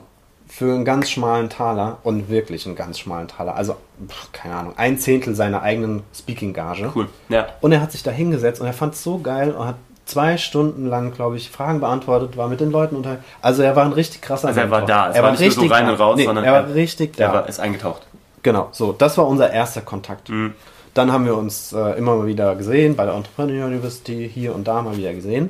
für 0.55 0.73
einen 0.73 0.85
ganz 0.85 1.09
schmalen 1.09 1.49
Taler 1.49 1.97
und 2.03 2.29
wirklich 2.29 2.65
einen 2.65 2.75
ganz 2.75 2.99
schmalen 2.99 3.27
Taler. 3.27 3.55
Also, 3.55 3.75
pff, 4.07 4.31
keine 4.31 4.55
Ahnung, 4.55 4.73
ein 4.77 4.97
Zehntel 4.97 5.35
seiner 5.35 5.61
eigenen 5.61 6.03
Speaking-Gage. 6.13 6.91
Cool. 6.95 7.07
Ja. 7.29 7.47
Und 7.61 7.71
er 7.71 7.81
hat 7.81 7.91
sich 7.91 8.03
da 8.03 8.11
hingesetzt 8.11 8.61
und 8.61 8.67
er 8.67 8.73
fand 8.73 8.93
es 8.93 9.03
so 9.03 9.17
geil 9.19 9.51
und 9.51 9.65
hat 9.67 9.75
zwei 10.05 10.37
Stunden 10.37 10.85
lang, 10.87 11.11
glaube 11.13 11.35
ich, 11.35 11.49
Fragen 11.49 11.79
beantwortet, 11.79 12.37
war 12.37 12.47
mit 12.47 12.59
den 12.61 12.71
Leuten 12.71 12.95
unter. 12.95 13.17
Also 13.41 13.63
er 13.63 13.75
war 13.75 13.83
ein 13.85 13.91
richtig 13.93 14.21
krasser 14.21 14.47
Also 14.49 14.59
er 14.61 14.69
war 14.71 14.85
da. 14.85 15.09
Es 15.09 15.15
Er 15.17 15.23
war 15.23 15.31
nicht 15.31 15.41
nur 15.41 15.51
so 15.51 15.61
richtig 15.61 15.77
rein 15.77 15.89
und 15.89 15.95
raus, 15.99 16.15
nee, 16.15 16.25
sondern 16.25 16.45
er 16.45 16.53
war 16.53 16.67
er- 16.69 16.75
richtig 16.75 17.17
da. 17.17 17.33
war, 17.33 17.49
ist 17.49 17.59
eingetaucht. 17.59 18.03
Genau, 18.43 18.69
so, 18.71 18.93
das 18.93 19.17
war 19.17 19.27
unser 19.27 19.51
erster 19.51 19.81
Kontakt. 19.81 20.29
Mhm. 20.29 20.53
Dann 20.93 21.11
haben 21.11 21.25
wir 21.25 21.35
uns 21.35 21.73
äh, 21.73 21.97
immer 21.97 22.15
mal 22.15 22.27
wieder 22.27 22.55
gesehen, 22.55 22.95
bei 22.95 23.03
der 23.05 23.15
Entrepreneur 23.15 23.65
University, 23.65 24.29
hier 24.33 24.55
und 24.55 24.67
da 24.67 24.81
mal 24.81 24.95
wieder 24.95 25.13
gesehen. 25.13 25.49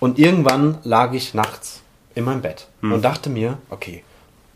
Und 0.00 0.18
irgendwann 0.18 0.78
lag 0.82 1.12
ich 1.14 1.32
nachts 1.32 1.80
in 2.14 2.24
meinem 2.24 2.42
Bett 2.42 2.66
Mhm. 2.82 2.92
und 2.94 3.02
dachte 3.04 3.30
mir, 3.30 3.56
okay, 3.70 4.02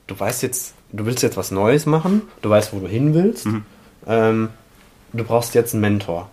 du 0.07 0.19
weißt 0.19 0.42
jetzt, 0.42 0.75
du 0.92 1.05
willst 1.07 1.23
jetzt 1.23 1.37
was 1.37 1.51
Neues 1.51 1.87
machen, 1.87 2.23
du 2.42 2.51
weißt, 2.51 2.73
wo 2.73 2.79
du 2.81 2.87
hin 2.88 3.14
willst, 3.14 3.47
Mhm. 3.47 3.64
ähm, 4.07 4.49
du 5.12 5.25
brauchst 5.25 5.55
jetzt 5.55 5.75
einen 5.75 5.81
Mentor. 5.81 6.31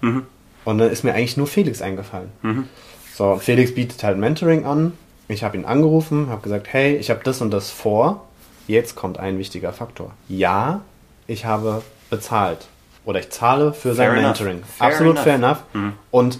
Und 0.65 0.77
dann 0.77 0.89
ist 0.91 1.03
mir 1.03 1.13
eigentlich 1.13 1.37
nur 1.37 1.47
Felix 1.47 1.81
eingefallen. 1.81 2.29
Mhm. 2.41 2.67
So, 3.15 3.35
Felix 3.37 3.73
bietet 3.75 4.03
halt 4.03 4.17
Mentoring 4.17 4.65
an. 4.65 4.93
Ich 5.27 5.43
habe 5.43 5.57
ihn 5.57 5.65
angerufen, 5.65 6.29
habe 6.29 6.41
gesagt, 6.41 6.67
hey, 6.71 6.95
ich 6.97 7.09
habe 7.09 7.21
das 7.23 7.41
und 7.41 7.51
das 7.51 7.69
vor. 7.71 8.27
Jetzt 8.67 8.95
kommt 8.95 9.19
ein 9.19 9.37
wichtiger 9.39 9.73
Faktor. 9.73 10.11
Ja, 10.29 10.81
ich 11.27 11.45
habe 11.45 11.81
bezahlt. 12.09 12.67
Oder 13.05 13.19
ich 13.19 13.29
zahle 13.31 13.73
für 13.73 13.93
sein 13.93 14.11
Fair 14.11 14.17
enough. 14.19 14.39
Mentoring. 14.39 14.63
Fair 14.63 14.87
Absolut 14.87 15.11
enough. 15.13 15.23
fair 15.23 15.35
enough. 15.35 15.57
Mhm. 15.73 15.93
Und 16.11 16.39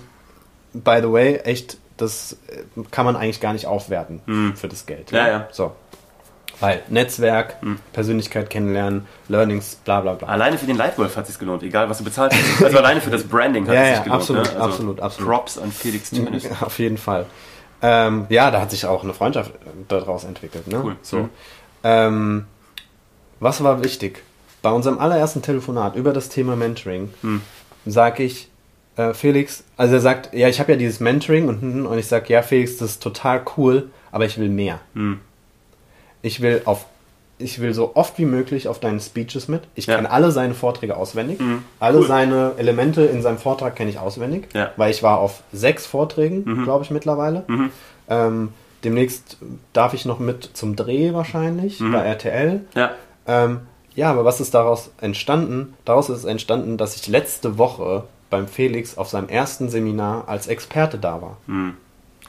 by 0.74 1.00
the 1.02 1.12
way, 1.12 1.36
echt, 1.38 1.78
das 1.98 2.38
äh, 2.48 2.63
kann 2.91 3.06
man 3.06 3.15
eigentlich 3.15 3.41
gar 3.41 3.54
nicht 3.54 3.65
aufwerten 3.67 4.54
für 4.56 4.67
das 4.67 4.86
Geld. 4.86 5.12
Mhm. 5.12 5.17
Ja, 5.17 5.28
ja. 5.28 5.48
So. 5.52 5.74
Weil 6.63 6.82
Netzwerk, 6.89 7.58
Persönlichkeit 7.91 8.49
kennenlernen, 8.49 9.06
Learnings, 9.28 9.76
bla 9.84 9.99
bla 10.02 10.13
bla. 10.13 10.30
Alleine 10.30 10.58
für 10.58 10.65
den 10.65 10.78
Lightwolf 10.78 11.15
hat 11.17 11.23
es 11.26 11.32
sich 11.32 11.39
gelohnt, 11.39 11.62
egal 11.63 11.89
was 11.89 11.97
du 11.97 12.04
bezahlt 12.06 12.34
hast. 12.34 12.63
Also 12.63 12.78
alleine 12.78 13.02
für 13.02 13.10
das 13.10 13.23
Branding 13.23 13.67
hat 13.67 13.76
Ja, 13.76 13.82
es 13.82 13.88
sich 13.89 13.97
ja, 13.97 14.04
gelohnt. 14.04 14.21
absolut, 14.21 14.43
ne? 14.45 14.49
also 14.54 14.65
absolut, 14.65 14.99
absolut. 15.02 15.30
Props 15.30 15.58
an 15.58 15.71
Felix 15.71 16.10
Tönnis. 16.10 16.47
Auf 16.62 16.80
jeden 16.80 16.97
Fall. 16.97 17.26
Ähm, 17.82 18.28
ja, 18.30 18.49
da 18.49 18.62
hat 18.62 18.71
sich 18.71 18.86
auch 18.86 19.04
eine 19.04 19.13
Freundschaft 19.13 19.52
daraus 19.89 20.23
entwickelt. 20.23 20.67
Ne? 20.67 20.82
Cool. 20.82 20.95
So. 21.02 21.17
Mhm. 21.17 21.30
Ähm, 21.84 22.45
was 23.41 23.62
war 23.62 23.84
wichtig? 23.84 24.23
Bei 24.62 24.71
unserem 24.71 24.99
allerersten 24.99 25.41
Telefonat 25.41 25.95
über 25.97 26.13
das 26.13 26.30
Thema 26.30 26.56
Mentoring 26.56 27.13
Mhm. 27.21 27.41
sage 27.86 28.23
ich, 28.23 28.47
äh, 28.95 29.13
Felix, 29.13 29.65
also 29.76 29.95
er 29.95 29.99
sagt, 29.99 30.34
ja, 30.34 30.47
ich 30.47 30.62
habe 30.62 30.71
ja 30.71 30.78
dieses 30.78 31.02
Mentoring 31.02 31.49
und, 31.49 31.86
und 31.86 31.97
ich 31.99 32.08
sage, 32.08 32.32
ja, 32.32 32.41
Felix, 32.41 32.78
das 32.78 32.91
ist 32.91 33.04
total 33.04 33.41
cool, 33.58 33.89
aber 34.13 34.23
ich 34.26 34.38
will 34.38 34.47
mehr. 34.47 34.80
Mhm. 34.93 35.19
Ich 36.24 36.42
will 36.42 36.64
auf 36.66 36.86
ich 37.40 37.60
will 37.60 37.74
so 37.74 37.96
oft 37.96 38.18
wie 38.20 38.26
möglich 38.26 38.68
auf 38.68 38.80
deinen 38.80 39.00
Speeches 39.00 39.48
mit. 39.48 39.64
Ich 39.76 39.88
Ja. 39.88 39.96
kenne 39.96 40.10
alle 40.12 40.32
seine 40.32 40.54
Vorträge 40.54 40.96
auswendig. 40.96 41.40
Mhm. 41.42 41.64
Alle 41.80 42.00
Cool. 42.00 42.08
seine 42.08 42.54
Elemente 42.58 43.02
in 43.04 43.22
seinem 43.24 43.40
Vortrag 43.40 43.76
kenne 43.76 43.90
ich 43.90 43.98
auswendig. 44.00 44.48
Ja. 44.54 44.72
Weil 44.78 44.92
ich 44.92 45.02
war 45.04 45.18
auf 45.20 45.42
sechs 45.52 45.86
Vorträgen, 45.86 46.64
glaube 46.64 46.86
ich, 46.86 46.92
mittlerweile. 46.92 47.44
Mhm. 47.48 47.70
Ähm, 48.08 48.50
demnächst 48.84 49.38
darf 49.74 49.94
ich 49.96 50.06
noch 50.06 50.20
mit 50.20 50.52
zum 50.54 50.76
Dreh 50.76 51.14
wahrscheinlich 51.14 51.80
Mhm. 51.82 51.92
bei 51.92 52.00
RTL. 52.06 52.62
Ja. 52.76 52.92
Ähm, 53.28 53.62
ja, 53.96 54.12
aber 54.12 54.24
was 54.26 54.40
ist 54.40 54.54
daraus 54.54 54.92
entstanden? 55.02 55.74
Daraus 55.86 56.10
ist 56.10 56.26
entstanden, 56.26 56.78
dass 56.78 56.96
ich 56.96 57.08
letzte 57.08 57.58
Woche 57.58 58.04
beim 58.30 58.48
Felix 58.48 58.98
auf 58.98 59.10
seinem 59.10 59.28
ersten 59.28 59.70
Seminar 59.70 60.26
als 60.28 60.48
Experte 60.48 60.98
da 61.00 61.22
war. 61.22 61.38
Mhm. 61.48 61.74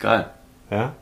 Geil. 0.01 0.27
Ja? 0.71 0.93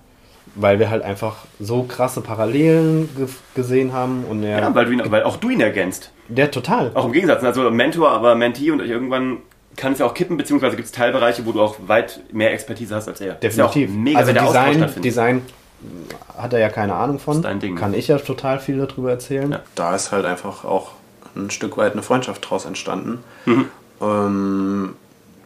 Weil 0.55 0.79
wir 0.79 0.91
halt 0.91 1.03
einfach 1.03 1.37
so 1.59 1.85
krasse 1.85 2.21
Parallelen 2.21 3.09
ge 3.17 3.27
gesehen 3.55 3.93
haben 3.93 4.25
und 4.29 4.43
er. 4.43 4.61
Ja, 4.61 4.75
weil, 4.75 4.85
du 4.85 4.93
ihn, 4.93 5.03
weil 5.11 5.23
auch 5.23 5.37
du 5.37 5.49
ihn 5.49 5.61
ergänzt. 5.61 6.11
der 6.29 6.51
total. 6.51 6.91
Auch 6.95 7.07
im 7.07 7.13
Gegensatz. 7.13 7.43
Also 7.43 7.71
Mentor, 7.71 8.11
aber 8.11 8.35
Mentee 8.35 8.71
und 8.71 8.81
irgendwann 8.81 9.39
kann 9.77 9.93
es 9.95 9.99
ja 9.99 10.07
auch 10.07 10.15
kippen, 10.15 10.37
bebeziehungsweise 10.37 10.77
gibt 10.77 10.87
es 10.87 10.93
Teilbereiche, 10.93 11.47
wo 11.47 11.53
du 11.53 11.63
auch 11.63 11.77
weit 11.87 12.21
mehr 12.33 12.53
Expertise 12.53 12.95
hast 12.95 13.09
als 13.09 13.21
er. 13.21 13.35
Definitiv. 13.35 13.89
Ja 13.89 13.95
auch 13.95 13.99
mega, 13.99 14.19
also 14.19 14.33
Design. 14.33 15.03
Design 15.03 15.43
hat 16.37 16.53
er 16.53 16.59
ja 16.61 16.69
keine 16.69 16.95
Ahnung 16.95 17.19
von. 17.19 17.37
Ist 17.37 17.45
dein 17.45 17.61
Ding? 17.61 17.77
Kann 17.77 17.95
ich 17.95 18.09
ja 18.09 18.19
total 18.19 18.59
viel 18.59 18.79
darüber 18.79 19.11
erzählen. 19.11 19.53
Ja. 19.53 19.61
da 19.75 19.95
ist 19.95 20.13
halt 20.13 20.25
einfach 20.27 20.65
auch 20.65 20.93
ein 21.35 21.51
Stück 21.51 21.77
weit 21.77 21.93
eine 21.93 22.03
Freundschaft 22.03 22.49
draus 22.49 22.65
entstanden. 22.65 23.25
Mhm. 23.47 23.67
Ähm, 24.01 24.97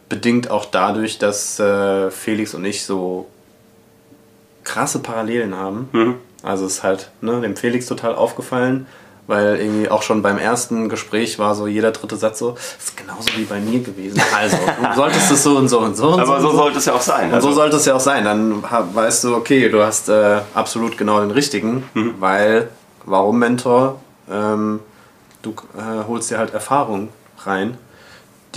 bedingt 0.09 0.51
auch 0.51 0.65
dadurch, 0.65 1.17
dass 1.17 1.59
äh, 1.59 2.11
Felix 2.11 2.53
und 2.53 2.65
ich 2.65 2.85
so 2.85 3.27
krasse 4.67 4.99
Parallelen 4.99 5.55
haben. 5.55 5.89
Mhm. 5.93 6.15
Also 6.43 6.65
es 6.65 6.73
ist 6.75 6.83
halt 6.83 7.09
ne, 7.21 7.41
dem 7.41 7.55
Felix 7.55 7.85
total 7.87 8.13
aufgefallen, 8.15 8.85
weil 9.25 9.57
irgendwie 9.57 9.89
auch 9.89 10.01
schon 10.03 10.21
beim 10.21 10.37
ersten 10.37 10.87
Gespräch 10.87 11.39
war 11.39 11.55
so 11.55 11.67
jeder 11.67 11.91
dritte 11.91 12.15
Satz 12.15 12.39
so, 12.39 12.51
das 12.51 12.77
ist 12.89 12.97
genauso 12.97 13.29
wie 13.35 13.43
bei 13.43 13.59
mir 13.59 13.79
gewesen. 13.81 14.21
Also, 14.35 14.55
du 14.57 14.95
solltest 14.95 15.31
es 15.31 15.43
so 15.43 15.57
und 15.57 15.67
so 15.67 15.79
und 15.79 15.97
so 15.97 16.09
und 16.09 16.19
Aber 16.21 16.39
so. 16.39 16.51
so 16.51 16.57
sollte 16.57 16.77
es 16.77 16.85
ja 16.85 16.93
auch 16.93 17.01
sein. 17.01 17.29
Und 17.29 17.33
Also, 17.35 17.49
so 17.49 17.55
sollte 17.55 17.75
es 17.77 17.85
ja 17.85 17.95
auch 17.95 17.99
sein. 17.99 18.23
Dann 18.23 18.63
weißt 18.63 19.23
du, 19.25 19.35
okay, 19.35 19.67
du 19.69 19.83
hast 19.83 20.07
äh, 20.09 20.39
absolut 20.53 20.97
genau 20.97 21.19
den 21.19 21.31
richtigen, 21.31 21.83
Mhm. 21.93 22.15
weil, 22.19 22.69
warum 23.05 23.39
Mentor? 23.39 23.99
Ähm, 24.31 24.79
du 25.41 25.51
äh, 25.77 26.07
holst 26.07 26.29
dir 26.31 26.37
halt 26.37 26.53
Erfahrung 26.53 27.09
rein, 27.45 27.77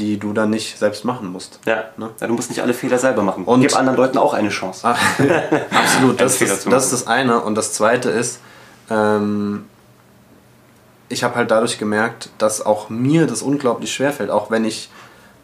die 0.00 0.18
du 0.18 0.32
dann 0.32 0.50
nicht 0.50 0.78
selbst 0.78 1.04
machen 1.04 1.30
musst. 1.30 1.60
ja. 1.66 1.84
Ne? 1.98 2.10
ja, 2.20 2.26
du 2.26 2.32
musst 2.34 2.48
nicht 2.50 2.62
alle 2.62 2.72
Fehler 2.74 2.98
selber 2.98 3.22
machen. 3.22 3.44
Und- 3.44 3.60
Gib 3.60 3.76
anderen 3.76 3.96
Leuten 3.98 4.18
auch 4.18 4.32
eine 4.34 4.48
Chance. 4.48 4.86
Ah, 4.88 4.96
Absolut, 5.70 6.20
das, 6.20 6.40
ist, 6.40 6.66
das 6.72 6.84
ist 6.84 6.92
das 6.92 7.06
eine. 7.06 7.40
Und 7.40 7.54
das 7.54 7.72
zweite 7.74 8.08
ist, 8.10 8.40
ähm, 8.90 9.66
ich 11.08 11.22
habe 11.24 11.34
halt 11.34 11.50
dadurch 11.50 11.78
gemerkt, 11.78 12.30
dass 12.38 12.64
auch 12.64 12.88
mir 12.88 13.26
das 13.26 13.42
unglaublich 13.42 13.92
schwer 13.92 14.12
fällt, 14.12 14.30
auch 14.30 14.50
wenn 14.50 14.64
ich 14.64 14.90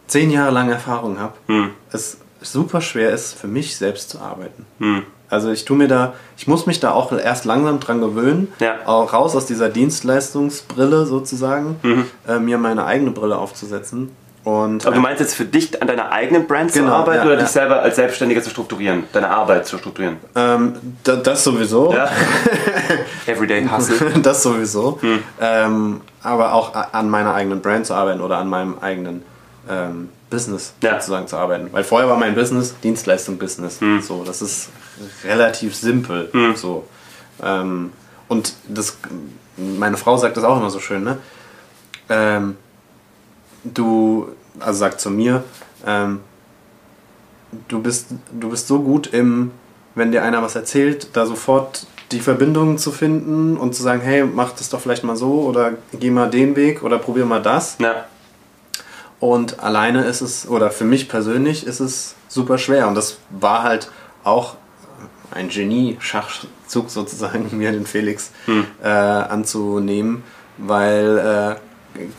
zehn 0.07 0.31
Jahre 0.31 0.53
lang 0.53 0.71
Erfahrung 0.71 1.19
habe, 1.19 1.35
Hm. 1.47 1.71
es 1.93 2.19
super 2.41 2.81
schwer 2.81 3.11
ist, 3.11 3.35
für 3.35 3.49
mich 3.49 3.77
selbst 3.77 4.11
zu 4.11 4.21
arbeiten. 4.21 4.65
Hm. 4.79 5.03
Also 5.29 5.51
ich 5.51 5.65
tue 5.65 5.77
mir 5.77 5.89
da, 5.89 6.15
ich 6.37 6.47
muss 6.47 6.67
mich 6.67 6.79
da 6.79 6.93
auch 6.93 7.11
erst 7.11 7.45
langsam 7.47 7.81
dran 7.81 8.01
gewöhnen, 8.01 8.53
Ja. 8.61 8.77
auch 8.87 9.13
raus 9.13 9.35
aus 9.35 9.47
dieser 9.47 9.69
Dienstleistungsbrille 9.69 11.05
sozusagen, 11.07 11.81
Mhm. 11.83 12.05
äh, 12.29 12.39
mir 12.39 12.59
meine 12.59 12.85
eigene 12.87 13.11
Brille 13.11 13.37
aufzusetzen. 13.37 14.15
Und 14.47 14.87
Aber 14.87 14.95
du 14.95 15.01
meinst 15.01 15.19
jetzt 15.19 15.35
für 15.35 15.45
dich 15.45 15.83
an 15.83 15.89
deiner 15.89 16.13
eigenen 16.13 16.47
Brand 16.47 16.71
zu 16.71 16.79
Genau, 16.79 16.93
arbeiten 16.93 17.19
ja, 17.19 17.25
oder 17.25 17.35
ja. 17.35 17.41
dich 17.41 17.49
selber 17.49 17.83
als 17.83 17.97
Selbstständiger 17.97 18.41
zu 18.41 18.51
strukturieren? 18.51 19.03
Deine 19.13 19.29
Arbeit 19.29 19.67
zu 19.67 19.77
strukturieren? 19.77 20.19
ähm, 20.37 20.75
da, 21.03 21.17
das 21.17 21.43
sowieso. 21.43 21.93
Ja. 21.93 22.09
Everyday 23.27 23.69
Hustle. 23.69 24.21
das 24.23 24.45
sowieso. 24.45 25.01
Hm. 25.01 25.19
Ähm, 25.41 26.01
aber 26.23 26.53
auch 26.53 26.77
an 26.93 27.11
meiner 27.11 27.35
eigenen 27.35 27.61
Brand 27.61 27.87
zu 27.87 27.95
arbeiten 27.95 28.21
oder 28.21 28.39
an 28.39 28.49
meinem 28.49 28.79
eigenen 28.81 29.25
ähm, 29.69 30.11
Business 30.31 30.75
sozusagen 30.81 31.27
zu 31.27 31.37
arbeiten. 31.37 31.71
Weil 31.73 31.83
vorher 31.83 32.09
war 32.09 32.17
mein 32.17 32.37
Business 32.37 32.77
Dienstleistung-Business. 32.85 33.81
Hm. 33.81 34.01
So, 34.01 34.23
das 34.23 34.43
ist 34.43 34.69
relativ 35.25 35.75
simpel. 35.75 36.31
So. 36.55 36.87
Ähm, 37.43 37.91
und 38.29 38.53
das, 38.69 38.97
meine 39.57 39.97
Frau 39.97 40.17
sagt 40.19 40.37
das 40.37 40.45
auch 40.45 40.59
immer 40.59 40.71
so 40.71 40.79
schön, 40.79 41.03
ne? 41.03 41.19
Du, 43.75 44.29
also 44.61 44.79
sagt 44.79 45.01
zu 45.01 45.11
mir, 45.11 45.45
ähm, 45.87 46.21
du 47.69 47.81
bist, 47.81 48.09
du 48.33 48.51
bist 48.51 48.69
so 48.69 48.81
gut 48.81 49.09
im, 49.09 49.51
wenn 49.95 50.13
dir 50.13 50.23
einer 50.23 50.43
was 50.43 50.55
erzählt, 50.57 51.09
da 51.15 51.27
sofort 51.27 51.87
die 52.13 52.21
Verbindung 52.21 52.79
zu 52.79 52.93
finden 52.93 53.57
und 53.57 53.75
zu 53.75 53.83
sagen, 53.83 54.01
hey, 54.01 54.25
mach 54.25 54.53
das 54.53 54.69
doch 54.69 54.81
vielleicht 54.81 55.05
mal 55.05 55.17
so 55.17 55.41
oder 55.43 55.73
geh 55.93 56.11
mal 56.11 56.31
den 56.31 56.55
Weg 56.55 56.83
oder 56.83 56.99
probier 56.99 57.25
mal 57.25 57.43
das. 57.43 57.77
Ja. 57.81 58.07
Und 59.19 59.61
alleine 59.61 60.05
ist 60.05 60.21
es, 60.21 60.49
oder 60.49 60.71
für 60.71 60.85
mich 60.85 61.09
persönlich 61.09 61.67
ist 61.67 61.81
es 61.81 62.15
super 62.29 62.59
schwer. 62.59 62.87
Und 62.87 62.95
das 62.95 63.19
war 63.31 63.63
halt 63.63 63.91
auch 64.25 64.57
ein 65.31 65.49
Genie-Schachzug 65.49 66.91
sozusagen, 66.91 67.49
mir 67.57 67.73
den 67.73 67.87
Felix 67.87 68.31
äh, 68.83 68.89
anzunehmen, 68.89 70.23
weil 70.59 71.19
äh, 71.19 71.57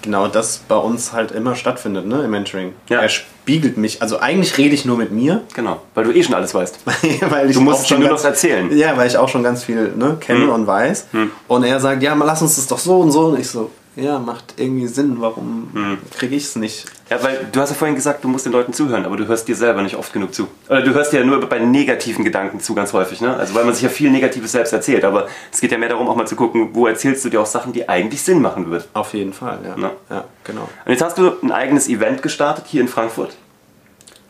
genau 0.02 0.28
das 0.28 0.60
bei 0.68 0.76
uns 0.78 1.13
halt 1.13 1.32
immer 1.32 1.56
stattfindet, 1.56 2.06
ne, 2.06 2.24
im 2.24 2.32
Mentoring. 2.32 2.74
Ja. 2.90 3.02
Er 3.02 3.10
spiegelt 3.10 3.78
mich, 3.78 4.02
also 4.02 4.20
eigentlich 4.20 4.58
rede 4.58 4.74
ich 4.74 4.86
nur 4.86 4.98
mit 4.98 5.12
mir, 5.12 5.42
Genau, 5.54 5.82
weil 5.96 6.06
du 6.06 6.12
eh 6.13 6.24
schon 6.24 6.36
alles 6.36 6.54
weißt. 6.54 6.80
weil 7.30 7.50
ich 7.50 7.56
Du 7.56 7.62
musst 7.62 7.88
schon 7.88 8.00
nur 8.00 8.10
ganz, 8.10 8.24
noch 8.24 8.30
erzählen. 8.30 8.76
Ja, 8.78 8.96
weil 8.98 9.08
ich 9.08 9.18
auch 9.18 9.30
schon 9.30 9.44
ganz 9.44 9.63
viel 9.63 9.94
ne, 9.96 10.18
kenne 10.20 10.46
Hm. 10.46 10.50
und 10.50 10.68
weiß. 10.68 11.08
Und 11.48 11.63
er 11.63 11.80
sagt, 11.80 12.04
ja, 12.04 12.16
mal 12.16 12.26
lass 12.26 12.42
uns 12.42 12.56
das 12.56 12.68
doch 12.68 12.80
so 12.80 13.00
und 13.00 13.12
so. 13.12 13.28
Und 13.28 13.40
ich 13.40 13.48
so, 13.50 13.70
ja, 13.97 14.19
macht 14.19 14.53
irgendwie 14.57 14.88
Sinn, 14.88 15.17
warum 15.19 15.69
Hm. 15.73 15.97
kriege 16.17 16.36
ich 16.36 16.43
es 16.45 16.55
nicht? 16.55 16.86
Ja, 17.10 17.21
weil 17.23 17.47
du 17.51 17.60
hast 17.60 17.69
ja 17.69 17.75
vorhin 17.75 17.95
gesagt, 17.95 18.23
du 18.23 18.27
musst 18.27 18.45
den 18.45 18.53
Leuten 18.53 18.71
zuhören, 18.73 19.05
aber 19.05 19.17
du 19.17 19.27
hörst 19.27 19.47
dir 19.47 19.55
selber 19.55 19.81
nicht 19.81 19.95
oft 19.95 20.13
genug 20.13 20.33
zu. 20.33 20.47
Oder 20.69 20.81
du 20.81 20.93
hörst 20.93 21.12
dir 21.13 21.19
ja 21.19 21.25
nur 21.25 21.39
bei 21.47 21.60
negativen 21.60 22.23
Gedanken 22.23 22.60
zu, 22.60 22.75
ganz 22.75 22.93
häufig, 22.93 23.21
ne? 23.21 23.36
Also 23.36 23.53
weil 23.55 23.65
man 23.65 23.73
sich 23.73 23.83
ja 23.83 23.89
viel 23.89 24.12
Negatives 24.12 24.51
selbst 24.51 24.71
erzählt, 24.73 25.03
aber 25.03 25.27
es 25.51 25.60
geht 25.60 25.71
ja 25.71 25.77
mehr 25.77 25.89
darum, 25.89 26.07
auch 26.07 26.15
mal 26.15 26.27
zu 26.27 26.36
gucken, 26.36 26.69
wo 26.73 26.86
erzählst 26.88 27.25
du 27.25 27.29
dir 27.29 27.41
auch 27.41 27.45
Sachen, 27.45 27.73
die 27.73 27.89
eigentlich 27.89 28.21
Sinn 28.21 28.41
machen 28.41 28.69
würden. 28.69 28.83
Auf 28.93 29.13
jeden 29.13 29.33
Fall, 29.33 29.60
ja. 29.65 29.75
Ja. 29.81 29.91
Ja, 30.10 30.23
genau. 30.43 30.69
Und 30.86 30.91
jetzt 30.91 31.03
hast 31.03 31.17
du 31.17 31.31
ein 31.41 31.51
eigenes 31.51 31.88
Event 31.89 32.21
gestartet 32.21 32.65
hier 32.67 32.81
in 32.81 32.88
Frankfurt. 32.88 33.36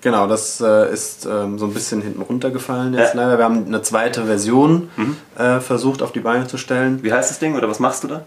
Genau, 0.01 0.27
das 0.27 0.62
äh, 0.62 0.93
ist 0.93 1.25
ähm, 1.25 1.58
so 1.58 1.65
ein 1.65 1.73
bisschen 1.73 2.01
hinten 2.03 2.21
runtergefallen 2.21 2.93
jetzt 2.93 3.15
Ja. 3.15 3.15
Mhm. 3.15 3.19
leider. 3.19 3.38
Wir 3.39 3.45
haben 3.45 3.65
eine 3.65 3.82
zweite 3.82 4.25
Version 4.25 4.89
äh, 5.38 5.60
versucht 5.60 6.03
auf 6.03 6.12
die 6.12 6.19
Beine 6.19 6.45
zu 6.47 6.58
stellen. 6.58 7.01
Wie 7.01 7.12
heißt 7.12 7.32
das 7.32 7.39
Ding 7.39 7.56
oder 7.56 7.67
was 7.67 7.80
machst 7.80 8.03
du 8.03 8.08
da? 8.08 8.21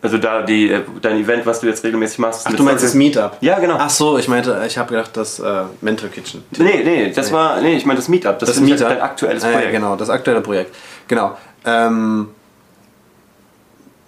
Also 0.00 0.16
da 0.18 0.42
die, 0.42 0.70
äh, 0.70 0.82
dein 1.02 1.16
Event, 1.18 1.44
was 1.44 1.58
du 1.60 1.66
jetzt 1.66 1.82
regelmäßig 1.82 2.20
machst. 2.20 2.46
Ach, 2.48 2.52
du 2.54 2.62
meinst 2.62 2.84
das 2.84 2.94
Meetup? 2.94 3.36
Ja, 3.40 3.58
genau. 3.58 3.76
Ach 3.78 3.90
so, 3.90 4.16
ich 4.16 4.28
meinte, 4.28 4.62
ich 4.66 4.78
habe 4.78 4.90
gedacht, 4.90 5.16
das 5.16 5.40
äh, 5.40 5.62
Mental 5.80 6.08
Kitchen. 6.08 6.44
Nee, 6.56 6.82
nee, 6.84 7.10
das 7.12 7.32
war, 7.32 7.60
nee, 7.60 7.76
ich 7.76 7.84
meine 7.84 7.98
das 7.98 8.08
Meetup. 8.08 8.38
Das, 8.38 8.48
Das 8.50 8.56
ist 8.58 8.62
Meetup. 8.62 8.88
dein 8.88 9.00
aktuelles 9.00 9.42
Ah, 9.42 9.48
Projekt. 9.48 9.64
Ja, 9.66 9.70
genau, 9.72 9.96
das 9.96 10.08
aktuelle 10.08 10.40
Projekt. 10.40 10.72
Genau. 11.08 11.36
Ähm, 11.64 12.28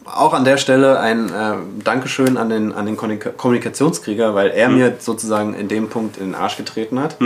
auch 0.04 0.32
an 0.32 0.44
der 0.44 0.56
Stelle 0.58 0.98
ein 1.00 1.28
äh, 1.28 1.54
Dankeschön 1.84 2.36
an 2.36 2.48
den, 2.50 2.72
an 2.72 2.86
den 2.86 2.96
Kommunika- 2.96 3.30
Kommunikationskrieger, 3.30 4.34
weil 4.34 4.50
Mhm. 4.50 4.54
er 4.56 4.68
mir 4.68 4.94
sozusagen 4.98 5.54
in 5.54 5.68
dem 5.68 5.88
Punkt 5.88 6.16
in 6.18 6.26
den 6.26 6.34
Arsch 6.34 6.56
getreten 6.56 7.00
hat. 7.00 7.16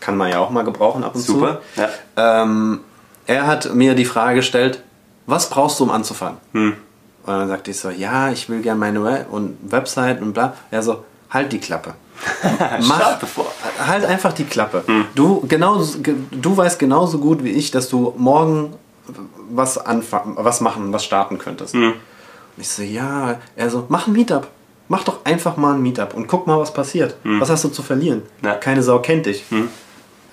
Kann 0.00 0.16
man 0.16 0.30
ja 0.30 0.38
auch 0.38 0.50
mal 0.50 0.62
gebrauchen 0.64 1.04
ab 1.04 1.14
und 1.14 1.20
Super, 1.20 1.60
zu. 1.76 1.80
ja. 1.80 2.42
Ähm, 2.42 2.80
er 3.26 3.46
hat 3.46 3.74
mir 3.74 3.94
die 3.94 4.04
Frage 4.04 4.36
gestellt, 4.36 4.82
was 5.26 5.48
brauchst 5.50 5.78
du, 5.78 5.84
um 5.84 5.90
anzufangen? 5.90 6.38
Hm. 6.52 6.74
Und 7.26 7.32
dann 7.34 7.48
sagte 7.48 7.70
ich 7.70 7.78
so, 7.78 7.90
ja, 7.90 8.30
ich 8.30 8.48
will 8.48 8.62
gerne 8.62 8.80
meine 8.80 9.04
Web 9.04 9.26
und 9.30 9.58
Website 9.62 10.22
und 10.22 10.32
bla. 10.32 10.54
Er 10.70 10.82
so, 10.82 11.04
halt 11.30 11.52
die 11.52 11.58
Klappe. 11.58 11.94
Mach, 12.82 13.18
bevor. 13.18 13.46
halt 13.86 14.04
einfach 14.04 14.32
die 14.32 14.44
Klappe. 14.44 14.84
Du, 15.14 15.44
genau, 15.48 15.82
du 16.30 16.56
weißt 16.56 16.78
genauso 16.78 17.18
gut 17.18 17.42
wie 17.44 17.50
ich, 17.50 17.70
dass 17.70 17.88
du 17.88 18.14
morgen 18.18 18.74
was 19.50 19.78
anfangen, 19.78 20.36
was 20.38 20.60
machen, 20.60 20.92
was 20.92 21.04
starten 21.04 21.38
könntest. 21.38 21.74
Und 21.74 21.94
ich 22.56 22.68
so, 22.68 22.82
ja, 22.82 23.38
er 23.56 23.70
so, 23.70 23.86
mach 23.88 24.06
ein 24.06 24.12
Meetup. 24.12 24.48
Mach 24.88 25.04
doch 25.04 25.24
einfach 25.24 25.56
mal 25.56 25.74
ein 25.74 25.82
Meetup 25.82 26.14
und 26.14 26.26
guck 26.26 26.46
mal, 26.46 26.58
was 26.58 26.74
passiert. 26.74 27.14
Was 27.22 27.48
hast 27.48 27.62
du 27.64 27.68
zu 27.68 27.82
verlieren? 27.82 28.22
Ja. 28.42 28.54
Keine 28.54 28.82
Sau 28.82 28.98
kennt 28.98 29.26
dich. 29.26 29.44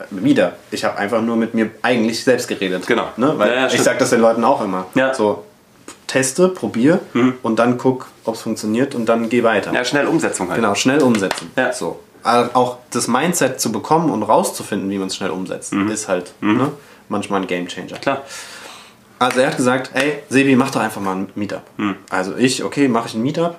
Wieder. 0.10 0.54
Ich 0.72 0.84
habe 0.84 0.98
einfach 0.98 1.22
nur 1.22 1.36
mit 1.36 1.54
mir 1.54 1.72
eigentlich 1.82 2.24
selbst 2.24 2.48
geredet. 2.48 2.86
Genau. 2.88 3.08
Ne? 3.18 3.34
Weil 3.38 3.50
Ja, 3.50 3.56
ja, 3.56 3.68
ich 3.68 3.82
sage 3.82 4.00
das 4.00 4.10
den 4.10 4.22
Leuten 4.22 4.44
auch 4.44 4.62
immer. 4.62 4.86
Ja. 4.96 5.14
So, 5.14 5.44
teste, 6.08 6.48
probier 6.50 7.00
und 7.44 7.60
dann 7.60 7.78
guck, 7.78 8.08
ob 8.26 8.36
es 8.36 8.42
funktioniert 8.42 8.96
und 8.96 9.06
dann 9.08 9.30
geh 9.30 9.44
weiter. 9.44 9.74
Ja, 9.74 9.84
schnell 9.86 10.08
Umsetzung 10.08 10.48
halt. 10.50 10.56
Genau, 10.60 10.74
schnell 10.76 11.02
umsetzen. 11.02 11.52
Ja. 11.56 11.74
So. 11.74 12.00
Aber 12.24 12.50
Auch 12.56 12.78
das 12.92 13.08
Mindset 13.08 13.60
zu 13.62 13.72
bekommen 13.72 14.10
und 14.10 14.24
rauszufinden, 14.24 14.90
wie 14.90 14.98
man 14.98 15.08
es 15.08 15.16
schnell 15.16 15.30
umsetzt, 15.30 15.74
ist 15.74 16.08
halt 16.08 16.34
ne, 16.42 16.72
manchmal 17.10 17.42
ein 17.42 17.48
Gamechanger. 17.48 17.96
Mhm. 17.96 18.02
Klar. 18.02 18.22
Also 19.20 19.40
er 19.40 19.48
hat 19.48 19.58
gesagt, 19.58 19.92
ey, 19.94 20.20
Sebi, 20.30 20.56
mach 20.56 20.72
doch 20.72 20.82
einfach 20.82 21.02
mal 21.02 21.16
ein 21.16 21.30
Meetup. 21.36 21.64
Mhm. 21.78 21.96
Also 22.10 22.36
ich, 22.36 22.64
okay, 22.64 22.88
mache 22.88 23.08
ich 23.08 23.14
ein 23.16 23.22
Meetup. 23.24 23.58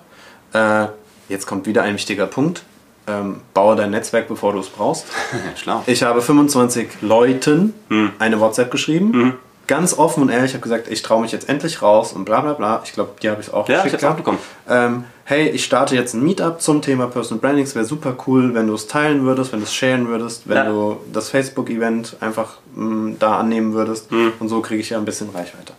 Äh, 0.52 0.86
jetzt 1.28 1.46
kommt 1.46 1.66
wieder 1.66 1.82
ein 1.82 1.94
wichtiger 1.94 2.26
Punkt. 2.26 2.62
Ähm, 3.06 3.40
baue 3.54 3.74
dein 3.74 3.90
Netzwerk, 3.90 4.28
bevor 4.28 4.52
du 4.52 4.60
es 4.60 4.68
brauchst. 4.68 5.06
Schlau. 5.56 5.82
Ich 5.86 6.02
habe 6.02 6.20
25 6.22 7.00
Leuten 7.00 7.74
Mhm. 7.88 8.12
eine 8.18 8.38
WhatsApp 8.38 8.70
geschrieben. 8.70 9.38
Ganz 9.68 9.96
offen 9.96 10.22
und 10.24 10.28
ehrlich, 10.30 10.50
ich 10.50 10.54
habe 10.54 10.62
gesagt, 10.62 10.88
ich 10.88 11.02
traue 11.02 11.20
mich 11.22 11.30
jetzt 11.30 11.48
endlich 11.48 11.80
raus 11.82 12.12
und 12.12 12.24
bla 12.24 12.40
bla 12.40 12.54
bla. 12.54 12.80
Ich 12.84 12.92
glaube, 12.92 13.12
die 13.22 13.28
habe 13.30 13.40
ich 13.40 13.52
auch 13.52 13.68
Ja, 13.68 13.84
ich 13.84 13.92
hab's 13.92 14.02
auch 14.02 14.16
bekommen. 14.16 14.38
Ähm, 14.68 15.04
hey, 15.24 15.48
ich 15.50 15.64
starte 15.64 15.94
jetzt 15.94 16.14
ein 16.14 16.22
Meetup 16.24 16.60
zum 16.60 16.82
Thema 16.82 17.06
Personal 17.06 17.40
Branding. 17.40 17.64
Es 17.64 17.74
wäre 17.76 17.84
super 17.84 18.16
cool, 18.26 18.54
wenn 18.54 18.66
du 18.66 18.74
es 18.74 18.86
teilen 18.88 19.24
würdest, 19.24 19.52
wenn 19.52 19.60
du 19.60 19.64
es 19.66 19.74
sharen 19.74 20.08
würdest, 20.08 20.48
wenn 20.48 20.56
Ja. 20.56 20.64
du 20.64 20.96
das 21.12 21.28
Facebook-Event 21.28 22.16
einfach 22.20 22.54
mh, 22.74 23.16
da 23.18 23.36
annehmen 23.38 23.74
würdest. 23.74 24.10
Mhm. 24.10 24.32
Und 24.40 24.48
so 24.48 24.60
kriege 24.62 24.80
ich 24.80 24.90
ja 24.90 24.98
ein 24.98 25.04
bisschen 25.04 25.28
Reichweite. 25.30 25.74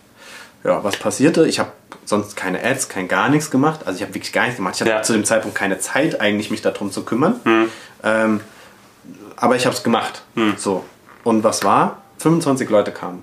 Ja, 0.62 0.84
was 0.84 0.96
passierte? 0.96 1.46
Ich 1.48 1.58
habe 1.58 1.72
sonst 2.04 2.36
keine 2.36 2.62
Ads, 2.64 2.88
kein 2.88 3.08
gar 3.08 3.28
nichts 3.28 3.50
gemacht. 3.50 3.80
Also 3.86 3.96
ich 3.96 4.02
habe 4.02 4.14
wirklich 4.14 4.32
gar 4.32 4.42
nichts 4.44 4.56
gemacht. 4.58 4.74
Ich 4.76 4.80
hatte 4.82 4.90
Ja. 4.92 5.02
zu 5.02 5.14
dem 5.14 5.24
Zeitpunkt 5.24 5.56
keine 5.56 5.78
Zeit, 5.78 6.20
eigentlich 6.20 6.50
mich 6.52 6.62
darum 6.62 6.92
zu 6.92 7.02
kümmern. 7.02 7.40
Mhm. 7.44 7.68
Ähm, 8.04 8.40
aber 9.36 9.56
ich 9.56 9.66
habe 9.66 9.74
es 9.74 9.82
gemacht. 9.82 10.22
So. 10.58 10.84
Und 11.24 11.42
was 11.42 11.64
war? 11.64 12.02
25 12.18 12.68
Leute 12.70 12.92
kamen. 12.92 13.22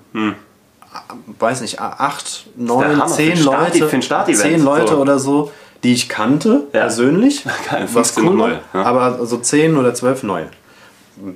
Weiß 1.38 1.60
nicht, 1.60 1.80
acht, 1.80 2.46
neun, 2.56 3.02
zehn 3.08 3.42
Leute, 3.44 3.88
zehn 4.34 4.62
Leute 4.64 4.88
So. 4.94 4.96
oder 4.98 5.18
so, 5.18 5.52
die 5.84 5.92
ich 5.92 6.08
kannte 6.08 6.66
Ja. 6.72 6.80
persönlich. 6.80 7.44
Was 7.92 8.10
15 8.12 8.26
cool 8.28 8.34
neue, 8.34 8.60
ja. 8.74 8.82
aber 8.82 9.24
so 9.26 9.36
zehn 9.38 9.76
oder 9.76 9.94
zwölf 9.94 10.22
neue. 10.22 10.48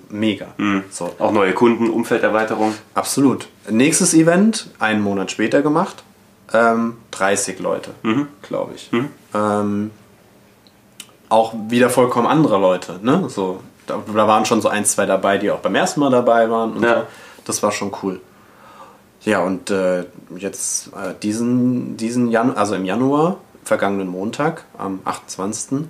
Mega. 0.08 0.46
So. 0.90 1.10
Auch 1.18 1.32
neue 1.32 1.52
Kunden, 1.54 1.90
Umfelderweiterung. 1.90 2.72
Absolut. 2.94 3.48
Nächstes 3.68 4.14
Event, 4.14 4.70
einen 4.78 5.00
Monat 5.02 5.30
später 5.32 5.60
gemacht. 5.62 6.02
Ähm, 6.54 6.98
30 7.10 7.58
Leute, 7.60 7.90
glaube 8.42 8.72
ich. 8.76 8.90
Ähm, 9.34 9.90
auch 11.28 11.54
wieder 11.68 11.90
vollkommen 11.90 12.26
andere 12.26 12.58
Leute. 12.58 13.00
Ne? 13.02 13.24
So, 13.28 13.60
da, 13.86 13.98
da 14.06 14.28
waren 14.28 14.44
schon 14.44 14.60
so 14.60 14.68
ein, 14.68 14.84
zwei 14.84 15.06
dabei, 15.06 15.38
die 15.38 15.50
auch 15.50 15.58
beim 15.60 15.74
ersten 15.74 16.00
Mal 16.00 16.10
dabei 16.10 16.48
waren. 16.50 16.74
Und 16.74 16.82
Ja. 16.84 16.94
so. 17.00 17.02
Das 17.44 17.62
war 17.62 17.72
schon 17.72 17.90
cool. 18.02 18.20
Ja, 19.24 19.40
und 19.40 19.70
äh, 19.70 20.04
jetzt 20.36 20.88
äh, 20.88 21.14
diesen, 21.22 21.96
diesen 21.96 22.30
Jan 22.30 22.56
also 22.56 22.74
im 22.74 22.84
Januar, 22.84 23.38
vergangenen 23.64 24.08
Montag, 24.08 24.64
am 24.76 25.00
28. 25.04 25.86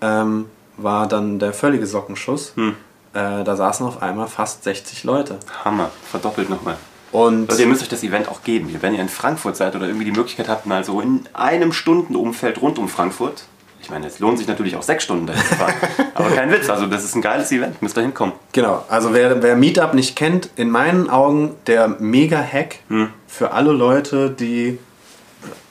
Ähm, 0.00 0.46
war 0.76 1.06
dann 1.06 1.38
der 1.38 1.52
völlige 1.52 1.86
Sockenschuss. 1.86 2.52
Hm. 2.56 2.74
Äh, 3.14 3.44
da 3.44 3.56
saßen 3.56 3.86
auf 3.86 4.02
einmal 4.02 4.26
fast 4.26 4.64
60 4.64 5.04
Leute. 5.04 5.38
Hammer, 5.64 5.90
verdoppelt 6.10 6.50
nochmal. 6.50 6.76
Und 7.12 7.50
Also 7.50 7.62
ihr 7.62 7.68
müsst 7.68 7.82
euch 7.82 7.90
das 7.90 8.02
Event 8.02 8.28
auch 8.28 8.42
geben. 8.42 8.74
Wenn 8.80 8.94
ihr 8.94 9.00
in 9.00 9.10
Frankfurt 9.10 9.56
seid 9.56 9.76
oder 9.76 9.86
irgendwie 9.86 10.06
die 10.06 10.12
Möglichkeit 10.12 10.48
habt, 10.48 10.64
mal 10.64 10.82
so 10.82 11.00
in 11.00 11.28
einem 11.34 11.72
Stundenumfeld 11.72 12.60
rund 12.62 12.78
um 12.78 12.88
Frankfurt. 12.88 13.44
Ich 13.82 13.90
meine, 13.90 14.06
es 14.06 14.20
lohnt 14.20 14.38
sich 14.38 14.46
natürlich 14.46 14.76
auch 14.76 14.82
sechs 14.82 15.02
Stunden 15.04 15.26
dahin 15.26 15.42
zu 15.44 15.54
fahren. 15.56 15.74
Aber 16.14 16.30
kein 16.30 16.50
Witz, 16.52 16.70
also 16.70 16.86
das 16.86 17.04
ist 17.04 17.16
ein 17.16 17.22
geiles 17.22 17.50
Event, 17.50 17.82
müsst 17.82 17.96
ihr 17.98 18.02
hinkommen. 18.02 18.34
Genau, 18.52 18.84
also 18.88 19.12
wer, 19.12 19.42
wer 19.42 19.56
Meetup 19.56 19.94
nicht 19.94 20.14
kennt, 20.14 20.50
in 20.56 20.70
meinen 20.70 21.10
Augen 21.10 21.56
der 21.66 21.88
Mega-Hack 21.88 22.78
für 23.26 23.50
alle 23.50 23.72
Leute, 23.72 24.30
die 24.30 24.78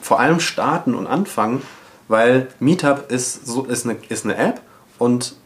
vor 0.02 0.20
allem 0.20 0.40
starten 0.40 0.94
und 0.94 1.06
anfangen, 1.06 1.62
weil 2.08 2.48
Meetup 2.60 3.10
ist, 3.10 3.46
so, 3.46 3.64
ist, 3.64 3.86
eine, 3.86 3.96
ist 4.10 4.24
eine 4.26 4.36
App 4.36 4.60
und 4.98 5.36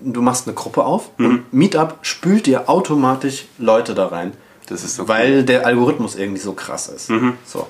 du 0.00 0.20
machst 0.20 0.46
eine 0.46 0.54
Gruppe 0.54 0.84
auf 0.84 1.10
und 1.18 1.52
Meetup 1.52 1.98
spült 2.02 2.46
dir 2.46 2.68
automatisch 2.68 3.46
Leute 3.58 3.94
da 3.94 4.08
rein, 4.08 4.32
Das 4.66 4.84
ist 4.84 4.96
so 4.96 5.08
weil 5.08 5.44
der 5.44 5.66
Algorithmus 5.66 6.16
irgendwie 6.16 6.40
so 6.40 6.52
krass 6.52 6.88
ist. 6.88 7.10
So. 7.46 7.66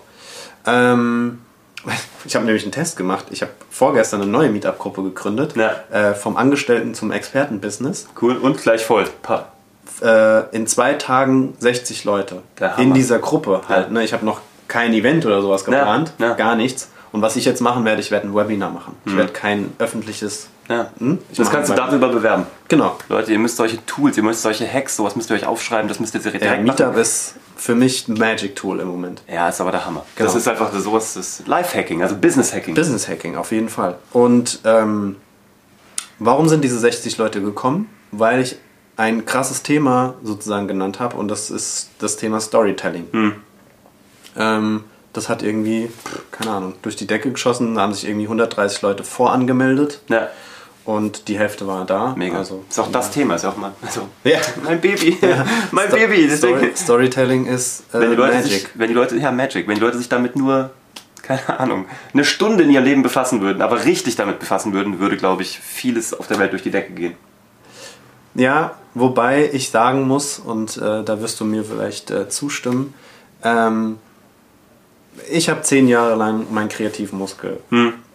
Ähm, 0.67 1.39
ich 2.25 2.35
habe 2.35 2.45
nämlich 2.45 2.63
einen 2.65 2.73
Test 2.73 2.97
gemacht. 2.97 3.27
Ich 3.31 3.43
habe 3.43 3.53
vorgestern 3.71 4.23
eine 4.23 4.31
neue 4.31 4.51
Meetup-Gruppe 4.51 5.03
gegründet, 5.03 5.55
Ja. 5.57 5.73
äh, 5.91 6.15
vom 6.15 6.37
Angestellten 6.37 6.95
zum 6.95 7.11
Experten-Business 7.11 8.09
cool 8.21 8.37
und 8.37 8.61
gleich 8.63 8.85
voll. 8.85 9.05
Pa. 9.23 9.47
äh, 10.03 10.55
in 10.57 10.67
zwei 10.67 10.95
Tagen 10.95 11.55
60 11.59 12.05
Leute 12.05 12.43
in 12.79 12.95
dieser 12.95 13.19
Gruppe 13.19 13.63
halt. 13.69 13.87
Ja. 13.89 13.93
Ne? 13.93 14.05
Ich 14.05 14.13
habe 14.13 14.25
noch 14.25 14.41
kein 14.69 14.93
Event 14.95 15.27
oder 15.27 15.43
sowas 15.43 15.65
geplant, 15.65 16.13
ja. 16.19 16.35
gar 16.35 16.55
nichts. 16.57 16.89
Und 17.13 17.23
was 17.23 17.35
ich 17.37 17.45
jetzt 17.45 17.61
machen 17.61 17.85
werde, 17.85 18.01
ich 18.01 18.11
werde 18.13 18.29
ein 18.29 18.35
Webinar 18.37 18.71
machen. 18.71 18.95
Ich 19.05 19.17
werde 19.17 19.33
kein 19.33 19.73
öffentliches. 19.79 20.47
Ja. 20.69 20.87
Hm? 21.01 21.19
Das 21.37 21.51
kannst 21.51 21.69
du 21.71 21.75
darüber 21.75 22.09
bewerben. 22.09 22.47
Genau. 22.69 22.97
Leute, 23.09 23.33
ihr 23.33 23.39
müsst 23.41 23.57
solche 23.57 23.85
Tools, 23.85 24.17
ihr 24.17 24.23
müsst 24.23 24.43
solche 24.43 24.73
Hacks, 24.73 24.95
sowas 24.95 25.17
müsst 25.17 25.29
ihr 25.31 25.35
euch 25.35 25.45
aufschreiben, 25.45 25.89
das 25.89 25.99
müsst 25.99 26.15
ihr 26.15 26.21
direkt 26.21 26.45
Ja, 26.45 26.53
machen. 26.53 26.63
Meetup 26.65 26.97
ist 26.97 27.35
für 27.61 27.75
mich 27.75 28.09
ein 28.09 28.15
Magic 28.15 28.57
Tool 28.57 28.81
im 28.81 28.89
Moment. 28.89 29.23
Ja, 29.31 29.51
ist 29.51 29.61
aber 29.61 29.71
der 29.71 29.85
Hammer. 29.85 30.07
Genau. 30.17 30.27
Das 30.27 30.35
ist 30.35 30.49
einfach 30.49 30.73
sowas, 30.73 31.13
das 31.13 31.43
Life-Hacking, 31.47 32.03
also 32.03 32.17
Business-Hacking. 32.17 32.75
Business 32.75 33.07
Hacking, 33.07 33.37
auf 33.37 33.53
jeden 33.53 33.69
Fall. 33.69 33.99
Und 34.13 34.61
ähm, 34.65 35.17
warum 36.19 36.49
sind 36.49 36.65
diese 36.65 36.79
60 36.79 37.19
Leute 37.19 37.43
gekommen? 37.43 37.91
Weil 38.13 38.41
ich 38.41 38.57
ein 38.97 39.27
krasses 39.27 39.63
Thema 39.63 40.15
sozusagen 40.23 40.69
genannt 40.69 41.01
habe 41.01 41.17
und 41.17 41.29
das 41.29 41.51
ist 41.51 41.91
das 41.99 42.17
Thema 42.17 42.41
Storytelling. 42.41 43.07
Hm. 43.13 43.35
Ähm, 44.37 44.85
das 45.13 45.29
hat 45.29 45.43
irgendwie, 45.43 45.91
keine 46.31 46.53
Ahnung, 46.53 46.75
durch 46.81 46.97
die 46.97 47.07
Decke 47.07 47.31
geschossen. 47.31 47.75
Da 47.75 47.83
haben 47.83 47.93
sich 47.93 48.09
irgendwie 48.09 48.25
130 48.25 48.81
Leute 48.81 49.05
vorangemeldet 49.05 50.01
Ja, 50.09 50.29
und 50.85 51.29
die 51.29 51.39
Hälfte 51.39 51.67
war 51.67 51.85
da. 51.85 52.15
mega. 52.17 52.39
Also, 52.39 52.65
ist 52.69 52.79
auch 52.79 52.91
das 52.91 53.11
Thema, 53.11 53.35
ist 53.35 53.45
auch 53.45 53.57
mal. 53.57 53.73
Also, 53.83 54.09
Ja. 54.25 54.39
Mein 54.65 54.81
Baby. 54.81 55.17
mein 55.71 55.89
Sto- 55.89 55.97
Baby. 55.97 56.27
Deswegen, 56.29 56.57
Story, 56.59 56.73
Storytelling 56.77 57.47
ist 57.47 57.83
äh, 57.93 58.01
wenn 58.01 58.11
die 58.11 58.17
Leute 58.17 58.35
Magic. 58.37 58.51
Sich, 58.53 58.69
wenn 58.75 58.89
die 58.89 58.95
Leute, 58.95 59.17
ja, 59.17 59.31
Magic. 59.33 59.69
Wenn 59.69 59.75
die 59.77 59.81
Leute 59.81 59.99
sich 59.99 60.09
damit 60.09 60.37
nur, 60.37 60.71
keine 61.23 61.61
Ahnung, 61.61 61.85
eine 62.13 62.25
Stunde 62.25 62.65
in 62.65 62.71
ihr 62.71 62.81
Leben 62.81 63.03
befassen 63.03 63.41
würden, 63.41 63.63
aber 63.63 63.85
richtig 63.85 64.17
damit 64.17 64.39
befassen 64.41 64.73
würden, 64.73 64.99
würde, 65.01 65.17
glaube 65.17 65.43
ich, 65.43 65.59
vieles 65.61 66.13
auf 66.15 66.27
der 66.27 66.39
Welt 66.39 66.53
durch 66.53 66.63
die 66.63 66.71
Decke 66.71 66.93
gehen. 66.93 67.15
Ja, 68.35 68.77
wobei 68.95 69.51
ich 69.53 69.71
sagen 69.71 70.07
muss, 70.07 70.39
und 70.39 70.77
äh, 70.77 71.03
da 71.03 71.21
wirst 71.21 71.41
du 71.41 71.45
mir 71.45 71.65
vielleicht 71.65 72.11
äh, 72.11 72.29
zustimmen, 72.29 72.95
ähm, 73.43 73.99
ich 75.29 75.51
habe 75.51 75.63
zehn 75.63 75.89
Jahre 75.89 76.15
lang 76.15 76.47
meinen 76.53 76.69
Kreativmuskel 76.69 77.59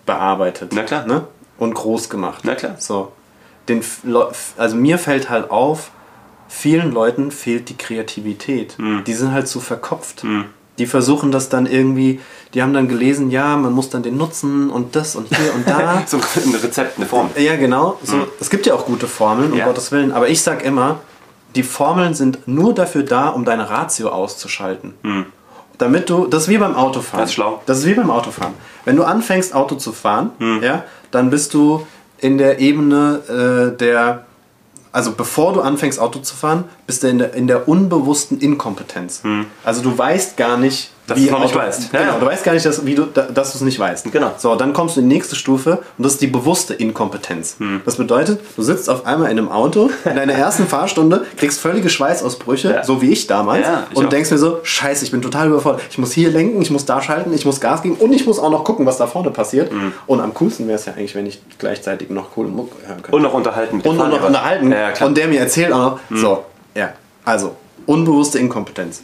bearbeitet. 0.05 0.71
Hm. 0.71 0.77
Na 0.77 0.83
klar. 0.83 1.05
Ne? 1.05 1.27
Und 1.57 1.73
groß 1.73 2.09
gemacht. 2.09 2.41
Na 2.43 2.55
klar. 2.55 2.75
So. 2.79 3.11
Den, 3.67 3.81
also 4.57 4.75
mir 4.75 4.97
fällt 4.97 5.29
halt 5.29 5.49
auf, 5.49 5.91
vielen 6.47 6.91
Leuten 6.91 7.31
fehlt 7.31 7.69
die 7.69 7.77
Kreativität. 7.77 8.77
Hm. 8.77 9.03
Die 9.05 9.13
sind 9.13 9.31
halt 9.31 9.47
zu 9.47 9.59
verkopft. 9.59 10.23
Die 10.77 10.85
versuchen 10.85 11.31
das 11.31 11.47
dann 11.47 11.65
irgendwie, 11.65 12.19
die 12.53 12.61
haben 12.61 12.73
dann 12.73 12.89
gelesen, 12.89 13.31
ja, 13.31 13.55
man 13.55 13.71
muss 13.71 13.89
dann 13.89 14.03
den 14.03 14.17
nutzen 14.17 14.69
und 14.69 14.95
das 14.95 15.15
und 15.15 15.29
hier 15.35 15.53
und 15.55 15.67
da. 15.67 16.03
So 16.07 16.17
ein 16.17 16.55
Rezept, 16.55 16.97
eine 16.97 17.05
Form. 17.07 17.29
Ja, 17.37 17.55
genau. 17.55 17.97
So, 18.03 18.27
Es 18.41 18.49
gibt 18.49 18.65
ja 18.65 18.73
auch 18.73 18.85
gute 18.85 19.07
Formeln, 19.07 19.53
um 19.53 19.57
Ja. 19.57 19.65
Gottes 19.65 19.91
Willen. 19.93 20.11
Aber 20.11 20.27
ich 20.27 20.41
sag 20.41 20.63
immer, 20.65 20.99
die 21.55 21.63
Formeln 21.63 22.13
sind 22.13 22.45
nur 22.47 22.73
dafür 22.73 23.03
da, 23.03 23.29
um 23.29 23.45
deine 23.45 23.69
Ratio 23.69 24.09
auszuschalten. 24.09 24.93
Damit 25.77 26.09
du, 26.09 26.27
das 26.27 26.43
ist 26.43 26.49
wie 26.49 26.57
beim 26.57 26.75
Autofahren. 26.75 27.21
Das 27.21 27.29
ist 27.29 27.35
schlau. 27.35 27.61
Das 27.65 27.79
ist 27.79 27.85
wie 27.85 27.93
beim 27.93 28.09
Autofahren. 28.09 28.53
Wenn 28.85 28.95
du 28.95 29.03
anfängst, 29.03 29.53
Auto 29.53 29.75
zu 29.75 29.91
fahren, 29.91 30.31
ja, 30.61 30.83
dann 31.11 31.29
bist 31.29 31.53
du 31.53 31.85
in 32.19 32.37
der 32.37 32.59
Ebene 32.59 33.73
äh, 33.73 33.77
der, 33.77 34.25
also 34.91 35.11
bevor 35.11 35.53
du 35.53 35.61
anfängst, 35.61 35.99
Auto 35.99 36.19
zu 36.19 36.35
fahren, 36.35 36.63
bist 36.87 37.03
du 37.03 37.07
in 37.07 37.17
der, 37.19 37.33
in 37.33 37.47
der 37.47 37.67
unbewussten 37.67 38.39
Inkompetenz. 38.39 39.21
Also 39.63 39.81
du 39.81 39.97
weißt 39.97 40.37
gar 40.37 40.57
nicht, 40.57 40.91
Dass 41.07 41.19
du 41.19 41.25
es 41.25 41.31
noch 41.31 41.39
nicht 41.41 41.55
weißt. 41.55 41.93
Ja, 41.93 41.99
Genau, 41.99 42.13
ja. 42.13 42.19
du 42.19 42.25
weißt 42.25 42.43
gar 42.43 42.53
nicht, 42.53 42.65
dass, 42.65 42.83
wie 42.85 42.95
du, 42.95 43.03
da- 43.05 43.23
dass 43.23 43.51
du 43.51 43.57
es 43.59 43.61
nicht 43.61 43.77
weißt. 43.77 44.11
Genau. 44.11 44.31
So, 44.37 44.55
dann 44.55 44.73
kommst 44.73 44.95
du 44.95 45.01
in 45.01 45.09
die 45.09 45.15
nächste 45.15 45.35
Stufe 45.35 45.79
und 45.97 46.03
das 46.03 46.13
ist 46.13 46.21
die 46.21 46.27
bewusste 46.27 46.73
Inkompetenz. 46.73 47.57
Hm. 47.59 47.81
Das 47.85 47.97
bedeutet, 47.97 48.39
du 48.55 48.63
sitzt 48.63 48.89
auf 48.89 49.05
einmal 49.05 49.29
in 49.31 49.37
einem 49.37 49.49
Auto, 49.49 49.91
in 50.03 50.15
deiner 50.15 50.33
ersten 50.33 50.65
Fahrstunde, 50.67 51.25
kriegst 51.37 51.59
völlige 51.59 51.89
Schweißausbrüche, 51.89 52.71
Ja. 52.71 52.83
so 52.83 53.01
wie 53.03 53.11
ich 53.11 53.27
damals, 53.27 53.67
ich 53.91 53.97
und 53.97 54.05
auch. 54.05 54.09
denkst 54.09 54.31
mir 54.31 54.37
so, 54.39 54.59
scheiße, 54.63 55.05
ich 55.05 55.11
bin 55.11 55.21
total 55.21 55.47
überfordert. 55.49 55.81
Ich 55.91 55.97
muss 55.99 56.11
hier 56.11 56.29
lenken, 56.31 56.61
ich 56.61 56.71
muss 56.71 56.85
da 56.85 57.01
schalten, 57.01 57.33
ich 57.33 57.45
muss 57.45 57.61
Gas 57.61 57.83
geben 57.83 57.95
und 57.99 58.11
ich 58.11 58.25
muss 58.25 58.39
auch 58.39 58.49
noch 58.49 58.63
gucken, 58.63 58.85
was 58.87 58.97
da 58.97 59.05
vorne 59.05 59.29
passiert. 59.29 59.71
Hm. 59.71 59.91
Und 60.07 60.21
am 60.21 60.33
coolsten 60.33 60.67
wäre 60.67 60.79
es 60.79 60.85
ja 60.85 60.93
eigentlich, 60.93 61.13
wenn 61.13 61.27
ich 61.27 61.39
gleichzeitig 61.59 62.09
noch 62.09 62.31
coole 62.31 62.49
Mucke 62.49 62.75
hören 62.87 63.01
könnte. 63.03 63.15
Und 63.15 63.21
noch 63.21 63.33
unterhalten 63.33 63.75
Und 63.81 63.85
noch 63.85 63.95
Fahrlehrer. 64.05 64.25
unterhalten. 64.27 64.73
Und 65.03 65.17
der 65.17 65.27
mir 65.27 65.39
erzählt 65.39 65.71
auch 65.71 65.77
noch. 65.77 65.99
So, 66.11 66.45
ja. 66.75 66.93
Also, 67.23 67.55
unbewusste 67.85 68.39
Inkompetenz. 68.39 69.03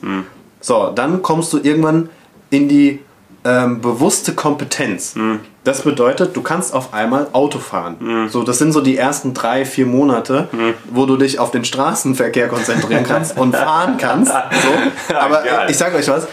So, 0.61 0.91
dann 0.93 1.21
kommst 1.21 1.51
du 1.53 1.57
irgendwann 1.57 2.09
in 2.49 2.69
die 2.69 2.99
ähm, 3.43 3.81
bewusste 3.81 4.33
Kompetenz. 4.33 5.15
Das 5.63 5.81
bedeutet, 5.81 6.35
du 6.35 6.41
kannst 6.43 6.73
auf 6.75 6.93
einmal 6.93 7.27
Auto 7.33 7.57
fahren. 7.59 8.27
So, 8.29 8.43
das 8.43 8.59
sind 8.59 8.71
so 8.71 8.81
die 8.81 8.97
ersten 8.97 9.33
drei, 9.33 9.65
vier 9.65 9.87
Monate, 9.87 10.47
wo 10.91 11.05
du 11.07 11.17
dich 11.17 11.39
auf 11.39 11.49
den 11.49 11.65
Straßenverkehr 11.65 12.47
konzentrieren 12.47 13.03
kannst 13.03 13.37
und 13.37 13.55
fahren 13.55 13.97
kannst. 13.97 14.31
So. 14.31 15.13
Aber 15.15 15.41
Geil. 15.43 15.67
ich 15.69 15.77
sage 15.77 15.97
euch 15.97 16.07
was, 16.07 16.27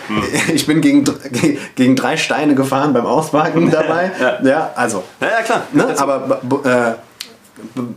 ich 0.52 0.66
bin 0.66 0.80
gegen, 0.82 1.04
gegen 1.74 1.96
drei 1.96 2.16
Steine 2.18 2.54
gefahren 2.54 2.92
beim 2.92 3.06
Ausparken 3.06 3.70
dabei. 3.70 4.12
Ja, 4.42 4.70
also. 4.74 5.02
Ja, 5.20 5.28
ja, 5.28 5.42
klar. 5.42 5.62
Ne? 5.72 5.94
Aber 5.98 6.40
äh, 6.64 6.90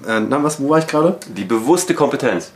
äh, 0.09 0.19
na, 0.27 0.43
was, 0.43 0.61
wo 0.61 0.69
war 0.69 0.79
ich 0.79 0.87
gerade? 0.87 1.17
Die 1.27 1.43
bewusste 1.43 1.93
Kompetenz. 1.93 2.51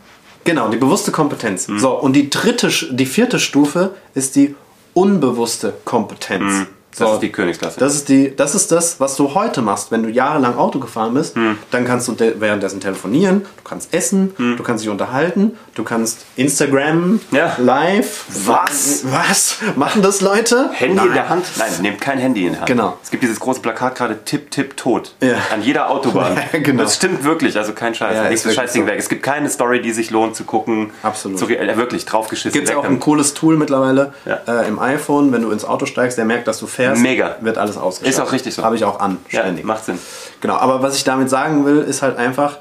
Genau, 0.45 0.69
die 0.69 0.77
bewusste 0.77 1.11
Kompetenz. 1.11 1.67
So, 1.77 1.99
und 1.99 2.13
die 2.13 2.29
dritte, 2.29 2.69
die 2.91 3.05
vierte 3.05 3.39
Stufe 3.39 3.95
ist 4.13 4.35
die 4.35 4.55
unbewusste 4.93 5.73
Kompetenz. 5.83 6.67
Das 6.97 7.07
So, 7.09 7.13
ist 7.15 7.19
die 7.23 7.31
Königsklasse. 7.31 7.79
das 7.79 7.93
ist, 7.95 8.07
die, 8.09 8.33
das 8.35 8.55
ist 8.55 8.71
das, 8.71 8.99
was 8.99 9.15
du 9.17 9.33
heute 9.35 9.61
machst. 9.61 9.91
Wenn 9.91 10.03
du 10.03 10.09
jahrelang 10.09 10.57
Auto 10.57 10.79
gefahren 10.79 11.13
bist, 11.13 11.35
Hm. 11.35 11.57
dann 11.71 11.83
kannst 11.85 12.07
du 12.07 12.13
de- 12.13 12.35
währenddessen 12.39 12.79
telefonieren, 12.79 13.41
du 13.41 13.63
kannst 13.63 13.93
essen, 13.93 14.33
du 14.37 14.63
kannst 14.63 14.83
dich 14.83 14.89
unterhalten, 14.89 15.57
du 15.75 15.83
kannst 15.83 16.25
Instagram, 16.37 16.95
Hm. 16.95 17.19
Ja. 17.31 17.55
live. 17.57 18.23
Was? 18.45 19.03
Was? 19.11 19.57
Machen 19.75 20.01
das 20.01 20.21
Leute? 20.21 20.69
Handy 20.73 20.95
Nein. 20.95 21.07
in 21.07 21.13
der 21.13 21.29
Hand? 21.29 21.45
Nein, 21.57 21.71
nehmt 21.81 21.99
kein 22.01 22.17
Handy 22.17 22.45
in 22.45 22.51
der 22.53 22.61
Hand. 22.61 22.67
Genau. 22.69 22.97
Es 23.03 23.11
gibt 23.11 23.23
dieses 23.23 23.39
große 23.39 23.59
Plakat 23.61 23.95
gerade 23.95 24.23
Tipp, 24.23 24.51
Tipp, 24.51 24.77
Tot. 24.77 25.13
Ja. 25.21 25.35
An 25.53 25.61
jeder 25.61 25.89
Autobahn. 25.89 26.37
Ja, 26.53 26.59
genau. 26.59 26.83
Das 26.83 26.95
stimmt 26.95 27.23
wirklich, 27.23 27.57
also 27.57 27.73
kein 27.73 27.93
Scheiß. 27.95 28.15
Ja, 28.15 28.29
wirklich 28.29 28.53
Scheißding 28.55 28.83
so. 28.83 28.87
weg. 28.87 28.95
Es 28.99 29.09
gibt 29.09 29.23
keine 29.23 29.49
Story, 29.49 29.81
die 29.81 29.91
sich 29.91 30.11
lohnt 30.11 30.35
zu 30.35 30.43
gucken. 30.43 30.91
Absolut. 31.03 31.39
Zu, 31.39 31.47
äh, 31.49 31.75
wirklich, 31.77 32.05
draufgeschissen. 32.05 32.53
Gibt 32.53 32.69
es 32.69 32.75
auch 32.75 32.83
ein 32.85 32.99
cooles 32.99 33.33
Tool 33.33 33.57
mittlerweile 33.57 34.13
äh, 34.25 34.67
im 34.67 34.79
iPhone, 34.79 35.31
wenn 35.31 35.41
du 35.41 35.51
ins 35.51 35.65
Auto 35.65 35.85
steigst, 35.85 36.17
der 36.17 36.25
merkt, 36.25 36.47
dass 36.47 36.59
du 36.59 36.67
fährst. 36.67 36.84
Mega. 36.93 37.38
Wird 37.41 37.57
alles 37.57 37.77
ausgeschaltet. 37.77 38.19
Ist 38.19 38.27
auch 38.27 38.31
richtig 38.31 38.53
so. 38.53 38.63
Habe 38.63 38.75
ich 38.75 38.83
auch 38.86 38.99
an, 38.99 39.17
Ja, 39.31 39.41
ständig. 39.41 39.65
macht 39.65 39.86
Sinn. 39.86 39.97
Genau, 40.41 40.55
aber 40.57 40.81
was 40.83 40.95
ich 40.97 41.03
damit 41.03 41.29
sagen 41.29 41.65
will, 41.65 41.79
ist 41.79 42.01
halt 42.03 42.17
einfach, 42.17 42.57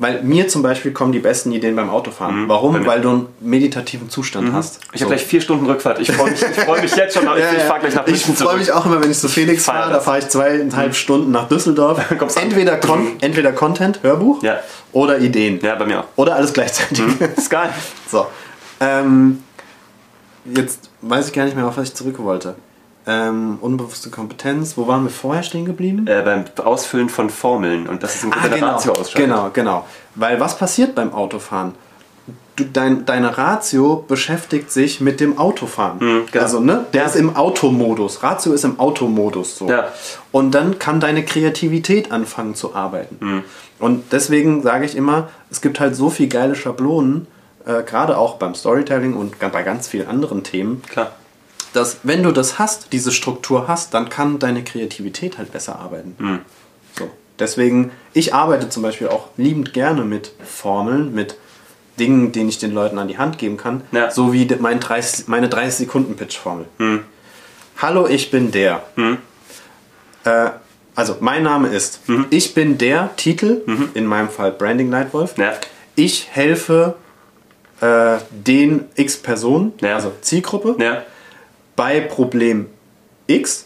weil 0.00 0.22
mir 0.22 0.46
zum 0.48 0.62
Beispiel 0.62 0.92
kommen 0.92 1.12
die 1.12 1.18
besten 1.18 1.50
Ideen 1.52 1.74
beim 1.76 1.90
Autofahren. 1.90 2.48
Warum? 2.48 2.70
Mhm. 2.70 2.72
bei 2.72 2.78
mir. 2.78 2.84
Mhm. 2.84 2.88
Weil 2.88 3.00
du 3.00 3.08
einen 3.10 3.26
meditativen 3.40 4.08
Zustand 4.10 4.52
hast. 4.52 4.80
Ich 4.92 5.00
habe 5.02 5.10
gleich 5.14 5.24
vier 5.26 5.40
Stunden 5.40 5.66
Rückfahrt. 5.66 5.98
Ich 5.98 6.10
freue 6.12 6.30
mich, 6.30 6.40
ich 6.42 6.48
freu 6.64 6.80
mich 6.80 6.94
jetzt 6.96 7.14
schon. 7.14 7.22
Ich, 7.36 7.38
Ja, 7.42 7.50
ich 7.52 7.58
ja. 7.58 7.64
fahre 7.64 7.80
gleich 7.80 7.94
nach 7.94 8.06
Ich 8.06 8.12
München 8.12 8.36
freue 8.36 8.46
zurück. 8.48 8.58
mich 8.60 8.72
auch 8.72 8.86
immer, 8.86 9.02
wenn 9.02 9.10
ich 9.10 9.18
zu 9.18 9.28
Felix 9.28 9.64
fahre. 9.64 9.90
Da. 9.92 9.98
Mhm. 9.98 10.02
fahre 10.02 10.18
ich 10.20 10.28
zweieinhalb 10.28 10.94
Stunden 10.94 11.30
nach 11.32 11.48
Düsseldorf. 11.48 12.00
Entweder, 12.40 12.76
Con 12.76 13.16
entweder 13.20 13.52
Content, 13.52 14.00
Hörbuch 14.02 14.42
Ja. 14.42 14.60
oder 14.92 15.18
Ideen. 15.18 15.58
Ja, 15.62 15.74
bei 15.74 15.84
mir 15.86 16.00
auch. 16.00 16.04
Oder 16.16 16.36
alles 16.36 16.52
gleichzeitig. 16.52 17.02
Ist 17.36 17.50
geil. 17.50 17.70
So. 18.10 18.26
Ähm, 18.80 19.42
jetzt 20.44 20.90
weiß 21.02 21.26
ich 21.26 21.32
gar 21.32 21.44
nicht 21.44 21.56
mehr, 21.56 21.66
auf 21.66 21.76
was 21.76 21.88
ich 21.88 21.94
zurück 21.94 22.14
wollte. 22.18 22.54
Ähm, 23.08 23.58
unbewusste 23.60 24.10
Kompetenz. 24.10 24.76
Wo 24.76 24.86
waren 24.86 25.02
wir 25.04 25.10
vorher 25.10 25.42
stehen 25.42 25.64
geblieben? 25.64 26.06
Äh, 26.06 26.22
beim 26.22 26.44
Ausfüllen 26.64 27.08
von 27.08 27.30
Formeln. 27.30 27.88
Und 27.88 28.02
das 28.02 28.16
ist 28.16 28.24
ein 28.24 28.32
Ah, 28.32 28.42
guter 28.42 28.54
genau, 28.56 28.66
Ratio 28.72 28.92
ausschalten. 28.92 29.30
genau, 29.30 29.50
genau. 29.52 29.86
Weil 30.14 30.38
was 30.40 30.58
passiert 30.58 30.94
beim 30.94 31.12
Autofahren? 31.14 31.72
du, 32.56 32.64
dein, 32.64 33.06
deine 33.06 33.38
Ratio 33.38 34.04
beschäftigt 34.08 34.70
sich 34.70 35.00
mit 35.00 35.20
dem 35.20 35.38
Autofahren. 35.38 35.98
genau. 36.30 36.44
Also, 36.44 36.60
ne? 36.60 36.86
Der 36.92 37.06
ist 37.06 37.16
im 37.16 37.36
Automodus. 37.36 38.22
Ratio 38.22 38.52
ist 38.52 38.64
im 38.64 38.78
Automodus 38.80 39.56
so. 39.56 39.68
Ja. 39.68 39.88
Und 40.32 40.50
dann 40.52 40.78
kann 40.78 41.00
deine 41.00 41.24
Kreativität 41.24 42.12
anfangen 42.12 42.54
zu 42.54 42.74
arbeiten. 42.74 43.44
Und 43.78 44.12
deswegen 44.12 44.62
sage 44.62 44.84
ich 44.84 44.96
immer, 44.96 45.28
es 45.50 45.60
gibt 45.60 45.80
halt 45.80 45.94
so 45.96 46.10
viel 46.10 46.28
geile 46.28 46.54
Schablonen, 46.56 47.26
äh, 47.64 47.82
gerade 47.84 48.18
auch 48.18 48.36
beim 48.36 48.54
Storytelling 48.54 49.14
und 49.14 49.38
bei 49.38 49.62
ganz 49.62 49.86
vielen 49.88 50.08
anderen 50.08 50.42
Themen, 50.42 50.82
Klar. 50.90 51.12
Dass 51.72 51.98
wenn 52.02 52.22
du 52.22 52.32
das 52.32 52.58
hast, 52.58 52.92
diese 52.92 53.12
Struktur 53.12 53.68
hast, 53.68 53.94
dann 53.94 54.08
kann 54.08 54.38
deine 54.38 54.64
Kreativität 54.64 55.38
halt 55.38 55.52
besser 55.52 55.78
arbeiten. 55.78 56.14
Hm. 56.18 56.38
So. 56.98 57.10
Deswegen, 57.38 57.90
ich 58.14 58.34
arbeite 58.34 58.68
zum 58.68 58.82
Beispiel 58.82 59.08
auch 59.08 59.28
liebend 59.36 59.72
gerne 59.72 60.04
mit 60.04 60.32
Formeln, 60.44 61.14
mit 61.14 61.36
Dingen, 61.98 62.32
denen 62.32 62.48
ich 62.48 62.58
den 62.58 62.72
Leuten 62.72 62.98
an 62.98 63.08
die 63.08 63.18
Hand 63.18 63.38
geben 63.38 63.56
kann, 63.56 63.82
Ja. 63.92 64.10
So 64.10 64.32
wie 64.32 64.48
mein 64.60 64.78
30, 64.80 65.26
meine 65.28 65.48
30-Sekunden-Pitch-Formel. 65.48 66.66
Hallo, 67.76 68.06
ich 68.08 68.30
bin 68.30 68.50
der. 68.50 68.82
Äh, 70.24 70.50
also, 70.94 71.16
mein 71.20 71.42
Name 71.44 71.68
ist, 71.68 72.08
Mhm. 72.08 72.26
ich 72.30 72.54
bin 72.54 72.78
der 72.78 73.10
Titel, 73.16 73.62
in 73.94 74.06
meinem 74.06 74.28
Fall 74.28 74.50
Branding 74.52 74.88
Nightwolf. 74.90 75.36
Ja. 75.38 75.52
Ich 75.94 76.28
helfe 76.30 76.94
äh, 77.80 78.18
den 78.30 78.86
X 78.96 79.16
Personen, 79.18 79.72
Ja. 79.80 79.94
also 79.94 80.12
Zielgruppe, 80.20 80.74
Ja. 80.82 81.02
Bei 81.78 82.00
Problem 82.00 82.66
X, 83.28 83.64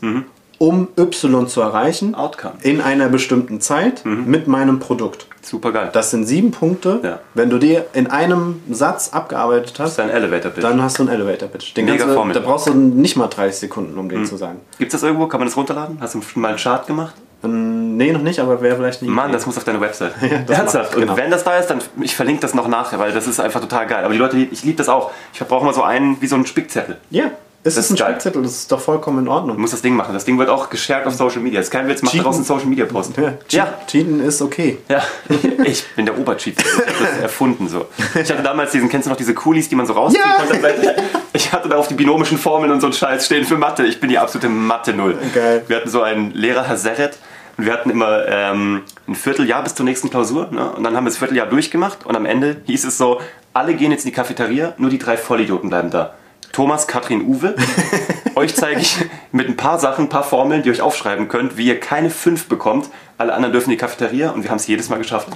um 0.59 0.89
Y 0.97 1.49
zu 1.49 1.61
erreichen, 1.61 2.11
Mhm. 2.11 2.15
Outcome. 2.15 2.55
Mhm. 2.63 2.71
in 2.71 2.81
einer 2.81 3.09
bestimmten 3.09 3.61
Zeit 3.61 4.05
mit 4.05 4.47
meinem 4.47 4.79
Produkt. 4.79 5.27
Super 5.41 5.73
geil. 5.73 5.91
Das 5.93 6.13
sind 6.13 6.25
sieben 6.27 6.53
Punkte. 6.53 7.01
Ja. 7.03 7.19
Wenn 7.35 7.51
du 7.51 7.59
die 7.59 7.77
in 7.95 8.07
einem 8.07 8.63
Satz 8.71 9.09
abgearbeitet 9.13 9.71
Das 9.73 9.81
hast, 9.81 9.93
ist 9.95 10.01
ein 10.01 10.11
Elevator-Pitch. 10.11 10.63
dann 10.63 10.81
hast 10.81 10.99
du 10.99 11.03
einen 11.03 11.13
Elevator-Pitch. 11.13 11.77
Den 11.77 11.87
Mega 11.87 12.05
du-. 12.07 12.33
Da 12.33 12.39
brauchst 12.41 12.69
du 12.69 12.75
nicht 12.75 13.17
mal 13.17 13.27
30 13.27 13.59
Sekunden, 13.59 13.99
um 13.99 14.09
den 14.09 14.25
zu 14.25 14.37
sagen. 14.37 14.61
Gibt 14.79 14.95
es 14.95 15.01
das 15.01 15.05
irgendwo? 15.05 15.27
Kann 15.27 15.41
man 15.41 15.49
das 15.49 15.57
runterladen? 15.57 15.99
Hast 16.01 16.15
du 16.15 16.21
mal 16.37 16.49
einen 16.51 16.59
Chart 16.59 16.87
gemacht? 16.87 17.15
Ähm, 17.43 17.81
Nee, 17.97 18.13
noch 18.13 18.23
nicht, 18.23 18.39
aber 18.39 18.63
wäre 18.63 18.77
vielleicht 18.77 19.03
nicht. 19.03 19.11
Mann, 19.11 19.33
das 19.33 19.45
muss 19.47 19.57
auf 19.59 19.65
deine 19.65 19.81
Website. 19.81 20.13
das 20.47 20.59
Ernsthaft. 20.59 20.95
genau. 20.95 21.13
Und 21.13 21.19
wenn 21.19 21.31
das 21.31 21.43
da 21.45 21.57
ist, 21.59 21.67
dann 21.69 21.79
ich 22.01 22.15
verlinke 22.17 22.41
das 22.41 22.55
noch 22.55 22.69
nachher, 22.69 22.99
weil 23.01 23.13
das 23.13 23.27
ist 23.27 23.39
einfach 23.41 23.61
total 23.61 23.87
geil. 23.89 24.05
Aber 24.05 24.13
die 24.15 24.19
Leute, 24.21 24.39
ich 24.39 24.63
liebe 24.65 24.77
das 24.79 24.89
auch. 24.89 25.11
Ich 25.35 25.41
brauche 25.41 25.65
mal 25.65 25.75
so 25.75 25.83
einen, 25.83 26.21
wie 26.23 26.27
so 26.29 26.37
einen 26.37 26.47
Spickzettel. 26.47 26.99
Ja, 27.11 27.33
es 27.65 27.75
Das 27.77 27.85
ist 27.85 27.91
ein. 27.93 27.97
Spickzettel, 27.97 28.43
das 28.43 28.53
ist 28.53 28.73
doch 28.73 28.81
vollkommen 28.81 29.21
in 29.21 29.25
Du 29.27 29.31
Ordnung. 29.31 29.61
musst 29.61 29.73
das 29.73 29.83
Ding 29.83 29.95
machen. 29.95 30.13
Das 30.15 30.25
Ding 30.25 30.39
wird 30.39 30.49
auch 30.49 30.69
geshared 30.69 31.07
auf 31.07 31.15
Social 31.15 31.41
Media. 31.41 31.61
Das 31.61 31.67
ist 31.69 31.71
kein 31.71 31.87
Witz, 31.89 32.03
mach 32.03 32.11
Cheaten. 32.11 32.25
daraus 32.25 32.37
einen 32.37 32.45
Social 32.45 32.67
Media 32.67 32.85
Post. 32.87 33.17
Ja, 33.17 33.35
Ja. 33.51 33.75
Cheaten 33.87 34.21
ist 34.21 34.43
okay. 34.43 34.79
Ja, 34.89 35.03
ich 35.65 35.85
bin 35.95 36.07
der 36.07 36.19
Obercheat. 36.19 36.55
Ich 36.59 36.65
habe 36.75 36.85
das 37.01 37.19
erfunden 37.23 37.69
so. 37.69 37.87
Ich 38.21 38.31
hatte 38.31 38.43
damals 38.43 38.73
diesen, 38.73 38.89
kennst 38.89 39.07
du 39.07 39.11
noch 39.11 39.17
diese 39.17 39.35
Coolies, 39.35 39.69
die 39.69 39.75
man 39.77 39.87
so 39.87 39.93
rausziehen 39.93 40.23
Ja. 40.27 40.45
konnte? 40.45 40.97
Ich 41.35 41.53
hatte 41.53 41.69
da 41.69 41.77
auf 41.77 41.89
die 41.89 41.95
binomischen 41.95 42.37
Formeln 42.39 42.73
und 42.73 42.81
so 42.81 42.87
einen 42.89 42.95
Scheiß 42.95 43.27
stehen 43.27 43.45
für 43.45 43.57
Mathe. 43.57 43.85
Ich 43.87 44.01
bin 44.01 44.11
die 44.11 44.19
absolute 44.19 44.49
Mathe-Null. 44.49 45.17
Geil. 45.35 45.63
Wir 45.69 45.77
hatten 45.77 45.89
so 45.89 46.03
einen 46.03 46.33
Lehrer, 46.33 46.65
Herr 46.67 46.77
Serret, 46.77 47.17
und 47.57 47.67
wir 47.67 47.73
hatten 47.73 47.91
immer 47.91 48.27
ähm, 48.27 48.83
ein 49.07 49.15
Vierteljahr 49.15 49.63
bis 49.63 49.75
zur 49.75 49.85
nächsten 49.85 50.11
Klausur. 50.11 50.49
Ne? 50.51 50.71
Und 50.73 50.83
dann 50.85 50.97
haben 50.97 51.05
wir 51.05 51.11
das 51.11 51.19
Vierteljahr 51.19 51.47
durchgemacht 51.47 52.05
und 52.07 52.17
am 52.17 52.27
Ende 52.27 52.57
hieß 52.67 52.85
es 52.85 52.99
so, 52.99 53.21
alle 53.55 53.75
gehen 53.75 53.93
jetzt 53.93 54.05
in 54.05 54.11
die 54.11 54.15
Cafeteria, 54.17 54.73
nur 54.79 54.89
die 54.91 54.99
drei 54.99 55.17
Vollidioten 55.17 55.69
bleiben 55.71 55.91
da. 55.91 56.15
Thomas, 56.53 56.87
Katrin, 56.87 57.23
Uwe. 57.23 57.55
euch 58.35 58.55
zeige 58.55 58.81
ich 58.81 58.97
mit 59.33 59.49
ein 59.49 59.57
paar 59.57 59.79
Sachen, 59.79 60.07
ein 60.07 60.09
paar 60.09 60.23
Formeln, 60.23 60.63
die 60.63 60.69
ihr 60.69 60.73
euch 60.75 60.83
aufschreiben 60.83 61.29
könnt, 61.29 61.57
wie 61.57 61.67
ihr 61.67 61.81
keine 61.81 62.11
fünf 62.11 62.47
bekommt. 62.47 62.89
Alle 63.19 63.35
anderen 63.35 63.53
dürfen 63.53 63.71
in 63.71 63.73
die 63.73 63.81
Cafeteria 63.81 64.31
und 64.31 64.43
wir 64.43 64.51
haben 64.51 64.59
es 64.59 64.67
jedes 64.67 64.89
Mal 64.89 64.99
geschafft. 64.99 65.29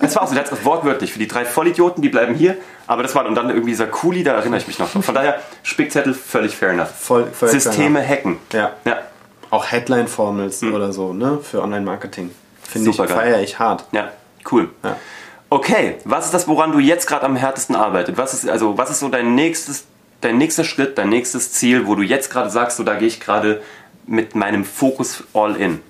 Das 0.00 0.16
war 0.16 0.22
auch 0.22 0.28
so, 0.28 0.64
wortwörtlich. 0.64 1.12
Für 1.12 1.18
die 1.18 1.28
drei 1.28 1.44
Vollidioten, 1.44 2.02
die 2.02 2.08
bleiben 2.08 2.34
hier. 2.34 2.56
Aber 2.86 3.02
das 3.02 3.14
war 3.14 3.24
und 3.26 3.34
dann 3.34 3.48
irgendwie 3.48 3.70
dieser 3.70 3.86
Kuli, 3.86 4.22
da 4.22 4.34
erinnere 4.34 4.58
ich 4.58 4.66
mich 4.66 4.78
noch. 4.78 4.88
Von 4.88 5.14
daher, 5.14 5.40
Spickzettel, 5.62 6.14
völlig 6.14 6.56
fair 6.56 6.70
enough. 6.70 6.90
Voll, 6.90 7.26
völlig 7.32 7.62
Systeme 7.62 8.06
hacken. 8.06 8.38
Ja. 8.52 8.72
Ja, 8.84 8.98
Auch 9.50 9.70
Headline-Formels 9.70 10.62
oder 10.64 10.92
so, 10.92 11.12
ne? 11.12 11.38
Für 11.42 11.62
Online-Marketing. 11.62 12.30
Finde 12.62 12.90
ich, 12.90 12.96
feiere 12.96 13.40
ich 13.40 13.58
hart. 13.58 13.84
ja, 13.92 14.10
cool. 14.50 14.70
Ja. 14.82 14.96
Okay, 15.50 15.96
was 16.04 16.26
ist 16.26 16.34
das, 16.34 16.48
woran 16.48 16.72
du 16.72 16.80
jetzt 16.80 17.06
gerade 17.06 17.24
am 17.24 17.36
härtesten 17.36 17.76
arbeitest? 17.76 18.18
Was 18.18 18.34
ist, 18.34 18.48
also, 18.48 18.76
was 18.76 18.90
ist 18.90 19.00
so 19.00 19.08
dein 19.08 19.34
nächstes, 19.34 19.84
dein 20.24 20.38
nächster 20.38 20.64
Schritt, 20.64 20.96
dein 20.96 21.10
nächstes 21.10 21.52
Ziel, 21.52 21.86
wo 21.86 21.94
du 21.94 22.02
jetzt 22.02 22.30
gerade 22.30 22.50
sagst, 22.50 22.78
so 22.78 22.82
da 22.82 22.94
gehe 22.94 23.08
ich 23.08 23.20
gerade 23.20 23.62
mit 24.06 24.34
meinem 24.34 24.64
Fokus 24.64 25.24
all 25.34 25.56
in? 25.56 25.80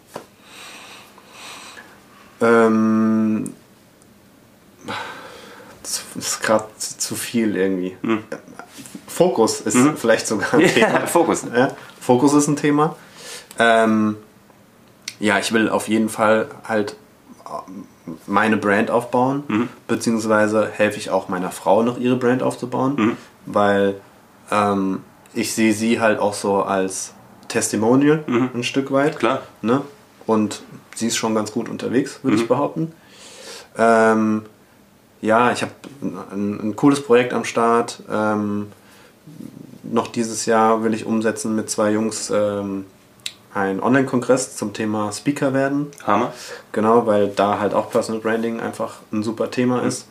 Ähm, 2.41 3.53
das 5.83 6.03
ist 6.17 6.43
gerade 6.43 6.67
zu, 6.79 7.15
viel 7.15 7.57
irgendwie. 7.57 7.97
Fokus 9.07 9.61
ist 9.61 9.79
vielleicht 9.97 10.27
sogar 10.27 10.55
ein 10.55 10.67
Thema. 10.75 10.89
Ja, 10.89 11.07
Fokus. 11.07 11.45
Ja, 11.55 11.71
Fokus 12.01 12.35
ist 12.35 12.49
ein 12.49 12.57
Thema. 12.57 12.97
Ähm, 13.59 14.17
ja, 15.21 15.39
ich 15.39 15.53
will 15.53 15.69
auf 15.69 15.89
jeden 15.89 16.09
Fall 16.09 16.49
halt 16.65 16.97
ähm, 17.47 17.87
meine 18.27 18.57
Brand 18.57 18.91
aufbauen, 18.91 19.69
beziehungsweise 19.87 20.69
helfe 20.71 20.99
ich 20.99 21.11
auch 21.11 21.29
meiner 21.29 21.51
Frau 21.51 21.83
noch 21.83 21.99
ihre 21.99 22.17
Brand 22.17 22.43
aufzubauen, 22.43 23.17
weil 23.47 24.01
ähm, 24.51 25.03
ich 25.33 25.55
sehe 25.55 25.73
sie 25.73 26.01
halt 26.01 26.19
auch 26.19 26.35
so 26.35 26.63
als 26.63 27.13
Testimonial 27.49 28.25
ein 28.55 28.63
Stück 28.63 28.91
weit. 28.93 29.19
Klar. 29.19 29.43
Ne? 29.63 29.83
Und 30.27 30.63
sie 30.95 31.09
ist 31.09 31.17
schon 31.17 31.35
ganz 31.35 31.53
gut 31.53 31.69
unterwegs, 31.69 32.21
würde 32.23 32.37
ich 32.37 32.49
behaupten. 32.49 32.93
Ähm, 33.77 34.43
ja, 35.21 35.53
ich 35.53 35.63
habe 35.63 35.73
ein, 36.03 36.71
ein 36.71 36.77
cooles 36.77 37.03
Projekt 37.03 37.33
am 37.33 37.45
Start. 37.45 38.03
Ähm, 38.11 38.71
noch 39.83 40.09
dieses 40.09 40.47
Jahr 40.47 40.83
will 40.85 40.95
ich 40.95 41.07
umsetzen 41.07 41.55
mit 41.55 41.71
zwei 41.71 41.93
Jungs 41.93 42.31
ähm, 42.35 42.87
einen 43.55 43.81
Online-Kongress 43.81 44.57
zum 44.57 44.73
Thema 44.73 45.13
Speaker 45.13 45.55
werden. 45.55 45.91
Hammer. 46.07 46.33
Genau, 46.73 47.07
weil 47.07 47.29
da 47.29 47.59
halt 47.59 47.75
auch 47.75 47.91
Personal 47.91 48.21
Branding 48.21 48.61
einfach 48.61 48.97
ein 49.13 49.23
super 49.23 49.51
Thema 49.51 49.83
ist. 49.83 50.09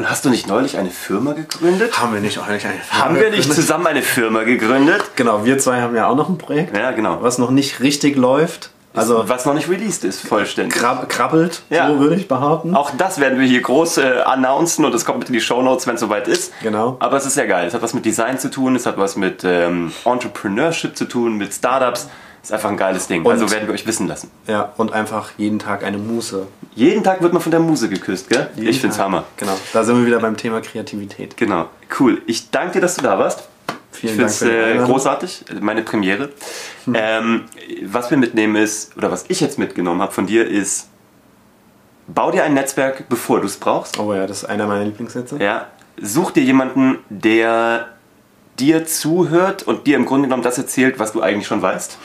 Und 0.00 0.08
hast 0.08 0.24
du 0.24 0.30
nicht 0.30 0.48
neulich 0.48 0.78
eine 0.78 0.88
Firma 0.88 1.34
gegründet? 1.34 2.00
Haben 2.00 2.14
wir 2.14 2.22
nicht 2.22 2.38
eigentlich 2.38 2.64
eine 2.64 2.80
Haben 2.90 3.16
wir 3.16 3.28
nicht 3.30 3.52
zusammen 3.52 3.86
eine 3.86 4.00
Firma 4.00 4.44
gegründet? 4.44 5.02
Genau, 5.14 5.44
wir 5.44 5.58
zwei 5.58 5.82
haben 5.82 5.94
ja 5.94 6.06
auch 6.08 6.16
noch 6.16 6.30
ein 6.30 6.38
Projekt, 6.38 6.74
Ja, 6.74 6.92
genau. 6.92 7.18
was 7.20 7.36
noch 7.36 7.50
nicht 7.50 7.80
richtig 7.80 8.16
läuft. 8.16 8.70
Also 8.94 9.28
was 9.28 9.44
noch 9.44 9.52
nicht 9.52 9.68
released 9.68 10.04
ist, 10.04 10.26
vollständig. 10.26 10.72
krab 10.80 11.06
krabbelt, 11.10 11.60
Ja. 11.68 11.88
so 11.90 11.98
würde 12.00 12.14
ich 12.14 12.28
behaupten. 12.28 12.74
Auch 12.74 12.92
das 12.96 13.20
werden 13.20 13.38
wir 13.38 13.46
hier 13.46 13.60
groß 13.60 13.98
äh, 13.98 14.22
announcen 14.24 14.86
und 14.86 14.94
das 14.94 15.04
kommt 15.04 15.18
mit 15.18 15.28
in 15.28 15.34
die 15.34 15.40
Shownotes, 15.42 15.86
wenn 15.86 15.96
es 15.96 16.00
soweit 16.00 16.28
ist. 16.28 16.54
Genau. 16.62 16.96
Aber 16.98 17.18
es 17.18 17.26
ist 17.26 17.34
sehr 17.34 17.46
geil. 17.46 17.66
Es 17.68 17.74
hat 17.74 17.82
was 17.82 17.92
mit 17.92 18.06
Design 18.06 18.38
zu 18.38 18.50
tun, 18.50 18.76
es 18.76 18.86
hat 18.86 18.96
was 18.96 19.16
mit 19.16 19.44
ähm, 19.44 19.92
Entrepreneurship 20.06 20.96
zu 20.96 21.04
tun, 21.04 21.36
mit 21.36 21.52
Startups. 21.52 22.08
Ist 22.42 22.52
einfach 22.52 22.70
ein 22.70 22.76
geiles 22.76 23.06
Ding. 23.06 23.24
Und- 23.24 23.32
also 23.32 23.50
werden 23.50 23.66
wir 23.68 23.74
euch 23.74 23.86
wissen 23.86 24.08
lassen. 24.08 24.30
Ja, 24.46 24.72
und 24.78 24.92
einfach 24.92 25.30
jeden 25.36 25.58
Tag 25.58 25.84
eine 25.84 25.98
Muße. 25.98 26.46
Jeden 26.74 27.04
Tag 27.04 27.20
wird 27.22 27.32
man 27.32 27.42
von 27.42 27.50
der 27.50 27.60
Muse 27.60 27.88
geküsst, 27.88 28.28
gell? 28.30 28.48
Jeden 28.56 28.68
ich 28.68 28.80
find's 28.80 28.96
Tag. 28.96 29.06
Hammer. 29.06 29.24
Genau, 29.36 29.56
da 29.72 29.84
sind 29.84 29.98
wir 29.98 30.06
wieder 30.06 30.20
beim 30.20 30.36
Thema 30.36 30.60
Kreativität. 30.60 31.36
Genau. 31.36 31.68
Cool. 31.98 32.22
Ich 32.26 32.50
danke 32.50 32.74
dir, 32.74 32.80
dass 32.80 32.96
du 32.96 33.02
da 33.02 33.18
warst. 33.18 33.46
Vielen 33.92 34.12
ich 34.12 34.32
finde 34.32 34.78
es 34.78 34.82
äh, 34.82 34.86
großartig, 34.86 35.44
meine 35.60 35.82
Premiere. 35.82 36.30
Ähm, 36.94 37.44
was 37.84 38.10
wir 38.10 38.16
mitnehmen 38.16 38.56
ist, 38.56 38.96
oder 38.96 39.10
was 39.10 39.24
ich 39.28 39.40
jetzt 39.40 39.58
mitgenommen 39.58 40.00
habe 40.00 40.12
von 40.12 40.26
dir 40.26 40.46
ist, 40.48 40.88
bau 42.06 42.30
dir 42.30 42.44
ein 42.44 42.54
Netzwerk, 42.54 43.08
bevor 43.08 43.40
du 43.40 43.46
es 43.46 43.56
brauchst. 43.56 43.98
Oh 43.98 44.14
ja, 44.14 44.26
das 44.26 44.44
ist 44.44 44.48
einer 44.48 44.66
meiner 44.66 44.84
Lieblingssätze. 44.84 45.36
Ja, 45.42 45.66
such 46.00 46.30
dir 46.30 46.42
jemanden, 46.44 46.98
der 47.10 47.88
dir 48.58 48.86
zuhört 48.86 49.62
und 49.64 49.86
dir 49.86 49.96
im 49.96 50.06
Grunde 50.06 50.28
genommen 50.28 50.42
das 50.42 50.56
erzählt, 50.58 50.98
was 50.98 51.12
du 51.12 51.20
eigentlich 51.20 51.46
schon 51.46 51.60
weißt. 51.62 51.98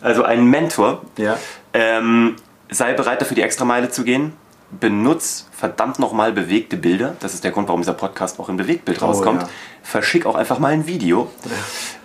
Also 0.00 0.22
ein 0.24 0.44
Mentor. 0.46 1.02
Ja. 1.16 1.36
Ähm, 1.74 2.36
sei 2.70 2.92
bereit 2.94 3.20
dafür, 3.20 3.34
die 3.34 3.42
Extrameile 3.42 3.90
zu 3.90 4.04
gehen. 4.04 4.32
Benutz 4.78 5.46
verdammt 5.52 5.98
nochmal 5.98 6.32
bewegte 6.32 6.76
Bilder. 6.76 7.16
Das 7.20 7.34
ist 7.34 7.42
der 7.42 7.50
Grund, 7.50 7.66
warum 7.68 7.80
dieser 7.80 7.92
Podcast 7.94 8.38
auch 8.38 8.48
in 8.48 8.56
Bewegtbild 8.56 9.02
Oh, 9.02 9.06
rauskommt. 9.06 9.42
ja. 9.42 9.48
Verschick 9.82 10.26
auch 10.26 10.36
einfach 10.36 10.58
mal 10.60 10.68
ein 10.72 10.86
Video. 10.86 11.28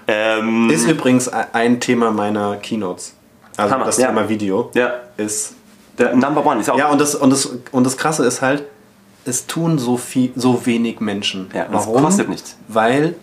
Ähm, 0.08 0.70
Ist 0.70 0.88
übrigens 0.88 1.28
e- 1.28 1.32
ein 1.54 1.80
Thema 1.80 2.12
meiner 2.12 2.58
Keynotes. 2.58 3.16
Also 3.58 3.74
Hammer, 3.74 3.86
das 3.86 3.98
ja. 3.98 4.08
Thema 4.08 4.28
Video 4.30 4.72
ja, 4.74 4.94
ist. 5.18 5.54
der 5.98 6.16
Number 6.16 6.46
One 6.46 6.60
ist 6.60 6.70
auch 6.70 6.78
Ja, 6.78 6.90
und 6.90 7.00
das, 7.00 7.16
und, 7.16 7.30
das, 7.30 7.46
und 7.72 7.84
das 7.86 7.98
Krasse 7.98 8.26
ist 8.26 8.42
halt, 8.42 8.64
es 9.26 9.48
tun 9.48 9.78
so 9.80 9.98
viel, 9.98 10.32
so 10.36 10.66
wenig 10.66 11.00
Menschen. 11.00 11.50
Ja, 11.54 11.66
und 11.68 11.76
es 11.76 11.86
kostet 11.86 12.30
nichts. 12.30 12.58
Weil, 12.68 13.16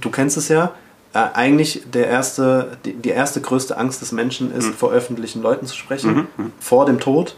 du 0.00 0.10
kennst 0.10 0.36
es 0.36 0.48
ja, 0.48 0.72
eigentlich 1.14 1.82
der 1.92 2.08
erste, 2.08 2.76
die, 2.84 2.94
die 2.94 3.10
erste 3.10 3.40
größte 3.40 3.76
Angst 3.76 4.00
des 4.02 4.12
Menschen 4.12 4.52
ist, 4.54 4.66
Mhm. 4.68 4.74
vor 4.74 4.90
öffentlichen 4.92 5.42
Leuten 5.42 5.66
zu 5.66 5.76
sprechen, 5.76 6.26
vor 6.60 6.86
dem 6.86 6.98
Tod. 7.00 7.36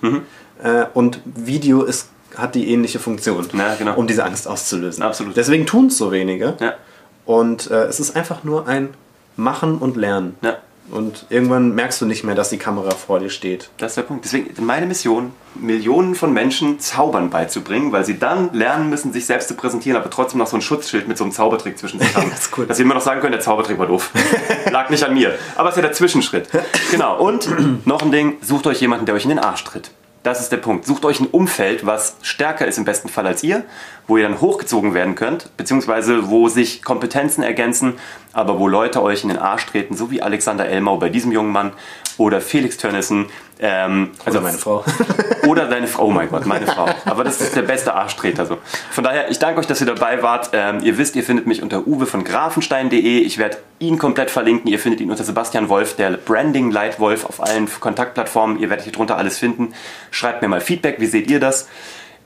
Äh, 0.62 0.86
und 0.94 1.20
Video 1.24 1.82
ist, 1.82 2.08
hat 2.36 2.54
die 2.54 2.70
ähnliche 2.70 2.98
Funktion, 2.98 3.46
Ja, 3.52 3.74
genau. 3.74 3.94
um 3.96 4.06
diese 4.06 4.24
Angst 4.24 4.48
auszulösen. 4.48 5.02
Absolut. 5.02 5.36
Deswegen 5.36 5.66
tun 5.66 5.86
es 5.88 5.98
so 5.98 6.10
wenige. 6.12 6.54
Ja. 6.60 6.72
Und 7.26 7.70
äh, 7.70 7.84
es 7.84 8.00
ist 8.00 8.16
einfach 8.16 8.44
nur 8.44 8.66
ein 8.66 8.90
Machen 9.36 9.78
und 9.78 9.96
Lernen. 9.96 10.36
Ja. 10.40 10.56
Und 10.90 11.26
irgendwann 11.30 11.74
merkst 11.74 12.00
du 12.00 12.06
nicht 12.06 12.22
mehr, 12.24 12.34
dass 12.34 12.50
die 12.50 12.58
Kamera 12.58 12.90
vor 12.90 13.18
dir 13.18 13.30
steht. 13.30 13.70
Das 13.78 13.92
ist 13.92 13.96
der 13.96 14.02
Punkt. 14.02 14.24
Deswegen 14.24 14.64
meine 14.64 14.86
Mission, 14.86 15.32
Millionen 15.54 16.14
von 16.14 16.32
Menschen 16.32 16.78
Zaubern 16.78 17.30
beizubringen, 17.30 17.92
weil 17.92 18.04
sie 18.04 18.18
dann 18.18 18.52
lernen 18.52 18.88
müssen, 18.88 19.12
sich 19.12 19.26
selbst 19.26 19.48
zu 19.48 19.54
präsentieren, 19.54 20.00
aber 20.00 20.10
trotzdem 20.10 20.38
noch 20.38 20.46
so 20.46 20.56
ein 20.56 20.62
Schutzschild 20.62 21.08
mit 21.08 21.18
so 21.18 21.24
einem 21.24 21.32
Zaubertrick 21.32 21.78
zwischen 21.78 21.98
sich 21.98 22.14
haben. 22.14 22.30
Das 22.30 22.40
ist 22.46 22.58
cool. 22.58 22.66
Dass 22.66 22.76
sie 22.76 22.84
immer 22.84 22.94
noch 22.94 23.00
sagen 23.00 23.20
können, 23.20 23.32
der 23.32 23.40
Zaubertrick 23.40 23.78
war 23.78 23.86
doof. 23.86 24.10
Lag 24.70 24.90
nicht 24.90 25.02
an 25.02 25.14
mir. 25.14 25.34
Aber 25.56 25.68
es 25.68 25.74
ist 25.74 25.82
ja 25.82 25.88
der 25.88 25.92
Zwischenschritt. 25.92 26.48
Genau. 26.90 27.18
Und 27.18 27.48
noch 27.86 28.02
ein 28.02 28.12
Ding, 28.12 28.36
sucht 28.40 28.66
euch 28.66 28.80
jemanden, 28.80 29.06
der 29.06 29.14
euch 29.14 29.24
in 29.24 29.30
den 29.30 29.38
Arsch 29.38 29.64
tritt. 29.64 29.90
Das 30.26 30.40
ist 30.40 30.50
der 30.50 30.56
Punkt. 30.56 30.84
Sucht 30.86 31.04
euch 31.04 31.20
ein 31.20 31.28
Umfeld, 31.28 31.86
was 31.86 32.16
stärker 32.20 32.66
ist 32.66 32.78
im 32.78 32.84
besten 32.84 33.08
Fall 33.08 33.28
als 33.28 33.44
ihr, 33.44 33.62
wo 34.06 34.16
ihr 34.16 34.22
dann 34.22 34.40
hochgezogen 34.40 34.94
werden 34.94 35.14
könnt, 35.14 35.56
beziehungsweise 35.56 36.30
wo 36.30 36.48
sich 36.48 36.82
Kompetenzen 36.82 37.42
ergänzen, 37.42 37.94
aber 38.32 38.58
wo 38.58 38.68
Leute 38.68 39.02
euch 39.02 39.22
in 39.22 39.30
den 39.30 39.38
Arsch 39.38 39.66
treten, 39.66 39.96
so 39.96 40.10
wie 40.10 40.22
Alexander 40.22 40.66
Elmau 40.66 40.98
bei 40.98 41.08
diesem 41.08 41.32
jungen 41.32 41.50
Mann 41.50 41.72
oder 42.18 42.40
Felix 42.40 42.76
Tönnissen. 42.76 43.26
Ähm, 43.58 44.10
Also 44.24 44.40
meine 44.40 44.58
Frau. 44.58 44.84
oder 45.46 45.66
deine 45.66 45.86
Frau, 45.86 46.06
oh 46.06 46.10
mein 46.10 46.28
Gott, 46.28 46.44
meine 46.46 46.66
Frau. 46.66 46.86
Aber 47.06 47.24
das 47.24 47.40
ist 47.40 47.56
der 47.56 47.62
beste 47.62 47.94
Arschtreter. 47.94 48.46
So. 48.46 48.58
Von 48.90 49.04
daher, 49.04 49.30
ich 49.30 49.38
danke 49.38 49.60
euch, 49.60 49.66
dass 49.66 49.80
ihr 49.80 49.86
dabei 49.86 50.22
wart. 50.22 50.50
Ähm, 50.52 50.80
ihr 50.82 50.98
wisst, 50.98 51.16
ihr 51.16 51.24
findet 51.24 51.46
mich 51.46 51.62
unter 51.62 51.86
uwe 51.86 52.06
von 52.06 52.24
grafenstein.de. 52.24 53.18
Ich 53.20 53.38
werde 53.38 53.56
ihn 53.78 53.98
komplett 53.98 54.30
verlinken. 54.30 54.70
Ihr 54.70 54.78
findet 54.78 55.00
ihn 55.00 55.10
unter 55.10 55.24
Sebastian 55.24 55.68
Wolf, 55.70 55.96
der 55.96 56.10
Branding 56.12 56.70
Leitwolf 56.70 57.24
auf 57.24 57.42
allen 57.42 57.68
Kontaktplattformen. 57.80 58.58
Ihr 58.58 58.68
werdet 58.68 58.84
hier 58.84 58.92
drunter 58.92 59.16
alles 59.16 59.38
finden. 59.38 59.72
Schreibt 60.10 60.42
mir 60.42 60.48
mal 60.48 60.60
Feedback, 60.60 61.00
wie 61.00 61.06
seht 61.06 61.30
ihr 61.30 61.40
das? 61.40 61.68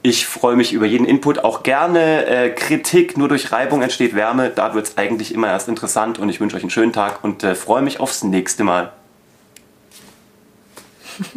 Ich 0.03 0.27
freue 0.27 0.57
mich 0.57 0.73
über 0.73 0.87
jeden 0.87 1.05
Input, 1.05 1.41
auch 1.41 1.63
gerne 1.63 2.25
äh, 2.25 2.51
Kritik. 2.51 3.19
Nur 3.19 3.29
durch 3.29 3.53
Reibung 3.53 3.83
entsteht 3.83 4.15
Wärme. 4.15 4.49
Da 4.49 4.73
wird 4.73 4.87
es 4.87 4.99
eigentlich 4.99 5.35
immer 5.35 5.49
erst 5.49 5.69
interessant 5.69 6.19
und 6.19 6.31
ich 6.31 6.41
wünsche 6.41 6.57
euch 6.57 6.63
einen 6.63 6.71
schönen 6.71 6.95
Tag 6.95 7.23
und 7.23 7.45
äh, 7.45 7.55
freue 7.55 7.83
mich 7.83 8.01
aufs 8.01 8.23
nächste 8.23 8.65
Mal. 8.65 8.93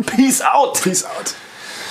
Peace 0.06 0.42
out! 0.42 0.82
Peace 0.82 1.04
out. 1.04 1.36